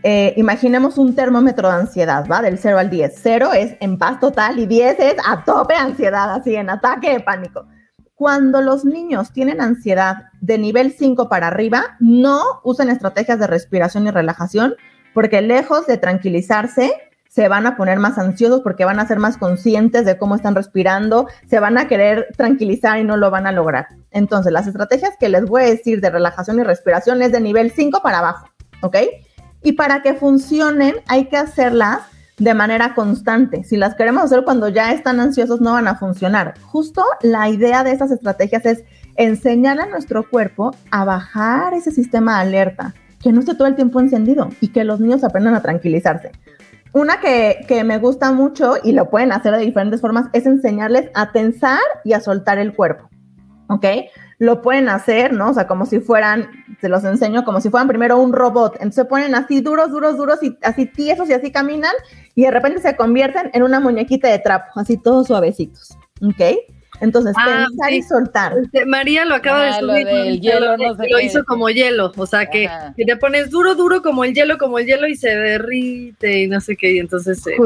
eh, 0.04 0.34
imaginemos 0.36 0.98
un 0.98 1.16
termómetro 1.16 1.70
de 1.70 1.76
ansiedad, 1.76 2.26
¿va? 2.30 2.42
Del 2.42 2.58
0 2.58 2.78
al 2.78 2.90
10. 2.90 3.14
0 3.22 3.54
es 3.54 3.76
en 3.80 3.98
paz 3.98 4.20
total 4.20 4.60
y 4.60 4.66
10 4.66 5.00
es 5.00 5.16
a 5.26 5.44
tope 5.46 5.76
ansiedad, 5.76 6.34
así 6.34 6.56
en 6.56 6.70
ataque 6.70 7.14
de 7.14 7.20
pánico. 7.22 7.66
Cuando 8.14 8.62
los 8.62 8.86
niños 8.86 9.32
tienen 9.32 9.62
ansiedad 9.62 10.26
de 10.42 10.58
nivel 10.58 10.92
5 10.92 11.30
para 11.30 11.48
arriba, 11.48 11.96
no 12.00 12.42
usen 12.64 12.90
estrategias 12.90 13.40
de 13.40 13.48
respiración 13.48 14.06
y 14.06 14.12
relajación, 14.12 14.76
porque 15.14 15.42
lejos 15.42 15.88
de 15.88 15.98
tranquilizarse, 15.98 16.94
se 17.30 17.48
van 17.48 17.66
a 17.66 17.76
poner 17.76 17.98
más 17.98 18.20
ansiosos 18.20 18.62
porque 18.62 18.86
van 18.86 19.00
a 19.00 19.08
ser 19.08 19.18
más 19.18 19.38
conscientes 19.38 20.06
de 20.06 20.20
cómo 20.20 20.36
están 20.36 20.54
respirando, 20.54 21.28
se 21.48 21.60
van 21.60 21.80
a 21.80 21.88
querer 21.88 22.28
tranquilizar 22.38 23.00
y 23.00 23.04
no 23.04 23.18
lo 23.18 23.32
van 23.32 23.48
a 23.48 23.52
lograr. 23.52 23.88
Entonces, 24.12 24.52
las 24.54 24.68
estrategias 24.68 25.14
que 25.20 25.30
les 25.30 25.44
voy 25.46 25.64
a 25.64 25.66
decir 25.66 26.00
de 26.00 26.12
relajación 26.12 26.60
y 26.60 26.64
respiración 26.64 27.24
es 27.24 27.32
de 27.32 27.42
nivel 27.42 27.72
5 27.72 28.02
para 28.04 28.20
abajo, 28.20 28.50
¿ok? 28.82 28.98
Y 29.64 29.74
para 29.74 30.02
que 30.02 30.14
funcionen 30.14 30.96
hay 31.08 31.26
que 31.26 31.38
hacerlas 31.38 32.02
de 32.38 32.54
manera 32.54 32.96
constante. 32.96 33.64
Si 33.64 33.78
las 33.78 33.96
queremos 33.96 34.24
hacer 34.24 34.44
cuando 34.44 34.68
ya 34.70 34.92
están 34.92 35.20
ansiosos, 35.20 35.62
no 35.62 35.74
van 35.74 35.88
a 35.88 35.96
funcionar. 35.96 36.56
Justo 36.62 37.04
la 37.22 37.50
idea 37.50 37.84
de 37.84 37.92
esas 37.92 38.12
estrategias 38.12 38.66
es 38.66 38.84
enseñar 39.16 39.80
a 39.80 39.86
nuestro 39.86 40.28
cuerpo 40.30 40.76
a 40.92 41.06
bajar 41.06 41.74
ese 41.74 41.92
sistema 41.92 42.36
de 42.36 42.50
alerta, 42.50 42.94
que 43.22 43.32
no 43.32 43.40
esté 43.40 43.56
todo 43.56 43.68
el 43.68 43.76
tiempo 43.76 44.00
encendido 44.00 44.50
y 44.60 44.70
que 44.70 44.84
los 44.84 45.00
niños 45.00 45.24
aprendan 45.24 45.56
a 45.56 45.62
tranquilizarse. 45.62 46.32
Una 46.92 47.20
que, 47.20 47.66
que, 47.68 47.84
me 47.84 47.98
gusta 47.98 48.32
mucho 48.32 48.76
y 48.84 48.92
lo 48.92 49.10
pueden 49.10 49.32
hacer 49.32 49.54
de 49.54 49.66
diferentes 49.66 50.02
formas 50.02 50.28
es 50.34 50.46
enseñarles 50.46 51.10
a 51.16 51.32
tensar 51.32 51.80
y 52.04 52.14
a 52.14 52.20
soltar 52.20 52.60
el 52.60 52.74
cuerpo. 52.74 53.10
¿Ok? 53.68 53.86
Lo 54.40 54.62
pueden 54.62 54.90
hacer, 54.90 55.34
¿no? 55.34 55.50
O 55.50 55.54
sea, 55.54 55.68
como 55.68 55.86
si 55.86 56.00
fueran, 56.00 56.50
se 56.82 56.90
los 56.90 57.04
enseño, 57.04 57.44
como 57.46 57.62
si 57.62 57.70
fueran 57.70 57.88
primero 57.88 58.18
un 58.18 58.34
robot. 58.34 58.76
Entonces 58.76 58.96
se 58.96 59.06
ponen 59.06 59.36
así 59.36 59.62
duros, 59.62 59.92
duros, 59.92 60.18
duros 60.18 60.42
y 60.42 60.58
así 60.62 60.86
tiesos 60.86 61.30
y 61.30 61.34
así 61.34 61.52
caminan 61.52 61.94
y 62.36 62.44
de 62.44 62.52
repente 62.52 62.82
se 62.82 62.96
convierten 62.96 63.52
en 63.54 63.64
una 63.64 63.80
muñequita 63.80 64.28
de 64.28 64.40
trapo, 64.40 64.80
así 64.80 64.98
todos 64.98 65.28
suavecitos. 65.28 65.98
¿Ok? 66.22 66.58
Entonces, 67.02 67.34
ah, 67.38 67.66
pensar 67.68 67.94
y 67.94 68.02
soltar. 68.02 68.54
Este, 68.58 68.86
María 68.86 69.26
lo 69.26 69.36
acaba 69.36 69.64
de 69.64 69.70
ah, 69.70 69.80
subir. 69.80 70.08
Lo 70.08 70.36
hielo, 70.36 70.78
no 70.78 70.96
sé 70.96 71.10
lo 71.10 71.20
hizo 71.20 71.44
como 71.44 71.70
hielo, 71.70 72.12
o 72.16 72.26
sea, 72.26 72.46
que, 72.46 72.70
te 72.96 73.18
pones 73.18 73.50
duro, 73.50 73.76
duro 73.76 74.02
como 74.02 74.24
el 74.24 74.34
hielo, 74.34 74.58
como 74.58 74.80
el 74.80 74.86
hielo 74.86 75.08
y 75.08 75.16
se 75.16 75.36
derrite 75.36 76.44
y 76.44 76.48
no 76.48 76.62
sé 76.62 76.78
qué, 76.78 76.94
y 76.94 77.00
entonces 77.00 77.46
eh, 77.48 77.58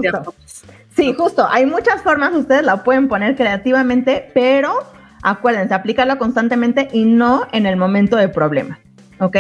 Sí, 0.95 1.13
justo. 1.13 1.47
Hay 1.47 1.68
muchas 1.68 2.01
formas, 2.01 2.34
ustedes 2.34 2.63
la 2.63 2.84
pueden 2.84 3.07
poner 3.07 3.36
creativamente, 3.36 4.32
pero 4.34 4.80
acuérdense, 5.24 5.74
aplícalo 5.74 6.18
constantemente 6.18 6.88
y 6.91 7.05
no 7.05 7.47
en 7.51 7.65
el 7.65 7.78
momento 7.78 8.18
de 8.18 8.30
problema. 8.30 8.80
¿Ok? 9.20 9.38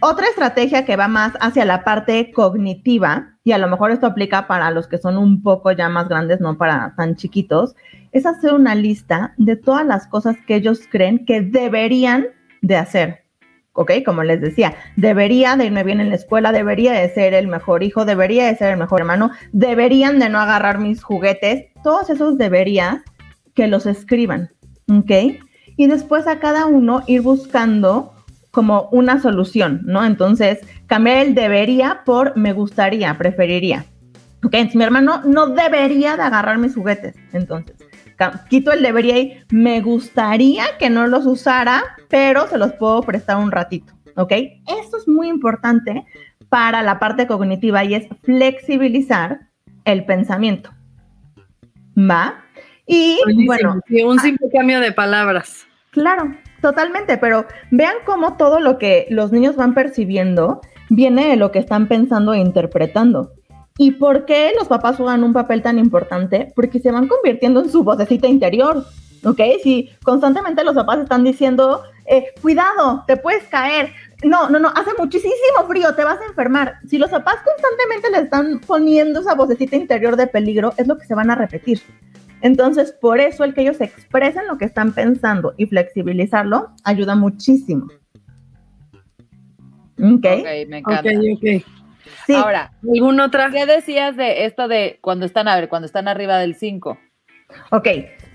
Otra 0.00 0.26
estrategia 0.26 0.84
que 0.84 0.96
va 0.96 1.08
más 1.08 1.32
hacia 1.40 1.64
la 1.64 1.82
parte 1.82 2.30
cognitiva, 2.30 3.34
y 3.44 3.52
a 3.52 3.58
lo 3.58 3.66
mejor 3.68 3.90
esto 3.90 4.06
aplica 4.06 4.46
para 4.46 4.70
los 4.70 4.88
que 4.88 4.98
son 4.98 5.16
un 5.16 5.42
poco 5.42 5.72
ya 5.72 5.88
más 5.88 6.08
grandes, 6.08 6.40
no 6.40 6.58
para 6.58 6.94
tan 6.96 7.16
chiquitos, 7.16 7.74
es 8.12 8.26
hacer 8.26 8.52
una 8.52 8.74
lista 8.74 9.32
de 9.38 9.56
todas 9.56 9.86
las 9.86 10.06
cosas 10.06 10.36
que 10.46 10.56
ellos 10.56 10.80
creen 10.90 11.24
que 11.24 11.40
deberían 11.40 12.26
de 12.60 12.76
hacer. 12.76 13.26
¿ok? 13.76 13.92
Como 14.04 14.22
les 14.24 14.40
decía, 14.40 14.74
debería 14.96 15.56
de 15.56 15.66
irme 15.66 15.84
bien 15.84 16.00
en 16.00 16.08
la 16.08 16.16
escuela, 16.16 16.50
debería 16.50 16.92
de 16.92 17.08
ser 17.10 17.34
el 17.34 17.46
mejor 17.46 17.82
hijo, 17.82 18.04
debería 18.04 18.46
de 18.46 18.56
ser 18.56 18.72
el 18.72 18.78
mejor 18.78 19.00
hermano, 19.00 19.30
deberían 19.52 20.18
de 20.18 20.28
no 20.28 20.40
agarrar 20.40 20.78
mis 20.78 21.02
juguetes, 21.02 21.66
todos 21.84 22.10
esos 22.10 22.38
deberías 22.38 23.02
que 23.54 23.66
los 23.68 23.86
escriban, 23.86 24.50
¿ok? 24.88 25.40
Y 25.76 25.86
después 25.86 26.26
a 26.26 26.38
cada 26.38 26.66
uno 26.66 27.02
ir 27.06 27.22
buscando 27.22 28.14
como 28.50 28.88
una 28.92 29.20
solución, 29.20 29.82
¿no? 29.84 30.04
Entonces, 30.04 30.60
cambiar 30.86 31.18
el 31.18 31.34
debería 31.34 32.02
por 32.04 32.36
me 32.36 32.52
gustaría, 32.52 33.16
preferiría. 33.18 33.84
Ok, 34.44 34.54
mi 34.74 34.84
hermano 34.84 35.22
no 35.24 35.48
debería 35.48 36.16
de 36.16 36.22
agarrar 36.22 36.58
mis 36.58 36.74
juguetes, 36.74 37.14
entonces 37.32 37.76
quito 38.48 38.72
el 38.72 38.82
debería 38.82 39.18
y 39.18 39.38
me 39.50 39.80
gustaría 39.80 40.64
que 40.78 40.90
no 40.90 41.06
los 41.06 41.26
usara, 41.26 41.82
pero 42.08 42.48
se 42.48 42.58
los 42.58 42.72
puedo 42.72 43.02
prestar 43.02 43.36
un 43.36 43.50
ratito, 43.50 43.92
¿ok? 44.16 44.32
Esto 44.82 44.96
es 44.96 45.06
muy 45.06 45.28
importante 45.28 46.04
para 46.48 46.82
la 46.82 46.98
parte 46.98 47.26
cognitiva 47.26 47.84
y 47.84 47.94
es 47.94 48.08
flexibilizar 48.22 49.48
el 49.84 50.04
pensamiento. 50.04 50.70
¿Va? 51.98 52.44
Y 52.86 53.18
bueno. 53.46 53.80
un 54.04 54.20
simple 54.20 54.48
cambio 54.52 54.80
de 54.80 54.92
palabras. 54.92 55.66
Claro, 55.90 56.34
totalmente, 56.60 57.18
pero 57.18 57.46
vean 57.70 57.96
cómo 58.04 58.36
todo 58.36 58.60
lo 58.60 58.78
que 58.78 59.06
los 59.10 59.32
niños 59.32 59.56
van 59.56 59.74
percibiendo 59.74 60.60
viene 60.88 61.28
de 61.28 61.36
lo 61.36 61.50
que 61.50 61.58
están 61.58 61.88
pensando 61.88 62.32
e 62.34 62.38
interpretando. 62.38 63.32
¿Y 63.78 63.92
por 63.92 64.24
qué 64.24 64.52
los 64.58 64.68
papás 64.68 64.96
juegan 64.96 65.24
un 65.24 65.32
papel 65.32 65.62
tan 65.62 65.78
importante? 65.78 66.52
Porque 66.54 66.80
se 66.80 66.90
van 66.90 67.08
convirtiendo 67.08 67.60
en 67.60 67.70
su 67.70 67.82
vocecita 67.82 68.26
interior, 68.26 68.84
¿ok? 69.24 69.40
Si 69.62 69.90
constantemente 70.02 70.64
los 70.64 70.74
papás 70.74 71.00
están 71.00 71.24
diciendo, 71.24 71.82
eh, 72.06 72.26
cuidado, 72.40 73.04
te 73.06 73.18
puedes 73.18 73.44
caer, 73.44 73.92
no, 74.24 74.48
no, 74.48 74.58
no, 74.58 74.68
hace 74.68 74.92
muchísimo 74.98 75.34
frío, 75.68 75.94
te 75.94 76.04
vas 76.04 76.20
a 76.20 76.24
enfermar. 76.24 76.76
Si 76.88 76.96
los 76.96 77.10
papás 77.10 77.36
constantemente 77.44 78.10
le 78.10 78.18
están 78.24 78.60
poniendo 78.60 79.20
esa 79.20 79.34
vocecita 79.34 79.76
interior 79.76 80.16
de 80.16 80.26
peligro, 80.26 80.72
es 80.78 80.86
lo 80.86 80.96
que 80.96 81.04
se 81.04 81.14
van 81.14 81.30
a 81.30 81.34
repetir. 81.34 81.82
Entonces, 82.42 82.92
por 82.92 83.20
eso 83.20 83.44
el 83.44 83.54
que 83.54 83.62
ellos 83.62 83.80
expresen 83.80 84.46
lo 84.46 84.58
que 84.58 84.64
están 84.64 84.92
pensando 84.92 85.54
y 85.56 85.66
flexibilizarlo 85.66 86.70
ayuda 86.84 87.14
muchísimo. 87.14 87.86
¿Ok? 89.98 90.26
Ok, 90.26 90.46
me 90.68 90.78
encanta. 90.78 91.10
Okay, 91.36 91.64
Ahora, 92.34 92.72
¿alguna 92.82 93.26
otra? 93.26 93.50
¿Qué 93.50 93.66
decías 93.66 94.16
de 94.16 94.44
esto 94.44 94.68
de 94.68 94.98
cuando 95.00 95.26
están, 95.26 95.48
a 95.48 95.56
ver, 95.56 95.68
cuando 95.68 95.86
están 95.86 96.08
arriba 96.08 96.38
del 96.38 96.54
5? 96.54 96.98
Ok, 97.70 97.88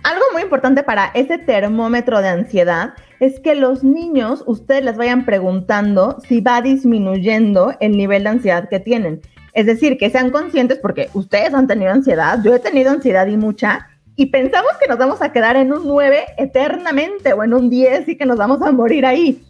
algo 0.04 0.24
muy 0.34 0.41
importante 0.43 0.84
para 0.84 1.12
ese 1.14 1.38
termómetro 1.38 2.22
de 2.22 2.30
ansiedad 2.30 2.93
es 3.20 3.39
que 3.39 3.56
los 3.56 3.84
niños, 3.84 4.43
ustedes 4.47 4.84
les 4.84 4.97
vayan 4.97 5.26
preguntando 5.26 6.18
si 6.28 6.41
va 6.41 6.62
disminuyendo 6.62 7.74
el 7.80 7.97
nivel 7.97 8.24
de 8.24 8.30
ansiedad 8.30 8.70
que 8.70 8.80
tienen. 8.80 9.22
Es 9.54 9.66
decir, 9.66 9.97
que 9.97 10.10
sean 10.10 10.32
conscientes 10.32 10.80
porque 10.80 11.10
ustedes 11.14 11.54
han 11.54 11.68
tenido 11.68 11.91
ansiedad, 11.91 12.39
yo 12.43 12.56
he 12.56 12.60
tenido 12.60 12.89
ansiedad 12.89 13.28
y 13.28 13.38
mucha, 13.38 13.89
y 14.22 14.28
pensamos 14.28 14.74
que 14.80 14.88
nos 14.88 14.99
vamos 14.99 15.19
a 15.24 15.32
quedar 15.32 15.55
en 15.55 15.74
un 15.74 15.88
9 15.88 16.26
eternamente 16.38 17.34
o 17.34 17.43
en 17.43 17.55
un 17.55 17.72
10 17.72 18.07
y 18.07 18.15
que 18.15 18.28
nos 18.28 18.38
vamos 18.38 18.61
a 18.61 18.72
morir 18.72 19.03
ahí. 19.03 19.43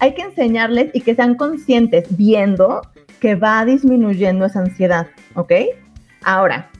Hay 0.00 0.14
que 0.14 0.22
enseñarles 0.22 0.88
y 0.94 1.02
que 1.02 1.14
sean 1.14 1.34
conscientes 1.34 2.06
viendo 2.16 2.80
que 3.20 3.34
va 3.34 3.62
disminuyendo 3.66 4.46
esa 4.46 4.60
ansiedad, 4.60 5.08
¿ok? 5.34 5.52
Ahora, 6.22 6.70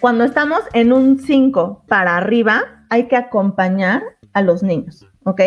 cuando 0.00 0.24
estamos 0.24 0.62
en 0.72 0.92
un 0.92 1.20
5 1.20 1.84
para 1.86 2.16
arriba, 2.16 2.84
hay 2.88 3.06
que 3.06 3.14
acompañar 3.14 4.02
a 4.32 4.42
los 4.42 4.64
niños, 4.64 5.06
¿ok? 5.22 5.42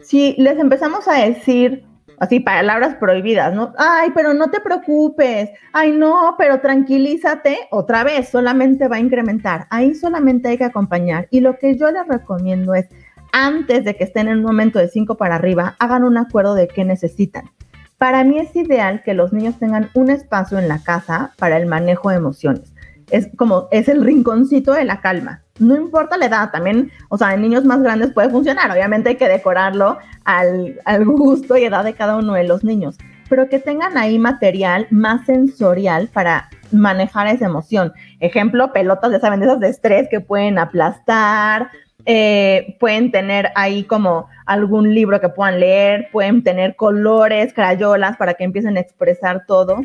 Si 0.00 0.34
les 0.36 0.58
empezamos 0.58 1.08
a 1.08 1.14
decir 1.14 1.86
así 2.18 2.40
palabras 2.40 2.96
prohibidas, 2.96 3.54
¿no? 3.54 3.72
Ay, 3.78 4.10
pero 4.14 4.34
no 4.34 4.50
te 4.50 4.60
preocupes, 4.60 5.50
ay, 5.72 5.92
no, 5.92 6.34
pero 6.38 6.60
tranquilízate, 6.60 7.68
otra 7.70 8.04
vez, 8.04 8.28
solamente 8.28 8.88
va 8.88 8.96
a 8.96 9.00
incrementar, 9.00 9.66
ahí 9.70 9.94
solamente 9.94 10.48
hay 10.48 10.58
que 10.58 10.64
acompañar. 10.64 11.28
Y 11.30 11.40
lo 11.40 11.58
que 11.58 11.76
yo 11.76 11.90
les 11.90 12.06
recomiendo 12.06 12.74
es, 12.74 12.86
antes 13.32 13.84
de 13.84 13.96
que 13.96 14.04
estén 14.04 14.28
en 14.28 14.38
un 14.38 14.44
momento 14.44 14.78
de 14.78 14.88
5 14.88 15.16
para 15.16 15.36
arriba, 15.36 15.76
hagan 15.78 16.04
un 16.04 16.16
acuerdo 16.16 16.54
de 16.54 16.68
qué 16.68 16.84
necesitan. 16.84 17.50
Para 17.98 18.24
mí 18.24 18.38
es 18.38 18.54
ideal 18.54 19.02
que 19.02 19.14
los 19.14 19.32
niños 19.32 19.58
tengan 19.58 19.90
un 19.94 20.10
espacio 20.10 20.58
en 20.58 20.68
la 20.68 20.82
casa 20.82 21.32
para 21.38 21.56
el 21.56 21.66
manejo 21.66 22.10
de 22.10 22.16
emociones. 22.16 22.72
Es 23.10 23.28
como, 23.36 23.68
es 23.70 23.88
el 23.88 24.04
rinconcito 24.04 24.72
de 24.72 24.84
la 24.84 25.00
calma. 25.00 25.43
No 25.60 25.76
importa 25.76 26.16
la 26.16 26.26
edad, 26.26 26.50
también, 26.50 26.90
o 27.08 27.16
sea, 27.16 27.32
en 27.32 27.42
niños 27.42 27.64
más 27.64 27.80
grandes 27.80 28.12
puede 28.12 28.28
funcionar. 28.28 28.70
Obviamente 28.72 29.10
hay 29.10 29.16
que 29.16 29.28
decorarlo 29.28 29.98
al, 30.24 30.80
al 30.84 31.04
gusto 31.04 31.56
y 31.56 31.64
edad 31.64 31.84
de 31.84 31.94
cada 31.94 32.16
uno 32.16 32.34
de 32.34 32.44
los 32.44 32.64
niños, 32.64 32.98
pero 33.28 33.48
que 33.48 33.60
tengan 33.60 33.96
ahí 33.96 34.18
material 34.18 34.88
más 34.90 35.24
sensorial 35.26 36.08
para 36.12 36.50
manejar 36.72 37.28
esa 37.28 37.46
emoción. 37.46 37.92
Ejemplo, 38.18 38.72
pelotas, 38.72 39.12
ya 39.12 39.20
saben, 39.20 39.40
de 39.40 39.46
esas 39.46 39.60
de 39.60 39.68
estrés 39.68 40.08
que 40.10 40.20
pueden 40.20 40.58
aplastar, 40.58 41.70
eh, 42.06 42.76
pueden 42.80 43.10
tener 43.12 43.50
ahí 43.54 43.84
como 43.84 44.28
algún 44.46 44.94
libro 44.94 45.20
que 45.20 45.28
puedan 45.28 45.60
leer, 45.60 46.08
pueden 46.12 46.42
tener 46.42 46.76
colores, 46.76 47.54
crayolas 47.54 48.16
para 48.16 48.34
que 48.34 48.44
empiecen 48.44 48.76
a 48.76 48.80
expresar 48.80 49.44
todo, 49.46 49.84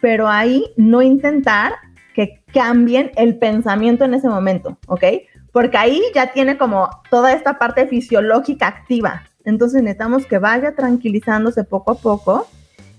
pero 0.00 0.28
ahí 0.28 0.72
no 0.76 1.02
intentar 1.02 1.74
que 2.20 2.42
cambien 2.52 3.12
el 3.16 3.38
pensamiento 3.38 4.04
en 4.04 4.12
ese 4.12 4.28
momento, 4.28 4.76
¿ok? 4.88 5.04
Porque 5.52 5.78
ahí 5.78 6.02
ya 6.14 6.34
tiene 6.34 6.58
como 6.58 6.90
toda 7.08 7.32
esta 7.32 7.58
parte 7.58 7.86
fisiológica 7.86 8.66
activa. 8.66 9.22
Entonces 9.46 9.82
necesitamos 9.82 10.26
que 10.26 10.36
vaya 10.36 10.74
tranquilizándose 10.74 11.64
poco 11.64 11.92
a 11.92 11.94
poco 11.94 12.46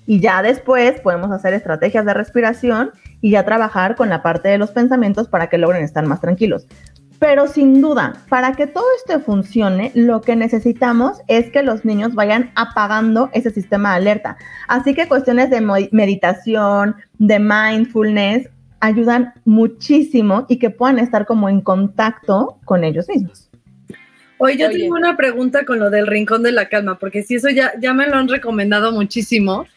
y 0.07 0.21
ya 0.21 0.41
después 0.41 0.99
podemos 1.01 1.29
hacer 1.29 1.53
estrategias 1.53 2.03
de 2.03 2.15
respiración 2.15 2.89
y 3.21 3.29
ya 3.29 3.45
trabajar 3.45 3.95
con 3.95 4.09
la 4.09 4.23
parte 4.23 4.49
de 4.49 4.57
los 4.57 4.71
pensamientos 4.71 5.27
para 5.27 5.49
que 5.49 5.59
logren 5.59 5.83
estar 5.83 6.03
más 6.07 6.19
tranquilos. 6.19 6.65
Pero 7.19 7.45
sin 7.45 7.79
duda, 7.79 8.13
para 8.27 8.53
que 8.53 8.65
todo 8.65 8.85
esto 8.97 9.19
funcione, 9.19 9.91
lo 9.93 10.21
que 10.21 10.35
necesitamos 10.35 11.21
es 11.27 11.51
que 11.51 11.61
los 11.61 11.85
niños 11.85 12.15
vayan 12.15 12.49
apagando 12.55 13.29
ese 13.33 13.51
sistema 13.51 13.91
de 13.91 13.97
alerta. 13.97 14.37
Así 14.67 14.95
que 14.95 15.07
cuestiones 15.07 15.51
de 15.51 15.61
meditación, 15.91 16.95
de 17.19 17.37
mindfulness, 17.37 18.49
ayudan 18.81 19.33
muchísimo 19.45 20.45
y 20.49 20.57
que 20.57 20.69
puedan 20.69 20.99
estar 20.99 21.25
como 21.25 21.47
en 21.47 21.61
contacto 21.61 22.57
con 22.65 22.83
ellos 22.83 23.07
mismos. 23.07 23.47
Oye, 24.37 24.57
yo 24.57 24.71
tengo 24.71 24.95
una 24.95 25.15
pregunta 25.15 25.65
con 25.65 25.79
lo 25.79 25.91
del 25.91 26.07
rincón 26.07 26.41
de 26.41 26.51
la 26.51 26.67
calma, 26.67 26.97
porque 26.97 27.21
si 27.21 27.35
eso 27.35 27.49
ya, 27.49 27.73
ya 27.79 27.93
me 27.93 28.07
lo 28.07 28.17
han 28.17 28.27
recomendado 28.27 28.91
muchísimo. 28.91 29.67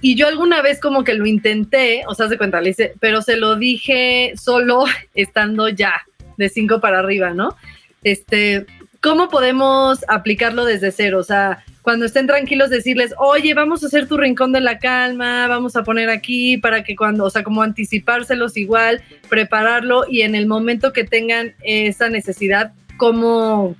Y 0.00 0.14
yo 0.16 0.26
alguna 0.26 0.62
vez 0.62 0.80
como 0.80 1.04
que 1.04 1.14
lo 1.14 1.26
intenté, 1.26 2.02
o 2.08 2.14
sea, 2.14 2.28
se 2.28 2.38
cuenta, 2.38 2.62
le 2.62 2.70
hice, 2.70 2.94
pero 2.98 3.20
se 3.20 3.36
lo 3.36 3.56
dije 3.56 4.32
solo 4.36 4.84
estando 5.14 5.68
ya 5.68 5.92
de 6.38 6.48
cinco 6.48 6.80
para 6.80 7.00
arriba, 7.00 7.34
¿no? 7.34 7.56
Este, 8.02 8.64
¿cómo 9.02 9.28
podemos 9.28 10.02
aplicarlo 10.08 10.64
desde 10.64 10.92
cero? 10.92 11.18
O 11.18 11.24
sea, 11.24 11.62
cuando 11.86 12.04
estén 12.04 12.26
tranquilos 12.26 12.68
decirles, 12.68 13.14
oye, 13.16 13.54
vamos 13.54 13.84
a 13.84 13.86
hacer 13.86 14.08
tu 14.08 14.16
rincón 14.16 14.50
de 14.50 14.60
la 14.60 14.80
calma, 14.80 15.46
vamos 15.46 15.76
a 15.76 15.84
poner 15.84 16.10
aquí 16.10 16.56
para 16.56 16.82
que 16.82 16.96
cuando, 16.96 17.22
o 17.22 17.30
sea, 17.30 17.44
como 17.44 17.62
anticipárselos 17.62 18.56
igual, 18.56 19.02
prepararlo 19.28 20.02
y 20.10 20.22
en 20.22 20.34
el 20.34 20.48
momento 20.48 20.92
que 20.92 21.04
tengan 21.04 21.54
esa 21.62 22.08
necesidad, 22.08 22.72
cómo, 22.96 23.76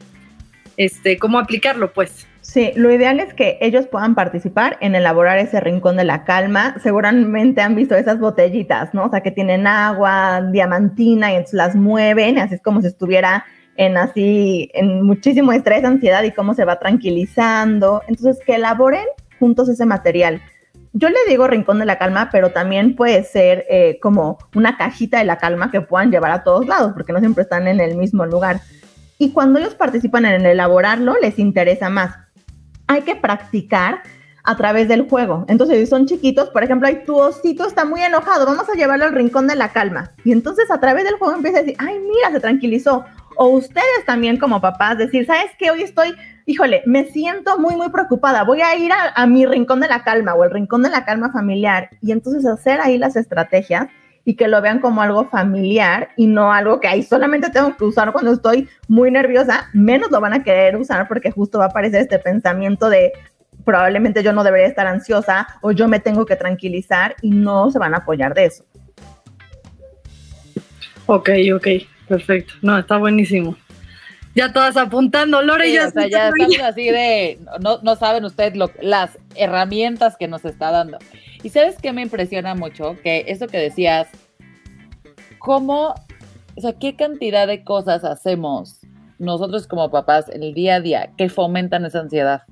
este, 0.77 1.19
cómo 1.19 1.41
aplicarlo, 1.41 1.93
pues. 1.93 2.29
Sí, 2.43 2.71
lo 2.77 2.93
ideal 2.93 3.19
es 3.19 3.35
que 3.35 3.59
ellos 3.61 3.89
puedan 3.89 4.15
participar 4.15 4.79
en 4.81 4.95
elaborar 4.95 5.39
ese 5.39 5.59
rincón 5.59 5.97
de 5.97 6.05
la 6.05 6.23
calma. 6.23 6.77
Seguramente 6.81 7.61
han 7.61 7.75
visto 7.75 7.97
esas 7.97 8.21
botellitas, 8.21 8.95
¿no? 8.95 9.07
O 9.07 9.11
sea, 9.11 9.23
que 9.23 9.33
tienen 9.33 9.67
agua, 9.67 10.43
diamantina 10.53 11.33
y 11.33 11.35
entonces 11.35 11.55
las 11.55 11.75
mueven, 11.75 12.39
así 12.39 12.55
es 12.55 12.63
como 12.63 12.83
si 12.83 12.87
estuviera 12.87 13.45
en 13.77 13.97
así, 13.97 14.71
en 14.75 15.03
muchísimo 15.03 15.53
estrés, 15.53 15.85
ansiedad 15.85 16.23
y 16.23 16.33
cómo 16.33 16.55
se 16.55 16.65
va 16.65 16.79
tranquilizando. 16.79 18.03
Entonces, 18.09 18.45
que 18.45 18.57
elaboren 18.57 19.07
juntos 19.39 19.69
ese 19.69 19.87
material. 19.87 20.41
Yo 20.93 21.11
le 21.11 21.19
digo 21.29 21.47
rincón 21.47 21.79
de 21.79 21.85
la 21.85 21.99
calma, 21.99 22.31
pero 22.33 22.51
también 22.51 22.97
puede 22.97 23.23
ser 23.25 23.67
eh, 23.69 23.99
como 24.01 24.39
una 24.55 24.79
cajita 24.79 25.19
de 25.19 25.25
la 25.25 25.37
calma 25.37 25.71
que 25.71 25.83
puedan 25.83 26.11
llevar 26.11 26.33
a 26.33 26.43
todos 26.43 26.67
lados, 26.67 26.93
porque 26.95 27.13
no 27.13 27.19
siempre 27.21 27.43
están 27.43 27.69
en 27.69 27.81
el 27.81 27.97
mismo 27.97 28.25
lugar 28.25 28.61
y 29.19 29.33
cuando 29.33 29.59
ellos 29.59 29.75
participan 29.75 30.27
en 30.27 30.45
elaborarlo, 30.45 31.15
les 31.21 31.39
interesa 31.39 31.89
más. 31.89 32.17
Hay 32.87 33.03
que 33.03 33.17
practicar 33.17 34.03
a 34.45 34.57
través 34.57 34.89
del 34.89 35.09
juego. 35.09 35.45
Entonces, 35.49 35.79
si 35.81 35.87
son 35.87 36.07
chiquitos, 36.07 36.51
por 36.51 36.63
ejemplo, 36.63 36.87
hay 36.87 37.05
tu 37.05 37.17
osito 37.17 37.67
está 37.67 37.85
muy 37.85 38.03
enojado, 38.03 38.47
vamos 38.47 38.69
a 38.69 38.75
llevarlo 38.75 39.07
al 39.07 39.15
rincón 39.15 39.47
de 39.49 39.57
la 39.57 39.73
calma. 39.73 40.13
Y 40.25 40.33
entonces 40.33 40.71
a 40.71 40.79
través 40.79 41.05
del 41.05 41.17
juego 41.17 41.35
empieza 41.35 41.59
a 41.59 41.63
decir, 41.63 41.77
ay, 41.79 41.99
mira, 41.99 42.31
se 42.31 42.41
tranquilizó. 42.41 43.05
O 43.37 43.49
ustedes 43.49 44.05
también 44.07 44.39
como 44.39 44.61
papás 44.61 44.97
decir, 44.97 45.27
¿sabes 45.27 45.51
qué? 45.59 45.71
Hoy 45.71 45.83
estoy, 45.83 46.15
híjole, 46.47 46.83
me 46.87 47.05
siento 47.05 47.59
muy, 47.59 47.77
muy 47.77 47.91
preocupada. 47.91 48.45
Voy 48.45 48.63
a 48.63 48.75
ir 48.77 48.91
a, 48.93 49.27
mi 49.27 49.45
rincón 49.45 49.81
de 49.81 49.89
la 49.89 50.03
calma 50.03 50.35
o 50.35 50.45
el 50.45 50.51
rincón 50.51 50.83
de 50.83 50.91
la 50.91 51.05
calma 51.05 51.31
familiar. 51.33 51.91
Y 52.01 52.13
entonces 52.13 52.47
hacer 52.47 52.81
ahí 52.81 52.97
las 52.97 53.15
estrategias 53.15 53.89
y 54.25 54.35
que 54.35 54.49
lo 54.49 54.61
vean 54.63 54.81
como 54.81 55.03
algo 55.03 55.29
familiar 55.29 56.09
y 56.17 56.27
no 56.27 56.53
algo 56.53 56.81
que 56.81 56.89
ahí 56.89 57.03
solamente 57.03 57.51
tengo 57.51 57.77
que 57.77 57.85
usar 57.85 58.13
cuando 58.13 58.33
estoy 58.33 58.69
muy 58.89 59.11
nerviosa, 59.11 59.69
menos 59.73 60.11
lo 60.11 60.21
van 60.21 60.33
a 60.33 60.43
querer 60.43 60.77
usar 60.77 61.07
porque 61.07 61.31
justo 61.31 61.59
va 61.59 61.67
a 61.67 61.69
aparecer 61.69 62.01
este 62.01 62.19
pensamiento 62.19 62.89
de 62.89 63.13
probablemente 63.65 64.23
yo 64.23 64.33
no 64.33 64.43
debería 64.43 64.67
estar 64.67 64.87
ansiosa 64.87 65.47
o 65.61 65.73
yo 65.73 65.87
me 65.89 66.01
tengo 66.01 66.25
que 66.25 66.37
tranquilizar 66.37 67.15
y 67.23 67.31
no 67.31 67.71
se 67.71 67.79
van 67.79 67.95
a 67.95 67.99
apoyar 67.99 68.35
de 68.35 68.47
eso. 68.47 68.65
Ok, 71.07 71.31
ok, 71.55 71.67
perfecto. 72.09 72.55
No, 72.63 72.79
está 72.79 72.99
buenísimo. 72.99 73.57
Ya 74.35 74.53
todas 74.53 74.77
apuntando, 74.77 75.41
Lore, 75.41 75.73
ya, 75.73 75.89
o 75.89 75.91
sea, 75.91 76.07
ya 76.09 76.29
estamos 76.29 76.61
así 76.61 76.91
de, 76.91 77.39
no, 77.61 77.79
no 77.83 77.97
saben 77.97 78.23
ustedes 78.27 78.55
lo, 78.55 78.71
las 78.83 79.19
herramientas 79.35 80.17
que 80.19 80.29
nos 80.29 80.45
está 80.45 80.71
dando. 80.71 80.99
Y 81.43 81.49
sabes 81.49 81.77
qué 81.81 81.95
me 81.95 82.03
impresiona 82.03 82.55
mucho, 82.55 82.99
que 83.03 83.25
eso 83.29 83.47
que 83.47 83.57
decías, 83.57 84.09
cómo, 85.39 85.95
o 86.55 86.61
sea, 86.61 86.75
qué 86.75 86.97
cantidad 86.97 87.47
de 87.47 87.65
cosas 87.65 88.05
hacemos 88.05 88.81
nosotros 89.19 89.67
como 89.67 89.91
papás 89.91 90.29
en 90.29 90.43
el 90.43 90.53
día 90.53 90.75
a 90.75 90.81
día 90.81 91.11
que 91.17 91.31
fomentan 91.31 91.87
esa 91.87 92.01
ansiedad. 92.01 92.43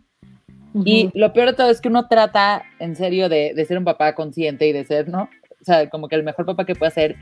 Y 0.86 1.11
lo 1.12 1.32
peor 1.32 1.48
de 1.48 1.52
todo 1.52 1.70
es 1.70 1.80
que 1.80 1.88
uno 1.88 2.09
trata 2.09 2.62
en 2.80 2.96
serio 2.96 3.28
de, 3.28 3.52
de, 3.55 3.64
ser 3.64 3.78
un 3.78 3.84
papá 3.84 4.14
consciente 4.14 4.66
y 4.66 4.72
de 4.72 4.84
ser, 4.84 5.09
¿no? 5.09 5.28
O 5.61 5.64
sea, 5.64 5.88
como 5.88 6.09
que 6.09 6.16
el 6.16 6.24
mejor 6.24 6.46
papá 6.46 6.64
que 6.64 6.74
puede 6.74 6.90
ser. 6.90 7.16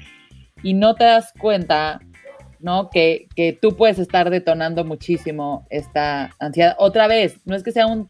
Y 0.62 0.72
no 0.72 0.94
te 0.94 1.04
das 1.04 1.34
cuenta, 1.38 2.00
¿no? 2.62 2.88
Que, 2.90 3.28
que 3.36 3.52
tú 3.52 3.76
puedes 3.76 3.98
estar 3.98 4.30
detonando 4.30 4.84
muchísimo 4.84 5.66
esta 5.68 6.30
ansiedad. 6.38 6.74
Otra 6.78 7.06
vez, 7.06 7.36
no 7.44 7.54
es 7.54 7.62
que 7.62 7.72
sea 7.72 7.86
un 7.86 8.08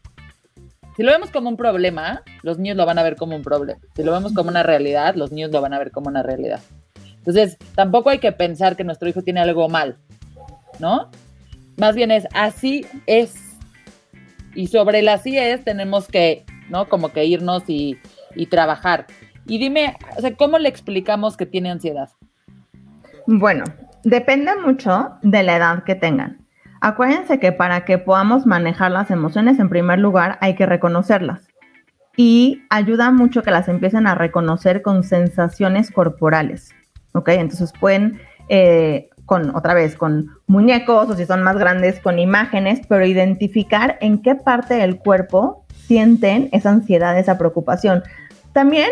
si 0.95 1.01
lo 1.01 1.11
vemos 1.11 1.31
como 1.31 1.49
un 1.49 1.57
problema, 1.57 2.21
los 2.43 2.59
niños 2.59 2.77
lo 2.77 2.85
van 2.85 2.99
a 2.99 3.03
ver 3.03 3.15
como 3.15 3.35
un 3.35 3.41
problema. 3.41 3.79
Si 3.95 4.03
lo 4.03 4.11
vemos 4.11 4.33
como 4.33 4.49
una 4.49 4.61
realidad, 4.61 5.15
los 5.15 5.31
niños 5.31 5.51
lo 5.51 5.59
van 5.59 5.73
a 5.73 5.79
ver 5.79 5.91
como 5.91 6.07
una 6.07 6.21
realidad. 6.21 6.59
Entonces, 7.17 7.57
tampoco 7.73 8.09
hay 8.09 8.19
que 8.19 8.31
pensar 8.31 8.75
que 8.75 8.83
nuestro 8.83 9.09
hijo 9.09 9.23
tiene 9.23 9.39
algo 9.39 9.69
mal, 9.69 9.97
¿no? 10.79 11.09
Más 11.77 11.95
bien 11.95 12.11
es 12.11 12.27
así 12.33 12.85
es. 13.07 13.35
Y 14.53 14.67
sobre 14.67 14.99
el 14.99 15.09
así 15.09 15.37
es 15.37 15.63
tenemos 15.63 16.07
que, 16.07 16.45
¿no? 16.69 16.87
Como 16.87 17.11
que 17.11 17.25
irnos 17.25 17.63
y, 17.67 17.97
y 18.35 18.45
trabajar. 18.45 19.07
Y 19.47 19.57
dime, 19.57 19.97
o 20.15 20.21
sea, 20.21 20.35
¿cómo 20.35 20.59
le 20.59 20.69
explicamos 20.69 21.37
que 21.37 21.47
tiene 21.47 21.71
ansiedad? 21.71 22.09
Bueno, 23.25 23.63
depende 24.03 24.51
mucho 24.55 25.13
de 25.21 25.43
la 25.43 25.57
edad 25.57 25.83
que 25.83 25.95
tengan. 25.95 26.45
Acuérdense 26.81 27.39
que 27.39 27.51
para 27.51 27.85
que 27.85 27.97
podamos 27.97 28.45
manejar 28.45 28.91
las 28.91 29.09
emociones, 29.09 29.59
en 29.59 29.69
primer 29.69 29.99
lugar, 29.99 30.37
hay 30.41 30.55
que 30.55 30.65
reconocerlas. 30.65 31.47
Y 32.17 32.63
ayuda 32.69 33.11
mucho 33.11 33.41
que 33.41 33.51
las 33.51 33.67
empiecen 33.69 34.05
a 34.05 34.15
reconocer 34.15 34.81
con 34.81 35.03
sensaciones 35.03 35.91
corporales. 35.91 36.71
¿Ok? 37.13 37.29
Entonces 37.29 37.71
pueden, 37.79 38.19
eh, 38.49 39.09
con 39.25 39.55
otra 39.55 39.73
vez, 39.73 39.95
con 39.95 40.31
muñecos 40.45 41.09
o 41.09 41.15
si 41.15 41.25
son 41.25 41.41
más 41.41 41.57
grandes, 41.57 41.99
con 42.01 42.19
imágenes, 42.19 42.81
pero 42.87 43.05
identificar 43.05 43.97
en 44.01 44.21
qué 44.21 44.35
parte 44.35 44.73
del 44.73 44.97
cuerpo 44.97 45.65
sienten 45.87 46.49
esa 46.51 46.71
ansiedad, 46.71 47.17
esa 47.17 47.37
preocupación. 47.37 48.03
También 48.51 48.89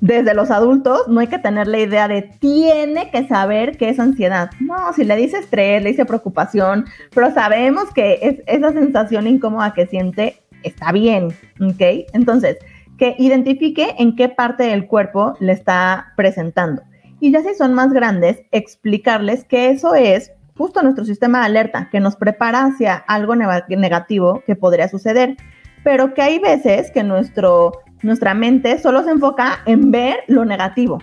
desde 0.00 0.34
los 0.34 0.50
adultos 0.50 1.08
no 1.08 1.20
hay 1.20 1.26
que 1.26 1.38
tener 1.38 1.66
la 1.66 1.78
idea 1.78 2.08
de 2.08 2.22
tiene 2.22 3.10
que 3.10 3.26
saber 3.28 3.76
qué 3.76 3.90
es 3.90 4.00
ansiedad. 4.00 4.50
No, 4.60 4.92
si 4.94 5.04
le 5.04 5.16
dice 5.16 5.38
estrés, 5.38 5.82
le 5.82 5.90
dice 5.90 6.06
preocupación, 6.06 6.86
pero 7.14 7.32
sabemos 7.32 7.92
que 7.94 8.18
es, 8.22 8.36
esa 8.46 8.72
sensación 8.72 9.26
incómoda 9.26 9.74
que 9.74 9.86
siente 9.86 10.42
está 10.62 10.92
bien, 10.92 11.28
¿ok? 11.60 12.06
Entonces, 12.12 12.58
que 12.98 13.14
identifique 13.18 13.94
en 13.98 14.16
qué 14.16 14.28
parte 14.28 14.64
del 14.64 14.86
cuerpo 14.86 15.34
le 15.40 15.52
está 15.52 16.12
presentando. 16.16 16.82
Y 17.20 17.32
ya 17.32 17.42
si 17.42 17.54
son 17.54 17.74
más 17.74 17.92
grandes, 17.92 18.42
explicarles 18.50 19.44
que 19.44 19.70
eso 19.70 19.94
es 19.94 20.32
justo 20.56 20.82
nuestro 20.82 21.04
sistema 21.04 21.40
de 21.40 21.46
alerta, 21.46 21.88
que 21.90 22.00
nos 22.00 22.16
prepara 22.16 22.64
hacia 22.64 22.94
algo 22.94 23.34
negativo 23.34 24.42
que 24.46 24.56
podría 24.56 24.88
suceder, 24.88 25.36
pero 25.82 26.12
que 26.12 26.20
hay 26.20 26.38
veces 26.38 26.90
que 26.90 27.02
nuestro 27.02 27.72
nuestra 28.02 28.34
mente 28.34 28.78
solo 28.78 29.02
se 29.04 29.10
enfoca 29.10 29.60
en 29.66 29.90
ver 29.90 30.20
lo 30.26 30.44
negativo. 30.44 31.02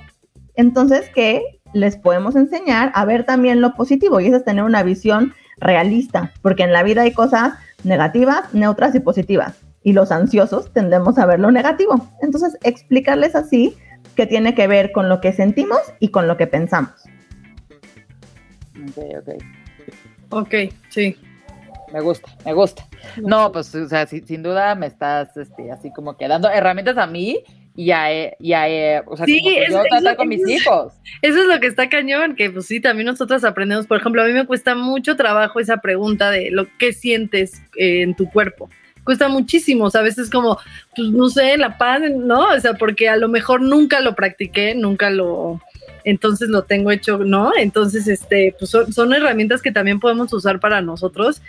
Entonces, 0.55 1.09
¿qué 1.13 1.43
les 1.73 1.97
podemos 1.97 2.35
enseñar 2.35 2.91
a 2.95 3.05
ver 3.05 3.25
también 3.25 3.61
lo 3.61 3.75
positivo? 3.75 4.19
Y 4.19 4.27
eso 4.27 4.37
es 4.37 4.45
tener 4.45 4.63
una 4.63 4.83
visión 4.83 5.33
realista, 5.59 6.33
porque 6.41 6.63
en 6.63 6.73
la 6.73 6.83
vida 6.83 7.01
hay 7.03 7.11
cosas 7.11 7.53
negativas, 7.83 8.53
neutras 8.53 8.95
y 8.95 8.99
positivas. 8.99 9.55
Y 9.83 9.93
los 9.93 10.11
ansiosos 10.11 10.73
tendemos 10.73 11.17
a 11.17 11.25
ver 11.25 11.39
lo 11.39 11.51
negativo. 11.51 12.09
Entonces, 12.21 12.57
explicarles 12.63 13.35
así 13.35 13.77
que 14.15 14.25
tiene 14.25 14.55
que 14.55 14.67
ver 14.67 14.91
con 14.91 15.09
lo 15.09 15.21
que 15.21 15.31
sentimos 15.31 15.79
y 15.99 16.09
con 16.09 16.27
lo 16.27 16.37
que 16.37 16.47
pensamos. 16.47 16.91
Ok, 18.89 18.97
ok. 19.19 19.43
Ok, 20.29 20.53
sí. 20.89 21.15
Me 21.93 22.01
gusta, 22.01 22.29
me 22.45 22.53
gusta. 22.53 22.85
No, 23.17 23.51
pues, 23.51 23.73
o 23.73 23.87
sea, 23.87 24.05
sin 24.07 24.43
duda 24.43 24.75
me 24.75 24.87
estás, 24.87 25.35
este, 25.37 25.71
así 25.71 25.91
como 25.91 26.17
que 26.17 26.27
dando 26.27 26.49
herramientas 26.49 26.97
a 26.97 27.07
mí 27.07 27.43
y 27.77 27.85
ya 27.85 28.07
ya 28.39 29.03
o 29.05 29.15
sea, 29.15 29.25
sí, 29.25 29.39
como 29.39 29.83
yo 29.83 29.83
tratar 29.89 30.17
con 30.17 30.27
mis 30.27 30.47
hijos. 30.49 30.93
Eso 31.21 31.41
es 31.41 31.45
lo 31.47 31.59
que 31.59 31.67
está 31.67 31.87
cañón, 31.87 32.35
que 32.35 32.49
pues 32.49 32.65
sí, 32.65 32.81
también 32.81 33.05
nosotros 33.05 33.43
aprendemos, 33.43 33.85
por 33.85 33.99
ejemplo, 33.99 34.23
a 34.23 34.25
mí 34.25 34.33
me 34.33 34.47
cuesta 34.47 34.75
mucho 34.75 35.15
trabajo 35.15 35.59
esa 35.59 35.77
pregunta 35.77 36.31
de 36.31 36.49
lo 36.51 36.67
que 36.77 36.91
sientes 36.91 37.61
eh, 37.77 38.01
en 38.01 38.15
tu 38.15 38.29
cuerpo. 38.29 38.69
Cuesta 39.03 39.29
muchísimo, 39.29 39.85
o 39.85 39.89
sea, 39.89 40.01
a 40.01 40.03
veces 40.03 40.29
como, 40.29 40.57
pues 40.95 41.09
no 41.11 41.29
sé, 41.29 41.55
la 41.55 41.77
paz, 41.77 42.01
¿no? 42.11 42.49
O 42.49 42.59
sea, 42.59 42.73
porque 42.73 43.07
a 43.07 43.15
lo 43.15 43.29
mejor 43.29 43.61
nunca 43.61 44.01
lo 44.01 44.15
practiqué, 44.15 44.75
nunca 44.75 45.09
lo, 45.09 45.61
entonces 46.07 46.47
lo 46.47 46.63
tengo 46.63 46.89
hecho, 46.89 47.17
¿no? 47.17 47.51
Entonces, 47.57 48.07
este, 48.07 48.55
pues 48.57 48.71
son, 48.71 49.13
herramientas 49.13 49.61
que 49.61 49.73
también 49.73 49.99
podemos 49.99 50.31
usar 50.31 50.61
para 50.61 50.81
nosotros 50.81 51.41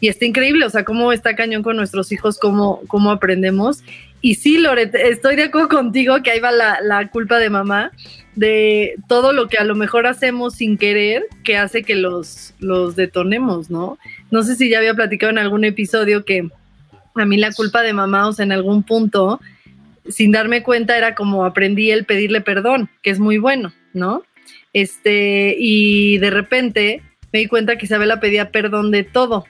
y 0.00 0.08
está 0.08 0.24
increíble, 0.24 0.64
o 0.64 0.70
sea, 0.70 0.84
cómo 0.84 1.12
está 1.12 1.36
cañón 1.36 1.62
con 1.62 1.76
nuestros 1.76 2.10
hijos, 2.12 2.38
cómo, 2.38 2.80
cómo 2.86 3.10
aprendemos. 3.10 3.82
Y 4.22 4.36
sí, 4.36 4.56
Loret, 4.56 4.94
estoy 4.94 5.36
de 5.36 5.42
acuerdo 5.42 5.68
contigo 5.68 6.22
que 6.22 6.30
ahí 6.30 6.40
va 6.40 6.50
la, 6.50 6.78
la 6.80 7.10
culpa 7.10 7.38
de 7.38 7.50
mamá, 7.50 7.92
de 8.36 8.94
todo 9.06 9.34
lo 9.34 9.48
que 9.48 9.58
a 9.58 9.64
lo 9.64 9.74
mejor 9.74 10.06
hacemos 10.06 10.54
sin 10.54 10.78
querer 10.78 11.26
que 11.44 11.58
hace 11.58 11.82
que 11.82 11.94
los, 11.94 12.54
los 12.58 12.96
detonemos, 12.96 13.68
¿no? 13.68 13.98
No 14.30 14.44
sé 14.44 14.56
si 14.56 14.70
ya 14.70 14.78
había 14.78 14.94
platicado 14.94 15.28
en 15.30 15.38
algún 15.38 15.66
episodio 15.66 16.24
que 16.24 16.48
a 17.14 17.26
mí 17.26 17.36
la 17.36 17.52
culpa 17.52 17.82
de 17.82 17.92
mamá, 17.92 18.28
o 18.28 18.32
sea, 18.32 18.46
en 18.46 18.52
algún 18.52 18.82
punto, 18.82 19.42
sin 20.08 20.32
darme 20.32 20.62
cuenta, 20.62 20.96
era 20.96 21.14
como 21.14 21.44
aprendí 21.44 21.90
el 21.90 22.06
pedirle 22.06 22.40
perdón, 22.40 22.88
que 23.02 23.10
es 23.10 23.18
muy 23.18 23.36
bueno, 23.36 23.74
¿no? 23.96 24.22
Este, 24.72 25.56
y 25.58 26.18
de 26.18 26.30
repente 26.30 27.02
me 27.32 27.40
di 27.40 27.46
cuenta 27.46 27.76
que 27.76 27.86
Isabela 27.86 28.20
pedía 28.20 28.50
perdón 28.50 28.90
de 28.90 29.02
todo. 29.02 29.44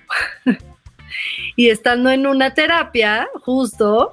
y 1.56 1.68
estando 1.68 2.10
en 2.10 2.26
una 2.26 2.54
terapia, 2.54 3.28
justo, 3.40 4.10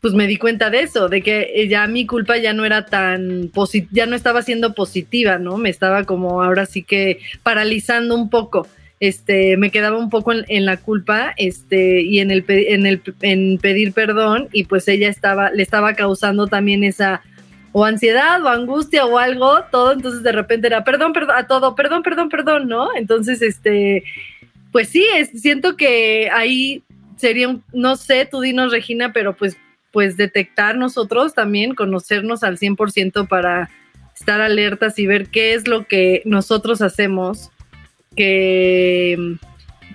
pues 0.00 0.14
me 0.14 0.26
di 0.26 0.36
cuenta 0.36 0.70
de 0.70 0.80
eso, 0.80 1.08
de 1.08 1.22
que 1.22 1.66
ya 1.68 1.86
mi 1.86 2.06
culpa 2.06 2.36
ya 2.36 2.52
no 2.52 2.64
era 2.64 2.86
tan 2.86 3.50
ya 3.90 4.06
no 4.06 4.14
estaba 4.14 4.42
siendo 4.42 4.74
positiva, 4.74 5.38
¿no? 5.38 5.56
Me 5.56 5.70
estaba 5.70 6.04
como 6.04 6.42
ahora 6.42 6.66
sí 6.66 6.82
que 6.82 7.20
paralizando 7.42 8.14
un 8.14 8.30
poco. 8.30 8.66
Este, 8.98 9.56
me 9.58 9.70
quedaba 9.70 9.98
un 9.98 10.08
poco 10.08 10.32
en, 10.32 10.64
la 10.64 10.78
culpa, 10.78 11.34
este, 11.36 12.00
y 12.00 12.20
en 12.20 12.30
el, 12.30 12.44
en 12.48 12.86
el 12.86 13.02
en 13.20 13.58
pedir 13.58 13.92
perdón, 13.92 14.48
y 14.52 14.64
pues 14.64 14.88
ella 14.88 15.08
estaba, 15.08 15.50
le 15.50 15.62
estaba 15.62 15.94
causando 15.94 16.46
también 16.46 16.82
esa 16.82 17.22
o 17.78 17.84
ansiedad 17.84 18.42
o 18.42 18.48
angustia 18.48 19.04
o 19.04 19.18
algo, 19.18 19.62
todo, 19.70 19.92
entonces 19.92 20.22
de 20.22 20.32
repente 20.32 20.66
era 20.66 20.82
perdón, 20.82 21.12
perdón, 21.12 21.36
a 21.36 21.46
todo, 21.46 21.74
perdón, 21.74 22.02
perdón, 22.02 22.30
perdón, 22.30 22.68
¿no? 22.68 22.88
Entonces, 22.96 23.42
este, 23.42 24.02
pues 24.72 24.88
sí, 24.88 25.04
siento 25.34 25.76
que 25.76 26.30
ahí 26.32 26.82
sería 27.18 27.48
un, 27.48 27.62
no 27.74 27.96
sé, 27.96 28.24
tú 28.24 28.40
dinos 28.40 28.72
Regina, 28.72 29.12
pero 29.12 29.36
pues, 29.36 29.58
pues 29.92 30.16
detectar 30.16 30.78
nosotros 30.78 31.34
también, 31.34 31.74
conocernos 31.74 32.44
al 32.44 32.56
100% 32.56 33.28
para 33.28 33.68
estar 34.18 34.40
alertas 34.40 34.98
y 34.98 35.06
ver 35.06 35.28
qué 35.28 35.52
es 35.52 35.68
lo 35.68 35.86
que 35.86 36.22
nosotros 36.24 36.80
hacemos 36.80 37.50
que, 38.16 39.36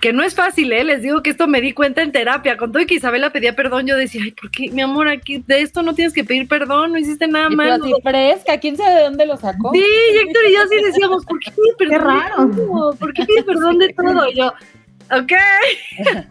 que 0.02 0.12
no 0.12 0.24
es 0.24 0.34
fácil, 0.34 0.72
¿eh? 0.72 0.82
Les 0.82 1.00
digo 1.00 1.22
que 1.22 1.30
esto 1.30 1.46
me 1.46 1.60
di 1.60 1.72
cuenta 1.72 2.02
en 2.02 2.10
terapia. 2.10 2.56
Con 2.56 2.72
todo 2.72 2.82
y 2.82 2.86
que 2.86 2.96
Isabela 2.96 3.30
pedía 3.30 3.54
perdón, 3.54 3.86
yo 3.86 3.96
decía, 3.96 4.22
ay, 4.24 4.32
¿por 4.32 4.50
qué, 4.50 4.68
mi 4.72 4.82
amor, 4.82 5.06
aquí 5.06 5.44
de 5.46 5.60
esto 5.60 5.80
no 5.84 5.94
tienes 5.94 6.12
que 6.12 6.24
pedir 6.24 6.48
perdón? 6.48 6.90
No 6.90 6.98
hiciste 6.98 7.28
nada 7.28 7.48
malo. 7.48 7.84
Así 7.84 7.94
fresca, 8.02 8.58
¿quién 8.58 8.76
sabe 8.76 8.96
de 8.96 9.02
dónde 9.04 9.26
lo 9.26 9.36
sacó? 9.36 9.70
Sí, 9.72 9.78
Héctor 9.80 10.42
y 10.48 10.54
yo 10.54 10.60
sí 10.68 10.84
decíamos, 10.84 11.24
¿por 11.24 11.38
qué 11.38 11.52
pide 11.52 11.74
perdón? 11.78 11.98
Qué 11.98 12.04
raro. 12.04 12.96
¿Por 12.98 13.12
qué 13.14 13.24
pide 13.24 13.44
perdón 13.44 13.78
de 13.78 13.94
todo? 13.94 14.28
Y 14.28 14.36
yo, 14.38 14.52
ok. 15.16 15.32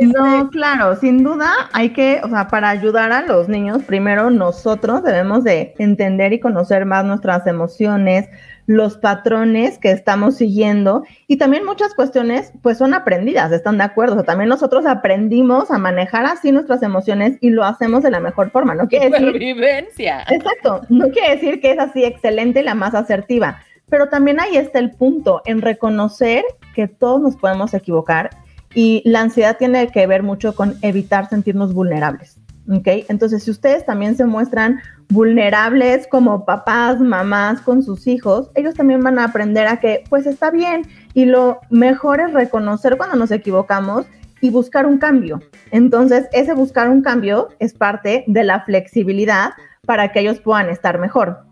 No, 0.00 0.48
claro, 0.50 0.94
sin 0.94 1.24
duda 1.24 1.50
hay 1.72 1.90
que, 1.90 2.20
o 2.22 2.28
sea, 2.28 2.46
para 2.46 2.70
ayudar 2.70 3.10
a 3.10 3.22
los 3.22 3.48
niños, 3.48 3.82
primero 3.82 4.30
nosotros 4.30 5.02
debemos 5.02 5.42
de 5.42 5.74
entender 5.80 6.32
y 6.32 6.38
conocer 6.38 6.86
más 6.86 7.04
nuestras 7.04 7.44
emociones, 7.48 8.28
los 8.66 8.96
patrones 8.96 9.78
que 9.78 9.90
estamos 9.90 10.36
siguiendo 10.36 11.04
y 11.26 11.36
también 11.36 11.64
muchas 11.64 11.94
cuestiones 11.94 12.52
pues 12.62 12.78
son 12.78 12.94
aprendidas, 12.94 13.52
están 13.52 13.78
de 13.78 13.84
acuerdo, 13.84 14.14
o 14.14 14.16
sea, 14.16 14.24
también 14.24 14.48
nosotros 14.48 14.86
aprendimos 14.86 15.70
a 15.70 15.78
manejar 15.78 16.24
así 16.26 16.52
nuestras 16.52 16.82
emociones 16.82 17.36
y 17.40 17.50
lo 17.50 17.64
hacemos 17.64 18.02
de 18.02 18.10
la 18.10 18.20
mejor 18.20 18.50
forma, 18.50 18.74
no 18.74 18.88
quiere 18.88 19.10
decir 19.10 19.38
vivencia. 19.38 20.24
Exacto, 20.30 20.82
no 20.88 21.08
quiere 21.10 21.34
decir 21.34 21.60
que 21.60 21.72
es 21.72 21.78
así 21.78 22.04
excelente 22.04 22.60
y 22.60 22.64
la 22.64 22.74
más 22.74 22.94
asertiva, 22.94 23.60
pero 23.88 24.08
también 24.08 24.40
ahí 24.40 24.56
está 24.56 24.78
el 24.78 24.92
punto 24.92 25.42
en 25.44 25.60
reconocer 25.60 26.44
que 26.74 26.88
todos 26.88 27.20
nos 27.20 27.36
podemos 27.36 27.74
equivocar 27.74 28.30
y 28.74 29.02
la 29.04 29.20
ansiedad 29.20 29.56
tiene 29.56 29.88
que 29.88 30.06
ver 30.06 30.22
mucho 30.22 30.54
con 30.54 30.74
evitar 30.82 31.28
sentirnos 31.28 31.74
vulnerables. 31.74 32.40
¿Ok? 32.70 32.88
Entonces, 33.08 33.42
si 33.42 33.50
ustedes 33.50 33.84
también 33.84 34.16
se 34.16 34.24
muestran 34.24 34.80
vulnerables 35.08 36.06
como 36.06 36.44
papás, 36.44 37.00
mamás 37.00 37.60
con 37.60 37.82
sus 37.82 38.06
hijos, 38.06 38.50
ellos 38.54 38.74
también 38.74 39.02
van 39.02 39.18
a 39.18 39.24
aprender 39.24 39.66
a 39.66 39.80
que, 39.80 40.04
pues 40.08 40.26
está 40.26 40.50
bien, 40.50 40.82
y 41.12 41.24
lo 41.26 41.60
mejor 41.70 42.20
es 42.20 42.32
reconocer 42.32 42.96
cuando 42.96 43.16
nos 43.16 43.30
equivocamos 43.30 44.06
y 44.40 44.50
buscar 44.50 44.86
un 44.86 44.98
cambio. 44.98 45.40
Entonces, 45.70 46.26
ese 46.32 46.54
buscar 46.54 46.88
un 46.88 47.02
cambio 47.02 47.48
es 47.58 47.72
parte 47.72 48.24
de 48.26 48.44
la 48.44 48.60
flexibilidad 48.60 49.52
para 49.86 50.12
que 50.12 50.20
ellos 50.20 50.40
puedan 50.40 50.68
estar 50.70 50.98
mejor. 50.98 51.44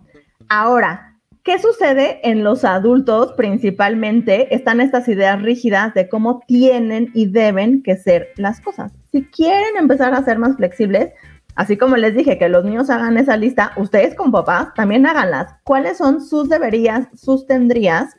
Ahora, 0.49 1.09
¿Qué 1.45 1.59
sucede 1.59 2.21
en 2.23 2.45
los 2.45 2.65
adultos 2.65 3.33
principalmente? 3.33 4.55
Están 4.55 4.81
estas 4.81 5.09
ideas 5.09 5.43
rígidas 5.43 5.93
de 5.93 6.09
cómo 6.09 6.41
tienen 6.47 7.11
y 7.15 7.27
deben 7.27 7.83
que 7.83 7.97
ser 7.97 8.29
las 8.37 8.61
cosas. 8.61 8.93
Si 9.13 9.25
quieren 9.25 9.77
empezar 9.79 10.15
a 10.15 10.25
ser 10.25 10.39
más 10.39 10.57
flexibles, 10.57 11.13
así 11.55 11.77
como 11.77 11.99
les 11.99 12.15
dije 12.15 12.39
que 12.39 12.49
los 12.49 12.65
niños 12.65 12.89
hagan 12.89 13.19
esa 13.19 13.37
lista, 13.37 13.73
ustedes 13.77 14.15
con 14.15 14.33
papás 14.33 14.73
también 14.75 15.05
háganlas. 15.05 15.55
¿Cuáles 15.65 15.99
son 15.99 16.25
sus 16.25 16.49
deberías, 16.49 17.09
sus 17.15 17.47
tendrías? 17.47 18.17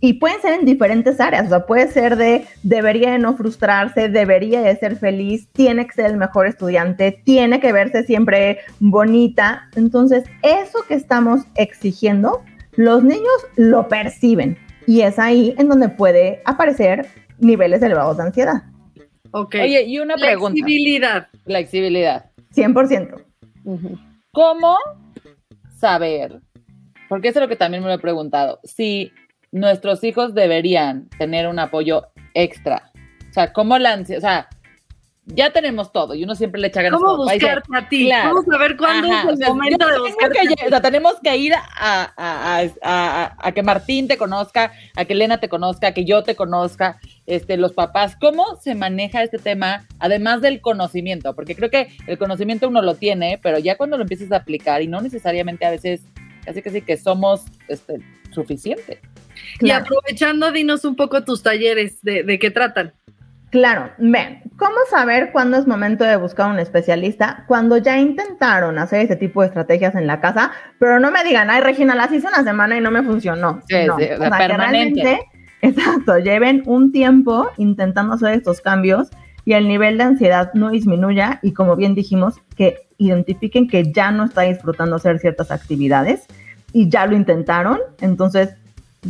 Y 0.00 0.14
pueden 0.14 0.40
ser 0.40 0.54
en 0.54 0.64
diferentes 0.64 1.20
áreas, 1.20 1.44
o 1.44 1.48
sea, 1.50 1.66
puede 1.66 1.88
ser 1.88 2.16
de 2.16 2.46
debería 2.62 3.12
de 3.12 3.18
no 3.18 3.36
frustrarse, 3.36 4.08
debería 4.08 4.62
de 4.62 4.74
ser 4.76 4.96
feliz, 4.96 5.46
tiene 5.52 5.86
que 5.86 5.92
ser 5.92 6.06
el 6.06 6.16
mejor 6.16 6.46
estudiante, 6.46 7.20
tiene 7.22 7.60
que 7.60 7.70
verse 7.74 8.04
siempre 8.04 8.60
bonita. 8.78 9.68
Entonces, 9.76 10.24
eso 10.42 10.78
que 10.88 10.94
estamos 10.94 11.42
exigiendo 11.54 12.42
los 12.76 13.04
niños 13.04 13.46
lo 13.56 13.88
perciben 13.88 14.56
y 14.86 15.02
es 15.02 15.18
ahí 15.18 15.54
en 15.58 15.68
donde 15.68 15.90
puede 15.90 16.40
aparecer 16.46 17.06
niveles 17.38 17.82
elevados 17.82 18.16
de 18.16 18.22
ansiedad. 18.22 18.62
Ok. 19.32 19.56
Oye, 19.56 19.82
y 19.84 19.98
una 19.98 20.16
pregunta. 20.16 20.52
Flexibilidad. 20.52 21.28
Flexibilidad. 21.44 22.30
100%. 22.54 23.24
¿Cómo 24.32 24.76
saber? 25.76 26.40
Porque 27.08 27.28
eso 27.28 27.38
es 27.38 27.44
lo 27.44 27.48
que 27.48 27.56
también 27.56 27.82
me 27.82 27.88
lo 27.88 27.94
he 27.94 27.98
preguntado. 27.98 28.60
Si 28.64 29.12
nuestros 29.52 30.04
hijos 30.04 30.34
deberían 30.34 31.08
tener 31.18 31.48
un 31.48 31.58
apoyo 31.58 32.08
extra. 32.34 32.90
O 33.28 33.32
sea, 33.32 33.52
¿cómo 33.52 33.78
la 33.78 33.92
ansiedad? 33.92 34.18
O 34.18 34.20
sea, 34.20 34.48
ya 35.26 35.52
tenemos 35.52 35.92
todo 35.92 36.14
y 36.14 36.24
uno 36.24 36.34
siempre 36.34 36.60
le 36.60 36.68
echa 36.68 36.82
ganas. 36.82 37.00
¿Cómo 37.00 37.18
buscarte 37.18 37.68
a 37.76 37.88
ti? 37.88 38.10
Vamos 38.10 38.44
a 38.52 38.58
ver 38.58 38.76
cuándo 38.76 39.08
es 39.30 39.40
el 39.40 39.48
momento 39.48 39.86
de 39.86 39.98
buscarte. 39.98 40.38
Que, 40.56 40.66
o 40.66 40.68
sea, 40.68 40.80
tenemos 40.80 41.14
que 41.22 41.36
ir 41.36 41.54
a, 41.54 41.62
a, 42.16 42.62
a, 42.82 43.36
a, 43.38 43.52
que 43.52 43.62
Martín 43.62 44.08
te 44.08 44.16
conozca, 44.16 44.72
a 44.96 45.04
que 45.04 45.12
Elena 45.12 45.38
te 45.38 45.48
conozca, 45.48 45.88
a 45.88 45.94
que 45.94 46.04
yo 46.04 46.22
te 46.22 46.34
conozca, 46.34 46.98
este, 47.30 47.56
los 47.56 47.72
papás. 47.72 48.16
¿Cómo 48.20 48.56
se 48.60 48.74
maneja 48.74 49.22
este 49.22 49.38
tema, 49.38 49.86
además 49.98 50.40
del 50.40 50.60
conocimiento? 50.60 51.34
Porque 51.34 51.54
creo 51.54 51.70
que 51.70 51.88
el 52.06 52.18
conocimiento 52.18 52.68
uno 52.68 52.82
lo 52.82 52.96
tiene, 52.96 53.38
pero 53.42 53.58
ya 53.58 53.76
cuando 53.76 53.96
lo 53.96 54.02
empiezas 54.02 54.32
a 54.32 54.36
aplicar 54.36 54.82
y 54.82 54.88
no 54.88 55.00
necesariamente 55.00 55.64
a 55.64 55.70
veces, 55.70 56.02
casi 56.44 56.60
que 56.60 56.70
sí 56.70 56.82
que 56.82 56.96
somos 56.96 57.44
este, 57.68 58.00
suficiente. 58.32 59.00
Y 59.60 59.70
aprovechando, 59.70 60.50
dinos 60.52 60.84
un 60.84 60.96
poco 60.96 61.24
tus 61.24 61.42
talleres, 61.42 62.02
de, 62.02 62.24
de 62.24 62.38
qué 62.38 62.50
tratan. 62.50 62.92
Claro, 63.50 63.90
ven, 63.98 64.42
¿cómo 64.56 64.76
saber 64.88 65.30
cuándo 65.32 65.56
es 65.56 65.66
momento 65.66 66.04
de 66.04 66.16
buscar 66.16 66.50
un 66.50 66.60
especialista? 66.60 67.44
Cuando 67.48 67.78
ya 67.78 67.98
intentaron 67.98 68.78
hacer 68.78 69.00
ese 69.00 69.16
tipo 69.16 69.40
de 69.40 69.48
estrategias 69.48 69.96
en 69.96 70.06
la 70.06 70.20
casa, 70.20 70.52
pero 70.78 71.00
no 71.00 71.10
me 71.10 71.24
digan, 71.24 71.50
ay, 71.50 71.60
Regina, 71.60 71.96
las 71.96 72.12
hice 72.12 72.28
una 72.28 72.44
semana 72.44 72.76
y 72.76 72.80
no 72.80 72.92
me 72.92 73.02
funcionó. 73.02 73.60
Sí, 73.68 73.76
sí, 73.82 73.88
o 73.88 74.18
sea, 74.18 74.30
permanente. 74.30 75.20
Exacto, 75.62 76.18
lleven 76.18 76.62
un 76.66 76.92
tiempo 76.92 77.48
intentando 77.56 78.14
hacer 78.14 78.34
estos 78.34 78.60
cambios 78.60 79.08
y 79.44 79.54
el 79.54 79.68
nivel 79.68 79.98
de 79.98 80.04
ansiedad 80.04 80.52
no 80.54 80.70
disminuya 80.70 81.40
y 81.42 81.52
como 81.52 81.76
bien 81.76 81.94
dijimos, 81.94 82.36
que 82.56 82.76
identifiquen 82.98 83.68
que 83.68 83.92
ya 83.92 84.10
no 84.10 84.24
está 84.24 84.42
disfrutando 84.42 84.96
hacer 84.96 85.18
ciertas 85.18 85.50
actividades 85.50 86.26
y 86.72 86.88
ya 86.88 87.06
lo 87.06 87.16
intentaron, 87.16 87.78
entonces 88.00 88.50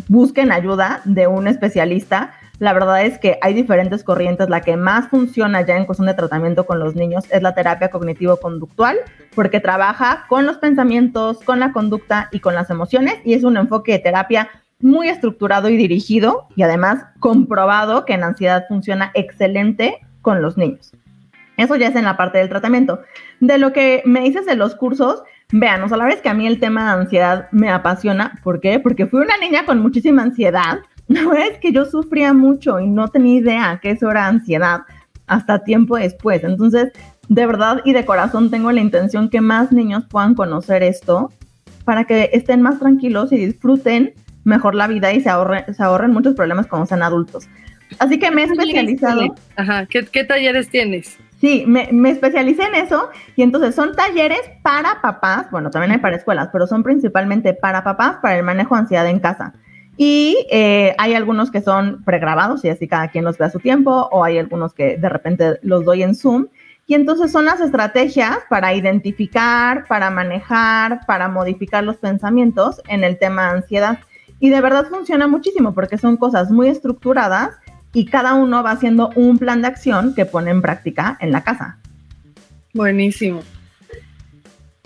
busquen 0.08 0.52
ayuda 0.52 1.02
de 1.04 1.26
un 1.26 1.48
especialista 1.48 2.32
la 2.60 2.74
verdad 2.74 3.02
es 3.02 3.18
que 3.18 3.38
hay 3.40 3.54
diferentes 3.54 4.04
corrientes. 4.04 4.50
La 4.50 4.60
que 4.60 4.76
más 4.76 5.08
funciona 5.08 5.62
ya 5.62 5.78
en 5.78 5.86
cuestión 5.86 6.06
de 6.06 6.14
tratamiento 6.14 6.66
con 6.66 6.78
los 6.78 6.94
niños 6.94 7.24
es 7.30 7.42
la 7.42 7.54
terapia 7.54 7.90
cognitivo-conductual, 7.90 8.98
porque 9.34 9.60
trabaja 9.60 10.26
con 10.28 10.44
los 10.44 10.58
pensamientos, 10.58 11.38
con 11.40 11.58
la 11.58 11.72
conducta 11.72 12.28
y 12.32 12.40
con 12.40 12.54
las 12.54 12.68
emociones, 12.68 13.14
y 13.24 13.32
es 13.32 13.44
un 13.44 13.56
enfoque 13.56 13.92
de 13.92 14.00
terapia 14.00 14.50
muy 14.80 15.08
estructurado 15.08 15.68
y 15.68 15.76
dirigido, 15.76 16.48
y 16.56 16.62
además 16.62 17.04
comprobado 17.18 18.04
que 18.04 18.14
en 18.14 18.24
ansiedad 18.24 18.64
funciona 18.68 19.10
excelente 19.14 19.98
con 20.22 20.42
los 20.42 20.56
niños. 20.56 20.92
Eso 21.56 21.76
ya 21.76 21.88
es 21.88 21.96
en 21.96 22.04
la 22.04 22.16
parte 22.16 22.38
del 22.38 22.48
tratamiento. 22.48 23.00
De 23.40 23.58
lo 23.58 23.72
que 23.72 24.02
me 24.06 24.20
dices 24.20 24.46
de 24.46 24.56
los 24.56 24.74
cursos, 24.74 25.22
vean, 25.52 25.82
o 25.82 25.88
sea, 25.88 25.98
la 25.98 26.04
verdad 26.04 26.18
es 26.18 26.22
que 26.22 26.30
a 26.30 26.34
mí 26.34 26.46
el 26.46 26.60
tema 26.60 26.84
de 26.84 27.02
ansiedad 27.02 27.48
me 27.50 27.68
apasiona. 27.68 28.40
¿Por 28.42 28.60
qué? 28.60 28.78
Porque 28.78 29.06
fui 29.06 29.20
una 29.20 29.36
niña 29.36 29.66
con 29.66 29.80
muchísima 29.80 30.22
ansiedad 30.22 30.80
no 31.10 31.34
es 31.34 31.58
que 31.58 31.72
yo 31.72 31.84
sufría 31.84 32.32
mucho 32.32 32.78
y 32.78 32.86
no 32.86 33.08
tenía 33.08 33.40
idea 33.40 33.80
que 33.82 33.90
eso 33.90 34.10
era 34.10 34.28
ansiedad 34.28 34.82
hasta 35.26 35.64
tiempo 35.64 35.96
después. 35.96 36.44
Entonces, 36.44 36.92
de 37.28 37.46
verdad 37.46 37.80
y 37.84 37.92
de 37.92 38.04
corazón 38.04 38.48
tengo 38.50 38.70
la 38.70 38.80
intención 38.80 39.28
que 39.28 39.40
más 39.40 39.72
niños 39.72 40.04
puedan 40.08 40.34
conocer 40.34 40.84
esto 40.84 41.32
para 41.84 42.04
que 42.04 42.30
estén 42.32 42.62
más 42.62 42.78
tranquilos 42.78 43.32
y 43.32 43.38
disfruten 43.44 44.14
mejor 44.44 44.74
la 44.74 44.86
vida 44.86 45.12
y 45.12 45.20
se 45.20 45.28
ahorren, 45.28 45.74
se 45.74 45.82
ahorren 45.82 46.12
muchos 46.12 46.34
problemas 46.34 46.66
cuando 46.66 46.86
sean 46.86 47.02
adultos. 47.02 47.48
Así 47.98 48.18
que 48.18 48.30
me 48.30 48.42
he 48.42 48.44
especializado. 48.44 49.34
Ajá, 49.56 49.86
¿qué, 49.86 50.24
talleres 50.24 50.68
tienes? 50.68 51.18
Sí, 51.40 51.64
me, 51.66 51.88
me, 51.92 52.10
especialicé 52.10 52.64
en 52.64 52.74
eso 52.74 53.10
y 53.34 53.42
entonces 53.42 53.74
son 53.74 53.96
talleres 53.96 54.42
para 54.62 55.00
papás, 55.00 55.50
bueno, 55.50 55.70
también 55.70 55.92
hay 55.92 55.98
para 55.98 56.16
escuelas, 56.16 56.50
pero 56.52 56.66
son 56.66 56.82
principalmente 56.82 57.54
para 57.54 57.82
papás, 57.82 58.18
para 58.20 58.36
el 58.36 58.44
manejo 58.44 58.74
de 58.74 58.82
ansiedad 58.82 59.08
en 59.08 59.20
casa. 59.20 59.54
Y 60.02 60.46
eh, 60.50 60.94
hay 60.96 61.12
algunos 61.12 61.50
que 61.50 61.60
son 61.60 62.02
pregrabados 62.04 62.64
y 62.64 62.70
así 62.70 62.88
cada 62.88 63.08
quien 63.08 63.22
los 63.22 63.36
ve 63.36 63.44
a 63.44 63.50
su 63.50 63.58
tiempo, 63.58 64.08
o 64.10 64.24
hay 64.24 64.38
algunos 64.38 64.72
que 64.72 64.96
de 64.96 65.08
repente 65.10 65.58
los 65.60 65.84
doy 65.84 66.02
en 66.02 66.14
Zoom. 66.14 66.46
Y 66.86 66.94
entonces 66.94 67.30
son 67.30 67.44
las 67.44 67.60
estrategias 67.60 68.38
para 68.48 68.72
identificar, 68.72 69.84
para 69.86 70.10
manejar, 70.10 71.04
para 71.06 71.28
modificar 71.28 71.84
los 71.84 71.98
pensamientos 71.98 72.80
en 72.88 73.04
el 73.04 73.18
tema 73.18 73.44
de 73.44 73.58
ansiedad. 73.58 73.98
Y 74.40 74.50
de 74.50 74.60
verdad 74.60 74.86
funciona 74.86 75.28
muchísimo 75.28 75.74
porque 75.74 75.98
son 75.98 76.16
cosas 76.16 76.50
muy 76.50 76.68
estructuradas 76.68 77.50
y 77.92 78.06
cada 78.06 78.34
uno 78.34 78.62
va 78.62 78.72
haciendo 78.72 79.10
un 79.14 79.38
plan 79.38 79.62
de 79.62 79.68
acción 79.68 80.14
que 80.14 80.24
pone 80.24 80.50
en 80.50 80.62
práctica 80.62 81.16
en 81.20 81.30
la 81.30 81.44
casa. 81.44 81.78
Buenísimo 82.74 83.42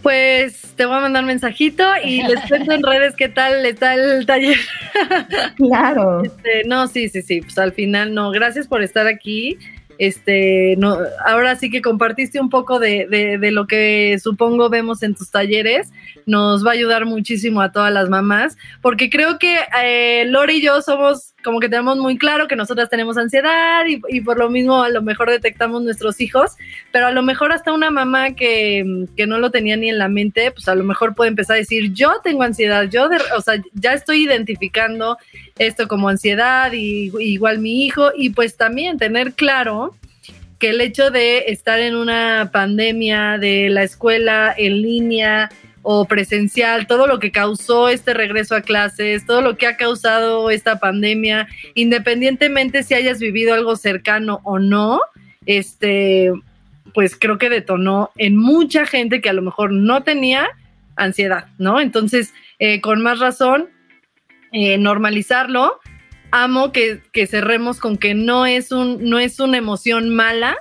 pues 0.05 0.75
te 0.77 0.85
voy 0.85 0.99
a 0.99 1.01
mandar 1.01 1.23
un 1.23 1.29
mensajito 1.29 1.83
y 2.05 2.23
les 2.29 2.39
cuento 2.47 2.73
en 2.73 2.83
redes 2.83 3.17
qué 3.17 3.31
tal 3.31 3.65
está 3.67 3.95
el 3.95 4.27
taller. 4.27 4.59
Claro. 5.57 6.23
Este, 6.23 6.63
no, 6.67 6.87
sí, 6.87 7.09
sí, 7.09 7.23
sí. 7.23 7.41
Pues 7.41 7.59
al 7.59 7.73
final, 7.73 8.15
no. 8.15 8.31
Gracias 8.31 8.69
por 8.69 8.83
estar 8.83 9.07
aquí. 9.07 9.59
Este, 9.99 10.75
no, 10.79 10.99
ahora 11.25 11.57
sí 11.57 11.71
que 11.71 11.83
compartiste 11.83 12.41
un 12.41 12.51
poco 12.51 12.79
de, 12.79 13.07
de, 13.09 13.51
lo 13.51 13.67
que 13.67 14.19
supongo 14.23 14.69
vemos 14.69 15.03
en 15.03 15.15
tus 15.15 15.31
talleres. 15.31 15.91
Nos 16.27 16.65
va 16.65 16.71
a 16.71 16.75
ayudar 16.75 17.05
muchísimo 17.05 17.61
a 17.61 17.73
todas 17.73 17.93
las 17.93 18.09
mamás, 18.09 18.57
porque 18.81 19.11
creo 19.11 19.39
que 19.39 19.59
eh, 19.83 20.25
Lori 20.27 20.57
y 20.59 20.63
yo 20.63 20.81
somos 20.83 21.34
como 21.45 21.61
que 21.61 21.69
tenemos 21.69 21.99
muy 21.99 22.17
claro 22.17 22.49
que 22.49 22.57
nosotras 22.57 22.89
tenemos 22.89 23.17
ansiedad 23.17 23.85
y, 23.87 24.01
y, 24.09 24.23
por 24.23 24.39
lo 24.39 24.51
mismo 24.51 24.83
a 24.83 24.89
lo 24.89 25.03
mejor 25.03 25.31
detectamos 25.31 25.83
nuestros 25.83 26.21
hijos, 26.21 26.53
pero 26.91 27.07
a 27.07 27.13
lo 27.13 27.23
mejor 27.23 27.53
hasta 27.53 27.73
una 27.73 27.91
mamá 27.91 28.35
que, 28.35 29.07
que, 29.17 29.27
no 29.27 29.39
lo 29.39 29.51
tenía 29.51 29.77
ni 29.77 29.91
en 29.91 29.99
la 29.99 30.09
mente, 30.09 30.51
pues 30.51 30.67
a 30.69 30.75
lo 30.75 30.83
mejor 30.83 31.15
puede 31.15 31.29
empezar 31.29 31.55
a 31.55 31.59
decir, 31.59 31.93
yo 31.93 32.15
tengo 32.25 32.43
ansiedad, 32.43 32.85
yo, 32.85 33.09
de, 33.09 33.19
o 33.37 33.41
sea, 33.43 33.63
ya 33.75 33.93
estoy 33.93 34.25
identificando 34.25 35.19
esto 35.59 35.87
como 35.87 36.09
ansiedad 36.09 36.73
y 36.73 37.13
igual 37.21 37.59
mi 37.59 37.85
hijo 37.85 38.11
y 38.17 38.31
pues 38.31 38.57
también 38.57 38.99
tener 38.99 39.35
claro 39.35 39.95
que 40.59 40.71
el 40.71 40.81
hecho 40.81 41.11
de 41.11 41.45
estar 41.49 41.79
en 41.79 41.95
una 41.95 42.51
pandemia 42.53 43.39
de 43.39 43.69
la 43.69 43.83
escuela 43.83 44.55
en 44.57 44.81
línea, 44.81 45.51
o 45.87 46.07
presencial, 46.07 46.87
todo 46.87 47.07
lo 47.07 47.21
que 47.21 47.31
causó 47.31 47.91
este 47.91 48.15
regreso 48.15 48.57
a 48.57 48.63
clases, 48.63 49.27
todo 49.27 49.43
lo 49.43 49.59
que 49.59 49.67
ha 49.67 49.77
causado 49.77 50.51
esta 50.51 50.81
pandemia, 50.81 51.47
independientemente 51.75 52.83
si 52.83 52.95
hayas 52.95 53.21
vivido 53.21 53.53
algo 53.53 53.77
cercano 53.77 54.41
o 54.45 54.59
no, 54.59 55.01
este, 55.45 56.33
pues 56.95 57.17
creo 57.21 57.37
que 57.37 57.51
detonó 57.51 58.11
en 58.17 58.35
mucha 58.37 58.87
gente 58.87 59.21
que 59.21 59.29
a 59.29 59.35
lo 59.35 59.43
mejor 59.43 59.73
no 59.73 60.03
tenía 60.03 60.49
ansiedad, 60.97 61.49
¿no? 61.59 61.81
Entonces, 61.81 62.33
eh, 62.59 62.81
con 62.81 63.03
más 63.03 63.19
razón, 63.19 63.69
eh, 64.53 64.79
normalizarlo. 64.79 65.81
Amo 66.31 66.73
que, 66.73 67.03
que, 67.13 67.27
cerremos 67.27 67.79
con 67.79 67.99
que 67.99 68.15
no 68.15 68.47
es, 68.47 68.73
un, 68.73 69.05
no 69.09 69.19
es 69.19 69.39
una 69.39 69.59
emoción 69.59 70.15
mala. 70.15 70.57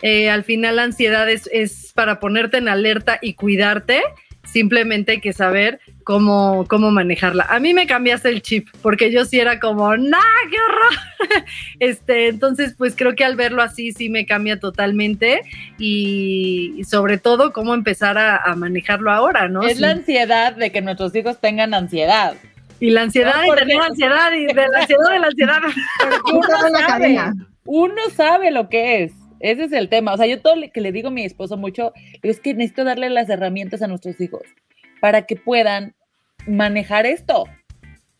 Eh, 0.00 0.30
al 0.30 0.42
final 0.42 0.76
la 0.76 0.84
ansiedad 0.84 1.28
es, 1.28 1.50
es 1.52 1.92
para 1.94 2.18
ponerte 2.18 2.56
en 2.56 2.68
alerta 2.68 3.18
y 3.20 3.34
cuidarte 3.34 4.02
simplemente 4.44 5.12
hay 5.12 5.20
que 5.20 5.32
saber 5.32 5.80
cómo, 6.04 6.66
cómo 6.68 6.90
manejarla. 6.90 7.46
A 7.48 7.58
mí 7.58 7.74
me 7.74 7.86
cambiaste 7.86 8.28
el 8.28 8.42
chip, 8.42 8.68
porque 8.82 9.10
yo 9.10 9.24
sí 9.24 9.40
era 9.40 9.58
como, 9.58 9.96
¡nah, 9.96 10.18
qué 10.50 10.56
horror! 10.56 11.44
este, 11.80 12.28
entonces, 12.28 12.74
pues 12.76 12.94
creo 12.96 13.14
que 13.14 13.24
al 13.24 13.36
verlo 13.36 13.62
así 13.62 13.92
sí 13.92 14.08
me 14.08 14.26
cambia 14.26 14.60
totalmente 14.60 15.40
y, 15.78 16.82
sobre 16.88 17.18
todo 17.18 17.52
cómo 17.52 17.74
empezar 17.74 18.18
a, 18.18 18.54
manejarlo 18.54 19.10
ahora, 19.10 19.48
¿no? 19.48 19.62
Es 19.64 19.80
la 19.80 19.90
ansiedad 19.90 20.54
de 20.54 20.70
que 20.70 20.80
nuestros 20.80 21.14
hijos 21.16 21.40
tengan 21.40 21.74
ansiedad. 21.74 22.34
Y 22.78 22.90
la 22.90 23.02
ansiedad 23.02 23.42
de 23.42 23.56
tener 23.56 23.80
ansiedad 23.80 24.32
y 24.32 24.46
de 24.46 24.54
la 24.54 24.80
ansiedad 24.80 25.10
de 25.10 25.18
la 25.18 25.26
ansiedad. 25.26 25.60
uno, 26.32 26.78
sabe, 26.86 27.18
uno 27.64 28.02
sabe 28.14 28.50
lo 28.50 28.68
que 28.68 29.04
es. 29.04 29.12
Ese 29.44 29.64
es 29.64 29.72
el 29.72 29.90
tema. 29.90 30.14
O 30.14 30.16
sea, 30.16 30.26
yo 30.26 30.40
todo 30.40 30.56
lo 30.56 30.70
que 30.72 30.80
le 30.80 30.90
digo 30.90 31.08
a 31.08 31.10
mi 31.10 31.22
esposo 31.22 31.58
mucho 31.58 31.92
es 32.22 32.40
que 32.40 32.54
necesito 32.54 32.82
darle 32.82 33.10
las 33.10 33.28
herramientas 33.28 33.82
a 33.82 33.86
nuestros 33.86 34.18
hijos 34.18 34.40
para 35.02 35.22
que 35.22 35.36
puedan 35.36 35.94
manejar 36.46 37.04
esto. 37.04 37.44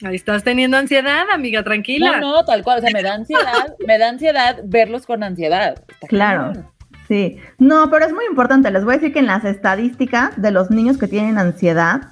Ahí 0.05 0.17
estás 0.17 0.45
teniendo 0.45 0.77
ansiedad, 0.77 1.25
amiga, 1.33 1.65
tranquila. 1.65 2.21
No, 2.21 2.33
no, 2.33 2.45
tal 2.45 2.63
cual. 2.63 2.79
O 2.79 2.81
sea, 2.83 2.91
me 2.93 3.03
da 3.03 3.15
ansiedad, 3.15 3.75
me 3.87 3.97
da 3.97 4.11
ansiedad 4.11 4.61
verlos 4.65 5.07
con 5.07 5.23
ansiedad. 5.23 5.83
claro. 6.09 6.53
Sí. 7.09 7.39
No, 7.59 7.89
pero 7.91 8.05
es 8.05 8.13
muy 8.13 8.27
importante. 8.27 8.71
Les 8.71 8.85
voy 8.85 8.95
a 8.95 8.99
decir 8.99 9.15
que 9.15 9.21
en 9.21 9.27
las 9.27 9.47
estadísticas 9.47 10.41
de 10.41 10.51
los 10.51 10.71
niños 10.71 10.99
que 10.99 11.09
tienen 11.09 11.39
ansiedad, 11.39 12.03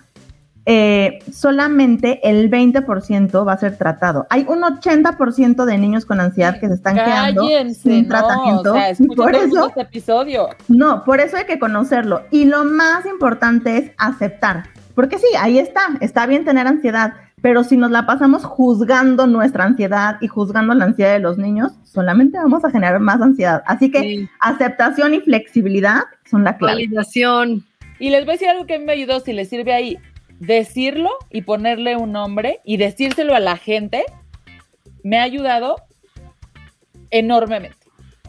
eh, 0.65 1.19
solamente 1.33 2.21
el 2.23 2.49
20% 2.49 3.47
va 3.47 3.53
a 3.53 3.59
ser 3.59 3.77
tratado. 3.77 4.27
Hay 4.31 4.45
un 4.49 4.63
80% 4.63 5.65
de 5.65 5.79
niños 5.79 6.05
con 6.05 6.21
ansiedad 6.21 6.61
que 6.61 6.69
se 6.69 6.75
están 6.75 6.95
quedando 6.95 7.49
sin 7.75 8.09
tratamiento. 8.09 8.75
por 9.17 9.35
eso, 9.35 9.69
este 9.69 9.81
episodio. 9.81 10.49
No, 10.69 11.05
por 11.05 11.21
eso 11.21 11.37
hay 11.37 11.47
que 11.47 11.59
conocerlo. 11.59 12.23
Y 12.31 12.45
lo 12.45 12.65
más 12.65 13.07
importante 13.07 13.77
es 13.77 13.91
aceptar. 13.99 14.65
Porque 14.95 15.19
sí, 15.19 15.27
ahí 15.39 15.59
está, 15.59 15.81
está 16.01 16.27
bien 16.27 16.45
tener 16.45 16.67
ansiedad, 16.67 17.15
pero 17.41 17.65
si 17.65 17.77
nos 17.77 17.91
la 17.91 18.07
pasamos 18.07 18.45
juzgando 18.45 19.27
nuestra 19.27 19.65
ansiedad 19.65 20.19
y 20.21 20.29
juzgando 20.29 20.75
la 20.75 20.85
ansiedad 20.85 21.15
de 21.15 21.19
los 21.19 21.39
niños, 21.39 21.73
solamente 21.83 22.39
vamos 22.39 22.65
a 22.65 22.71
generar 22.71 23.01
más 23.01 23.21
ansiedad. 23.21 23.63
Así 23.67 23.91
que 23.91 24.29
aceptación 24.39 25.15
y 25.15 25.21
flexibilidad 25.21 26.03
son 26.31 26.45
la 26.45 26.57
clave. 26.57 26.83
Validación. 26.83 27.65
Y 27.99 28.11
les 28.11 28.25
voy 28.25 28.31
a 28.31 28.33
decir 28.33 28.49
algo 28.49 28.67
que 28.67 28.79
me 28.79 28.93
ayudó, 28.93 29.21
si 29.21 29.33
les 29.33 29.49
sirve 29.49 29.73
ahí 29.73 29.99
decirlo 30.43 31.11
y 31.31 31.43
ponerle 31.43 31.97
un 31.97 32.11
nombre 32.11 32.61
y 32.65 32.77
decírselo 32.77 33.37
a 33.37 33.41
la 33.41 33.57
gente 33.57 34.05
me 35.05 35.19
ha 35.19 35.23
ayudado 35.23 35.77
enormemente. 37.11 37.77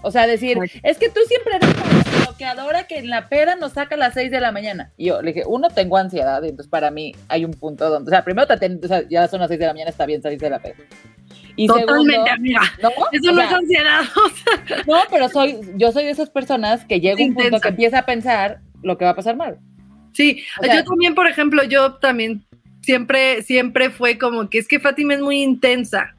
O 0.04 0.12
sea, 0.12 0.28
decir, 0.28 0.60
es 0.84 0.98
que 0.98 1.10
tú 1.10 1.22
siempre 1.28 1.56
eres 1.56 2.24
bloqueadora 2.26 2.86
que 2.86 3.00
en 3.00 3.10
la 3.10 3.30
peda 3.30 3.56
nos 3.56 3.72
saca 3.72 3.96
a 3.96 3.98
las 3.98 4.14
6 4.14 4.30
de 4.30 4.42
la 4.42 4.52
mañana. 4.52 4.92
Y 4.98 5.06
yo 5.06 5.22
le 5.22 5.34
dije, 5.34 5.44
uno, 5.48 5.70
tengo 5.70 5.98
ansiedad, 5.98 6.44
entonces 6.44 6.70
para 6.70 6.92
mí 6.92 7.16
hay 7.30 7.46
un 7.46 7.54
punto 7.54 7.90
donde, 7.90 8.10
o 8.10 8.12
sea, 8.12 8.24
primero 8.24 8.48
o 8.48 8.88
sea, 8.88 9.08
ya 9.10 9.28
son 9.28 9.40
las 9.40 9.48
6 9.48 9.60
de 9.60 9.66
la 9.66 9.74
mañana, 9.74 9.90
está 9.90 10.06
bien 10.06 10.22
salirse 10.22 10.46
de 10.46 10.52
la 10.52 10.60
peda. 10.60 10.76
Y 11.56 11.68
Totalmente, 11.68 12.30
amiga. 12.30 12.62
¿no? 12.82 12.90
Eso 13.12 13.32
no 13.32 13.42
es 13.42 13.52
ansiedad. 13.52 14.02
No, 14.88 14.98
pero 15.10 15.30
soy, 15.30 15.60
yo 15.78 15.92
soy 15.92 16.06
de 16.06 16.12
esas 16.12 16.30
personas 16.30 16.86
que 16.86 17.00
llega 17.00 17.24
un 17.24 17.34
punto 17.34 17.60
que 17.60 17.70
empieza 17.70 18.00
a 18.00 18.06
pensar 18.06 18.60
lo 18.84 18.98
que 18.98 19.06
va 19.06 19.12
a 19.12 19.16
pasar 19.16 19.36
mal. 19.36 19.60
Sí, 20.14 20.44
yo 20.62 20.84
también, 20.84 21.16
por 21.16 21.28
ejemplo, 21.28 21.64
yo 21.64 21.96
también 21.96 22.44
siempre, 22.82 23.42
siempre 23.42 23.90
fue 23.90 24.18
como 24.18 24.50
que 24.50 24.60
es 24.60 24.68
que 24.68 24.80
Fátima 24.80 25.16
es 25.16 25.22
muy 25.22 25.42
intensa. 25.42 26.16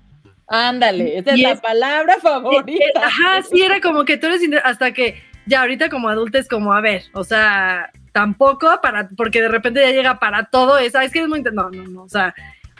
Ándale, 0.48 1.18
esa 1.18 1.32
es 1.32 1.40
la 1.40 1.56
palabra 1.56 2.18
favorita. 2.20 3.00
Ajá, 3.02 3.42
sí, 3.42 3.62
era 3.62 3.80
como 3.80 4.04
que 4.04 4.16
tú 4.16 4.26
eres 4.26 4.42
hasta 4.62 4.92
que 4.92 5.22
ya 5.46 5.60
ahorita 5.60 5.88
como 5.88 6.08
adulta 6.08 6.38
es 6.38 6.48
como, 6.48 6.72
a 6.72 6.80
ver, 6.80 7.04
o 7.12 7.24
sea, 7.24 7.90
tampoco 8.12 8.80
para, 8.82 9.08
porque 9.16 9.40
de 9.40 9.48
repente 9.48 9.80
ya 9.80 9.90
llega 9.90 10.18
para 10.18 10.44
todo, 10.44 10.78
es, 10.78 10.94
es 10.94 11.12
que 11.12 11.20
es 11.20 11.28
muy 11.28 11.38
intensa. 11.38 11.62
No, 11.62 11.70
no, 11.70 11.84
no, 11.84 12.02
o 12.04 12.08
sea, 12.08 12.34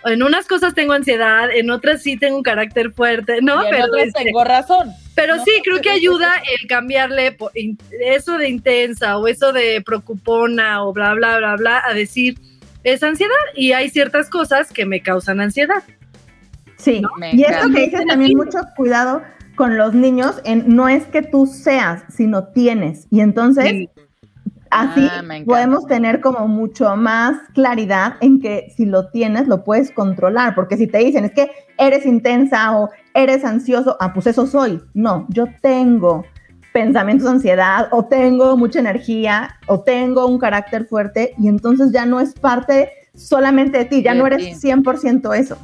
en 0.05 0.23
unas 0.23 0.47
cosas 0.47 0.75
tengo 0.75 0.93
ansiedad, 0.93 1.51
en 1.51 1.71
otras 1.71 2.03
sí 2.03 2.17
tengo 2.17 2.37
un 2.37 2.43
carácter 2.43 2.93
fuerte, 2.93 3.41
¿no? 3.43 3.65
en 3.65 3.71
pero 3.71 3.87
otras 3.87 4.07
este, 4.09 4.25
tengo 4.25 4.45
razón. 4.45 4.91
Pero 5.15 5.37
sí, 5.45 5.51
creo 5.63 5.81
que 5.81 5.91
ayuda 5.91 6.31
el 6.61 6.69
cambiarle 6.69 7.37
eso 8.01 8.39
de 8.39 8.49
intensa 8.49 9.17
o 9.19 9.27
eso 9.29 9.53
de 9.53 9.83
preocupona 9.85 10.85
o 10.85 10.93
bla, 10.93 11.15
bla, 11.15 11.39
bla, 11.39 11.57
bla, 11.57 11.83
a 11.87 11.95
decir, 11.95 12.39
es 12.83 13.03
ansiedad 13.03 13.33
y 13.55 13.73
hay 13.73 13.89
ciertas 13.91 14.29
cosas 14.29 14.73
que 14.73 14.85
me 14.85 15.01
causan 15.01 15.41
ansiedad. 15.41 15.83
Sí, 16.77 17.03
y 17.33 17.45
esto 17.45 17.71
que 17.71 17.81
dices 17.81 18.05
también 18.07 18.37
mucho 18.37 18.59
cuidado 18.77 19.23
con 19.55 19.79
los 19.79 19.95
niños, 19.95 20.41
en, 20.45 20.75
no 20.75 20.89
es 20.89 21.05
que 21.05 21.23
tú 21.23 21.47
seas, 21.47 22.03
sino 22.09 22.49
tienes. 22.49 23.07
Y 23.11 23.21
entonces, 23.21 23.89
Así 24.71 25.09
ah, 25.11 25.23
podemos 25.47 25.87
tener 25.87 26.21
como 26.21 26.49
mucho 26.49 26.97
más 26.97 27.37
claridad 27.55 28.15
en 28.21 28.41
que 28.41 28.73
si 28.77 28.87
lo 28.87 29.11
tienes, 29.11 29.47
lo 29.47 29.65
puedes 29.65 29.91
controlar, 29.91 30.55
porque 30.55 30.77
si 30.77 30.87
te 30.87 30.99
dicen 30.99 31.25
es 31.25 31.33
que 31.33 31.51
eres 31.79 32.07
intensa 32.07 32.77
o 32.77 32.91
eres 33.15 33.45
ansioso, 33.45 33.97
ah, 34.01 34.13
pues 34.13 34.27
eso 34.27 34.47
soy. 34.47 34.81
No, 34.95 35.27
yo 35.29 35.47
tengo 35.61 36.25
pensamientos 36.73 37.27
de 37.27 37.31
ansiedad 37.31 37.89
o 37.93 38.05
tengo 38.05 38.57
mucha 38.57 38.81
energía 38.81 39.57
o 39.67 39.81
tengo 39.81 40.27
un 40.27 40.39
carácter 40.39 40.87
fuerte 40.87 41.35
y 41.39 41.47
entonces 41.47 41.93
ya 41.93 42.05
no 42.05 42.19
es 42.19 42.35
parte 42.35 42.91
solamente 43.15 43.79
de 43.79 43.85
ti, 43.85 44.03
ya 44.03 44.13
no 44.15 44.27
eres 44.27 44.61
100% 44.63 45.39
eso. 45.39 45.57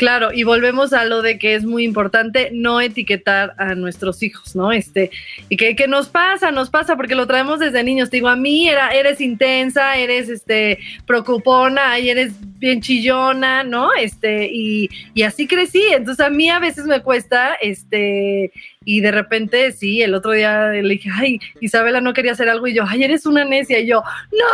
Claro, 0.00 0.32
y 0.32 0.44
volvemos 0.44 0.94
a 0.94 1.04
lo 1.04 1.20
de 1.20 1.38
que 1.38 1.54
es 1.54 1.64
muy 1.66 1.84
importante 1.84 2.48
no 2.54 2.80
etiquetar 2.80 3.52
a 3.58 3.74
nuestros 3.74 4.22
hijos, 4.22 4.56
¿no? 4.56 4.72
Este, 4.72 5.10
y 5.50 5.58
que, 5.58 5.76
que 5.76 5.88
nos 5.88 6.08
pasa, 6.08 6.50
nos 6.50 6.70
pasa, 6.70 6.96
porque 6.96 7.14
lo 7.14 7.26
traemos 7.26 7.58
desde 7.58 7.84
niños. 7.84 8.08
Te 8.08 8.16
digo, 8.16 8.30
a 8.30 8.34
mí 8.34 8.66
era, 8.66 8.94
eres 8.94 9.20
intensa, 9.20 9.98
eres 9.98 10.30
este 10.30 10.78
preocupona, 11.04 11.98
y 11.98 12.08
eres 12.08 12.32
bien 12.58 12.80
chillona, 12.80 13.62
¿no? 13.62 13.92
Este, 13.92 14.48
y, 14.50 14.88
y 15.12 15.22
así 15.22 15.46
crecí. 15.46 15.82
Entonces 15.92 16.24
a 16.24 16.30
mí 16.30 16.48
a 16.48 16.60
veces 16.60 16.86
me 16.86 17.02
cuesta, 17.02 17.56
este, 17.56 18.52
y 18.82 19.02
de 19.02 19.10
repente, 19.10 19.72
sí, 19.72 20.00
el 20.00 20.14
otro 20.14 20.32
día 20.32 20.68
le 20.68 20.88
dije, 20.88 21.10
ay, 21.14 21.38
Isabela 21.60 22.00
no 22.00 22.14
quería 22.14 22.32
hacer 22.32 22.48
algo 22.48 22.66
y 22.66 22.74
yo, 22.74 22.84
ay, 22.88 23.04
eres 23.04 23.26
una 23.26 23.44
necia. 23.44 23.78
Y 23.78 23.86
yo, 23.86 24.02
no, 24.32 24.46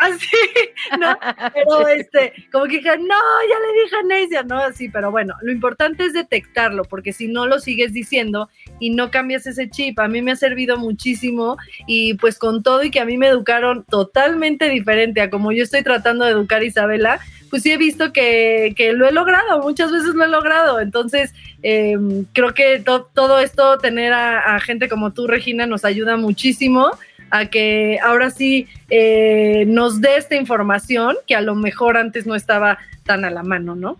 así, 0.00 0.26
no, 0.98 1.16
pero 1.54 1.86
este, 1.88 2.32
como 2.50 2.64
que 2.64 2.78
dije, 2.78 2.98
no, 2.98 3.14
ya 3.48 3.58
le 3.60 3.82
dije 3.82 3.96
necia, 4.04 4.42
¿no? 4.42 4.58
Así, 4.58 4.87
pero 4.88 5.10
bueno, 5.10 5.34
lo 5.42 5.52
importante 5.52 6.04
es 6.04 6.12
detectarlo, 6.12 6.84
porque 6.84 7.12
si 7.12 7.28
no 7.28 7.46
lo 7.46 7.60
sigues 7.60 7.92
diciendo 7.92 8.48
y 8.80 8.90
no 8.90 9.10
cambias 9.10 9.46
ese 9.46 9.68
chip, 9.70 9.98
a 9.98 10.08
mí 10.08 10.22
me 10.22 10.32
ha 10.32 10.36
servido 10.36 10.78
muchísimo 10.78 11.56
y 11.86 12.14
pues 12.14 12.38
con 12.38 12.62
todo 12.62 12.84
y 12.84 12.90
que 12.90 13.00
a 13.00 13.04
mí 13.04 13.18
me 13.18 13.28
educaron 13.28 13.84
totalmente 13.84 14.68
diferente 14.68 15.20
a 15.20 15.30
como 15.30 15.52
yo 15.52 15.62
estoy 15.62 15.82
tratando 15.82 16.24
de 16.24 16.32
educar 16.32 16.62
a 16.62 16.64
Isabela, 16.64 17.20
pues 17.50 17.62
sí 17.62 17.72
he 17.72 17.78
visto 17.78 18.12
que, 18.12 18.74
lo 18.94 19.08
he 19.08 19.12
logrado, 19.12 19.62
muchas 19.62 19.90
veces 19.90 20.14
lo 20.14 20.24
he 20.24 20.28
logrado. 20.28 20.80
Entonces, 20.80 21.34
em, 21.62 22.24
creo 22.32 22.54
que 22.54 22.82
todo 22.84 23.38
esto, 23.40 23.78
tener 23.78 24.12
a, 24.12 24.58
gente 24.60 24.88
como 24.88 25.12
tú, 25.12 25.26
Regina, 25.26 25.66
nos 25.66 25.84
ayuda 25.84 26.16
muchísimo 26.16 26.90
a 27.30 27.46
que 27.46 27.98
ahora 28.02 28.30
sí 28.30 28.66
eh, 28.90 29.64
nos 29.66 30.00
dé 30.00 30.16
esta 30.16 30.36
información 30.36 31.16
que 31.26 31.34
a 31.34 31.40
lo 31.40 31.54
mejor 31.54 31.96
antes 31.96 32.26
no 32.26 32.34
estaba 32.34 32.78
tan 33.04 33.24
a 33.24 33.30
la 33.30 33.42
mano, 33.42 33.74
¿no? 33.74 33.98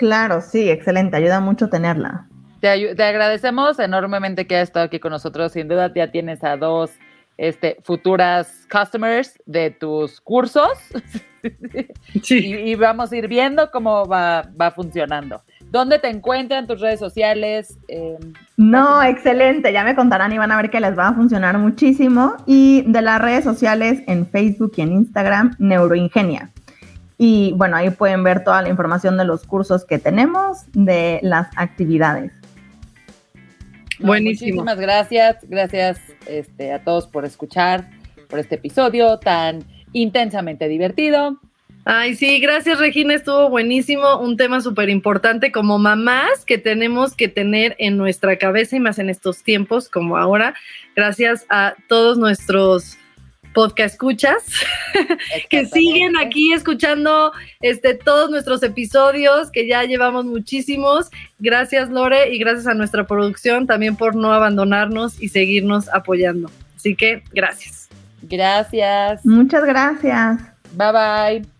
Claro, 0.00 0.40
sí, 0.40 0.70
excelente, 0.70 1.14
ayuda 1.14 1.40
mucho 1.40 1.68
tenerla. 1.68 2.26
Te, 2.60 2.94
te 2.94 3.02
agradecemos 3.02 3.78
enormemente 3.78 4.46
que 4.46 4.56
hayas 4.56 4.70
estado 4.70 4.86
aquí 4.86 4.98
con 4.98 5.12
nosotros. 5.12 5.52
Sin 5.52 5.68
duda 5.68 5.92
ya 5.94 6.10
tienes 6.10 6.42
a 6.42 6.56
dos 6.56 6.90
este, 7.36 7.76
futuras 7.82 8.66
customers 8.72 9.38
de 9.44 9.70
tus 9.70 10.20
cursos. 10.22 10.70
Y, 12.28 12.74
vamos 12.74 13.12
a 13.12 13.16
ir 13.16 13.26
viendo 13.26 13.70
cómo 13.70 14.04
va, 14.04 14.46
va 14.60 14.70
funcionando. 14.72 15.40
¿Dónde 15.70 15.98
te 15.98 16.08
encuentran 16.08 16.66
tus 16.66 16.82
redes 16.82 17.00
sociales? 17.00 17.78
Eh, 17.88 18.18
no, 18.58 19.02
excelente. 19.02 19.72
Ya 19.72 19.82
me 19.82 19.94
contarán 19.94 20.34
y 20.34 20.38
van 20.38 20.52
a 20.52 20.58
ver 20.58 20.68
que 20.68 20.80
les 20.80 20.98
va 20.98 21.08
a 21.08 21.14
funcionar 21.14 21.56
muchísimo. 21.56 22.36
Y 22.44 22.82
de 22.86 23.00
las 23.00 23.22
redes 23.22 23.44
sociales 23.44 24.02
en 24.06 24.26
Facebook 24.26 24.72
y 24.76 24.82
en 24.82 24.92
Instagram, 24.92 25.56
Neuroingenia. 25.58 26.50
Y 27.22 27.52
bueno, 27.52 27.76
ahí 27.76 27.90
pueden 27.90 28.24
ver 28.24 28.44
toda 28.44 28.62
la 28.62 28.70
información 28.70 29.18
de 29.18 29.26
los 29.26 29.44
cursos 29.44 29.84
que 29.84 29.98
tenemos, 29.98 30.60
de 30.72 31.20
las 31.22 31.48
actividades. 31.54 32.32
Buenísimo. 33.98 34.62
Muchísimas 34.62 34.80
gracias. 34.80 35.36
Gracias 35.42 35.98
este, 36.26 36.72
a 36.72 36.82
todos 36.82 37.06
por 37.06 37.26
escuchar, 37.26 37.90
por 38.30 38.38
este 38.38 38.54
episodio 38.54 39.18
tan 39.18 39.62
intensamente 39.92 40.66
divertido. 40.66 41.38
Ay, 41.84 42.14
sí, 42.14 42.40
gracias 42.40 42.78
Regina, 42.78 43.14
estuvo 43.14 43.48
buenísimo, 43.48 44.18
un 44.18 44.36
tema 44.36 44.60
súper 44.60 44.90
importante 44.90 45.50
como 45.50 45.78
mamás 45.78 46.44
que 46.46 46.58
tenemos 46.58 47.14
que 47.14 47.28
tener 47.28 47.74
en 47.78 47.96
nuestra 47.96 48.36
cabeza 48.36 48.76
y 48.76 48.80
más 48.80 48.98
en 48.98 49.08
estos 49.08 49.42
tiempos 49.42 49.88
como 49.88 50.18
ahora, 50.18 50.54
gracias 50.94 51.46
a 51.48 51.74
todos 51.88 52.18
nuestros 52.18 52.98
podcast 53.52 53.94
escuchas 53.94 54.44
que 55.50 55.66
siguen 55.66 56.16
aquí 56.16 56.52
escuchando 56.52 57.32
este 57.60 57.94
todos 57.94 58.30
nuestros 58.30 58.62
episodios 58.62 59.50
que 59.50 59.66
ya 59.66 59.84
llevamos 59.84 60.24
muchísimos. 60.24 61.10
Gracias 61.38 61.90
Lore 61.90 62.32
y 62.34 62.38
gracias 62.38 62.66
a 62.66 62.74
nuestra 62.74 63.06
producción 63.06 63.66
también 63.66 63.96
por 63.96 64.14
no 64.14 64.32
abandonarnos 64.32 65.20
y 65.20 65.28
seguirnos 65.28 65.88
apoyando. 65.88 66.50
Así 66.76 66.94
que 66.94 67.22
gracias. 67.32 67.88
Gracias. 68.22 69.24
Muchas 69.24 69.64
gracias. 69.64 70.40
Bye 70.72 70.92
bye. 70.92 71.59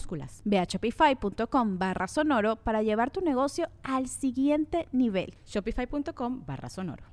minúsculas 0.01 0.41
Ve 0.45 0.59
a 0.59 0.65
shopify.com 0.65 1.77
barra 1.77 2.07
sonoro 2.07 2.55
para 2.57 2.81
llevar 2.81 3.11
tu 3.11 3.21
negocio 3.21 3.67
al 3.83 4.07
siguiente 4.07 4.87
nivel. 4.91 5.33
Shopify.com 5.45 6.43
barra 6.45 6.69
sonoro. 6.69 7.03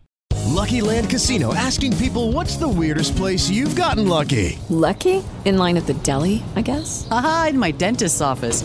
Lucky 0.54 0.80
Land 0.80 1.10
Casino 1.10 1.54
asking 1.54 1.96
people 1.98 2.32
what's 2.32 2.56
the 2.56 2.68
weirdest 2.68 3.16
place 3.16 3.50
you've 3.50 3.76
gotten 3.76 4.08
lucky. 4.08 4.58
Lucky? 4.70 5.22
In 5.44 5.58
line 5.58 5.76
at 5.76 5.86
the 5.86 5.94
deli, 6.02 6.42
I 6.56 6.62
guess. 6.62 7.06
Aha, 7.10 7.48
in 7.50 7.58
my 7.58 7.70
dentist's 7.72 8.20
office. 8.20 8.64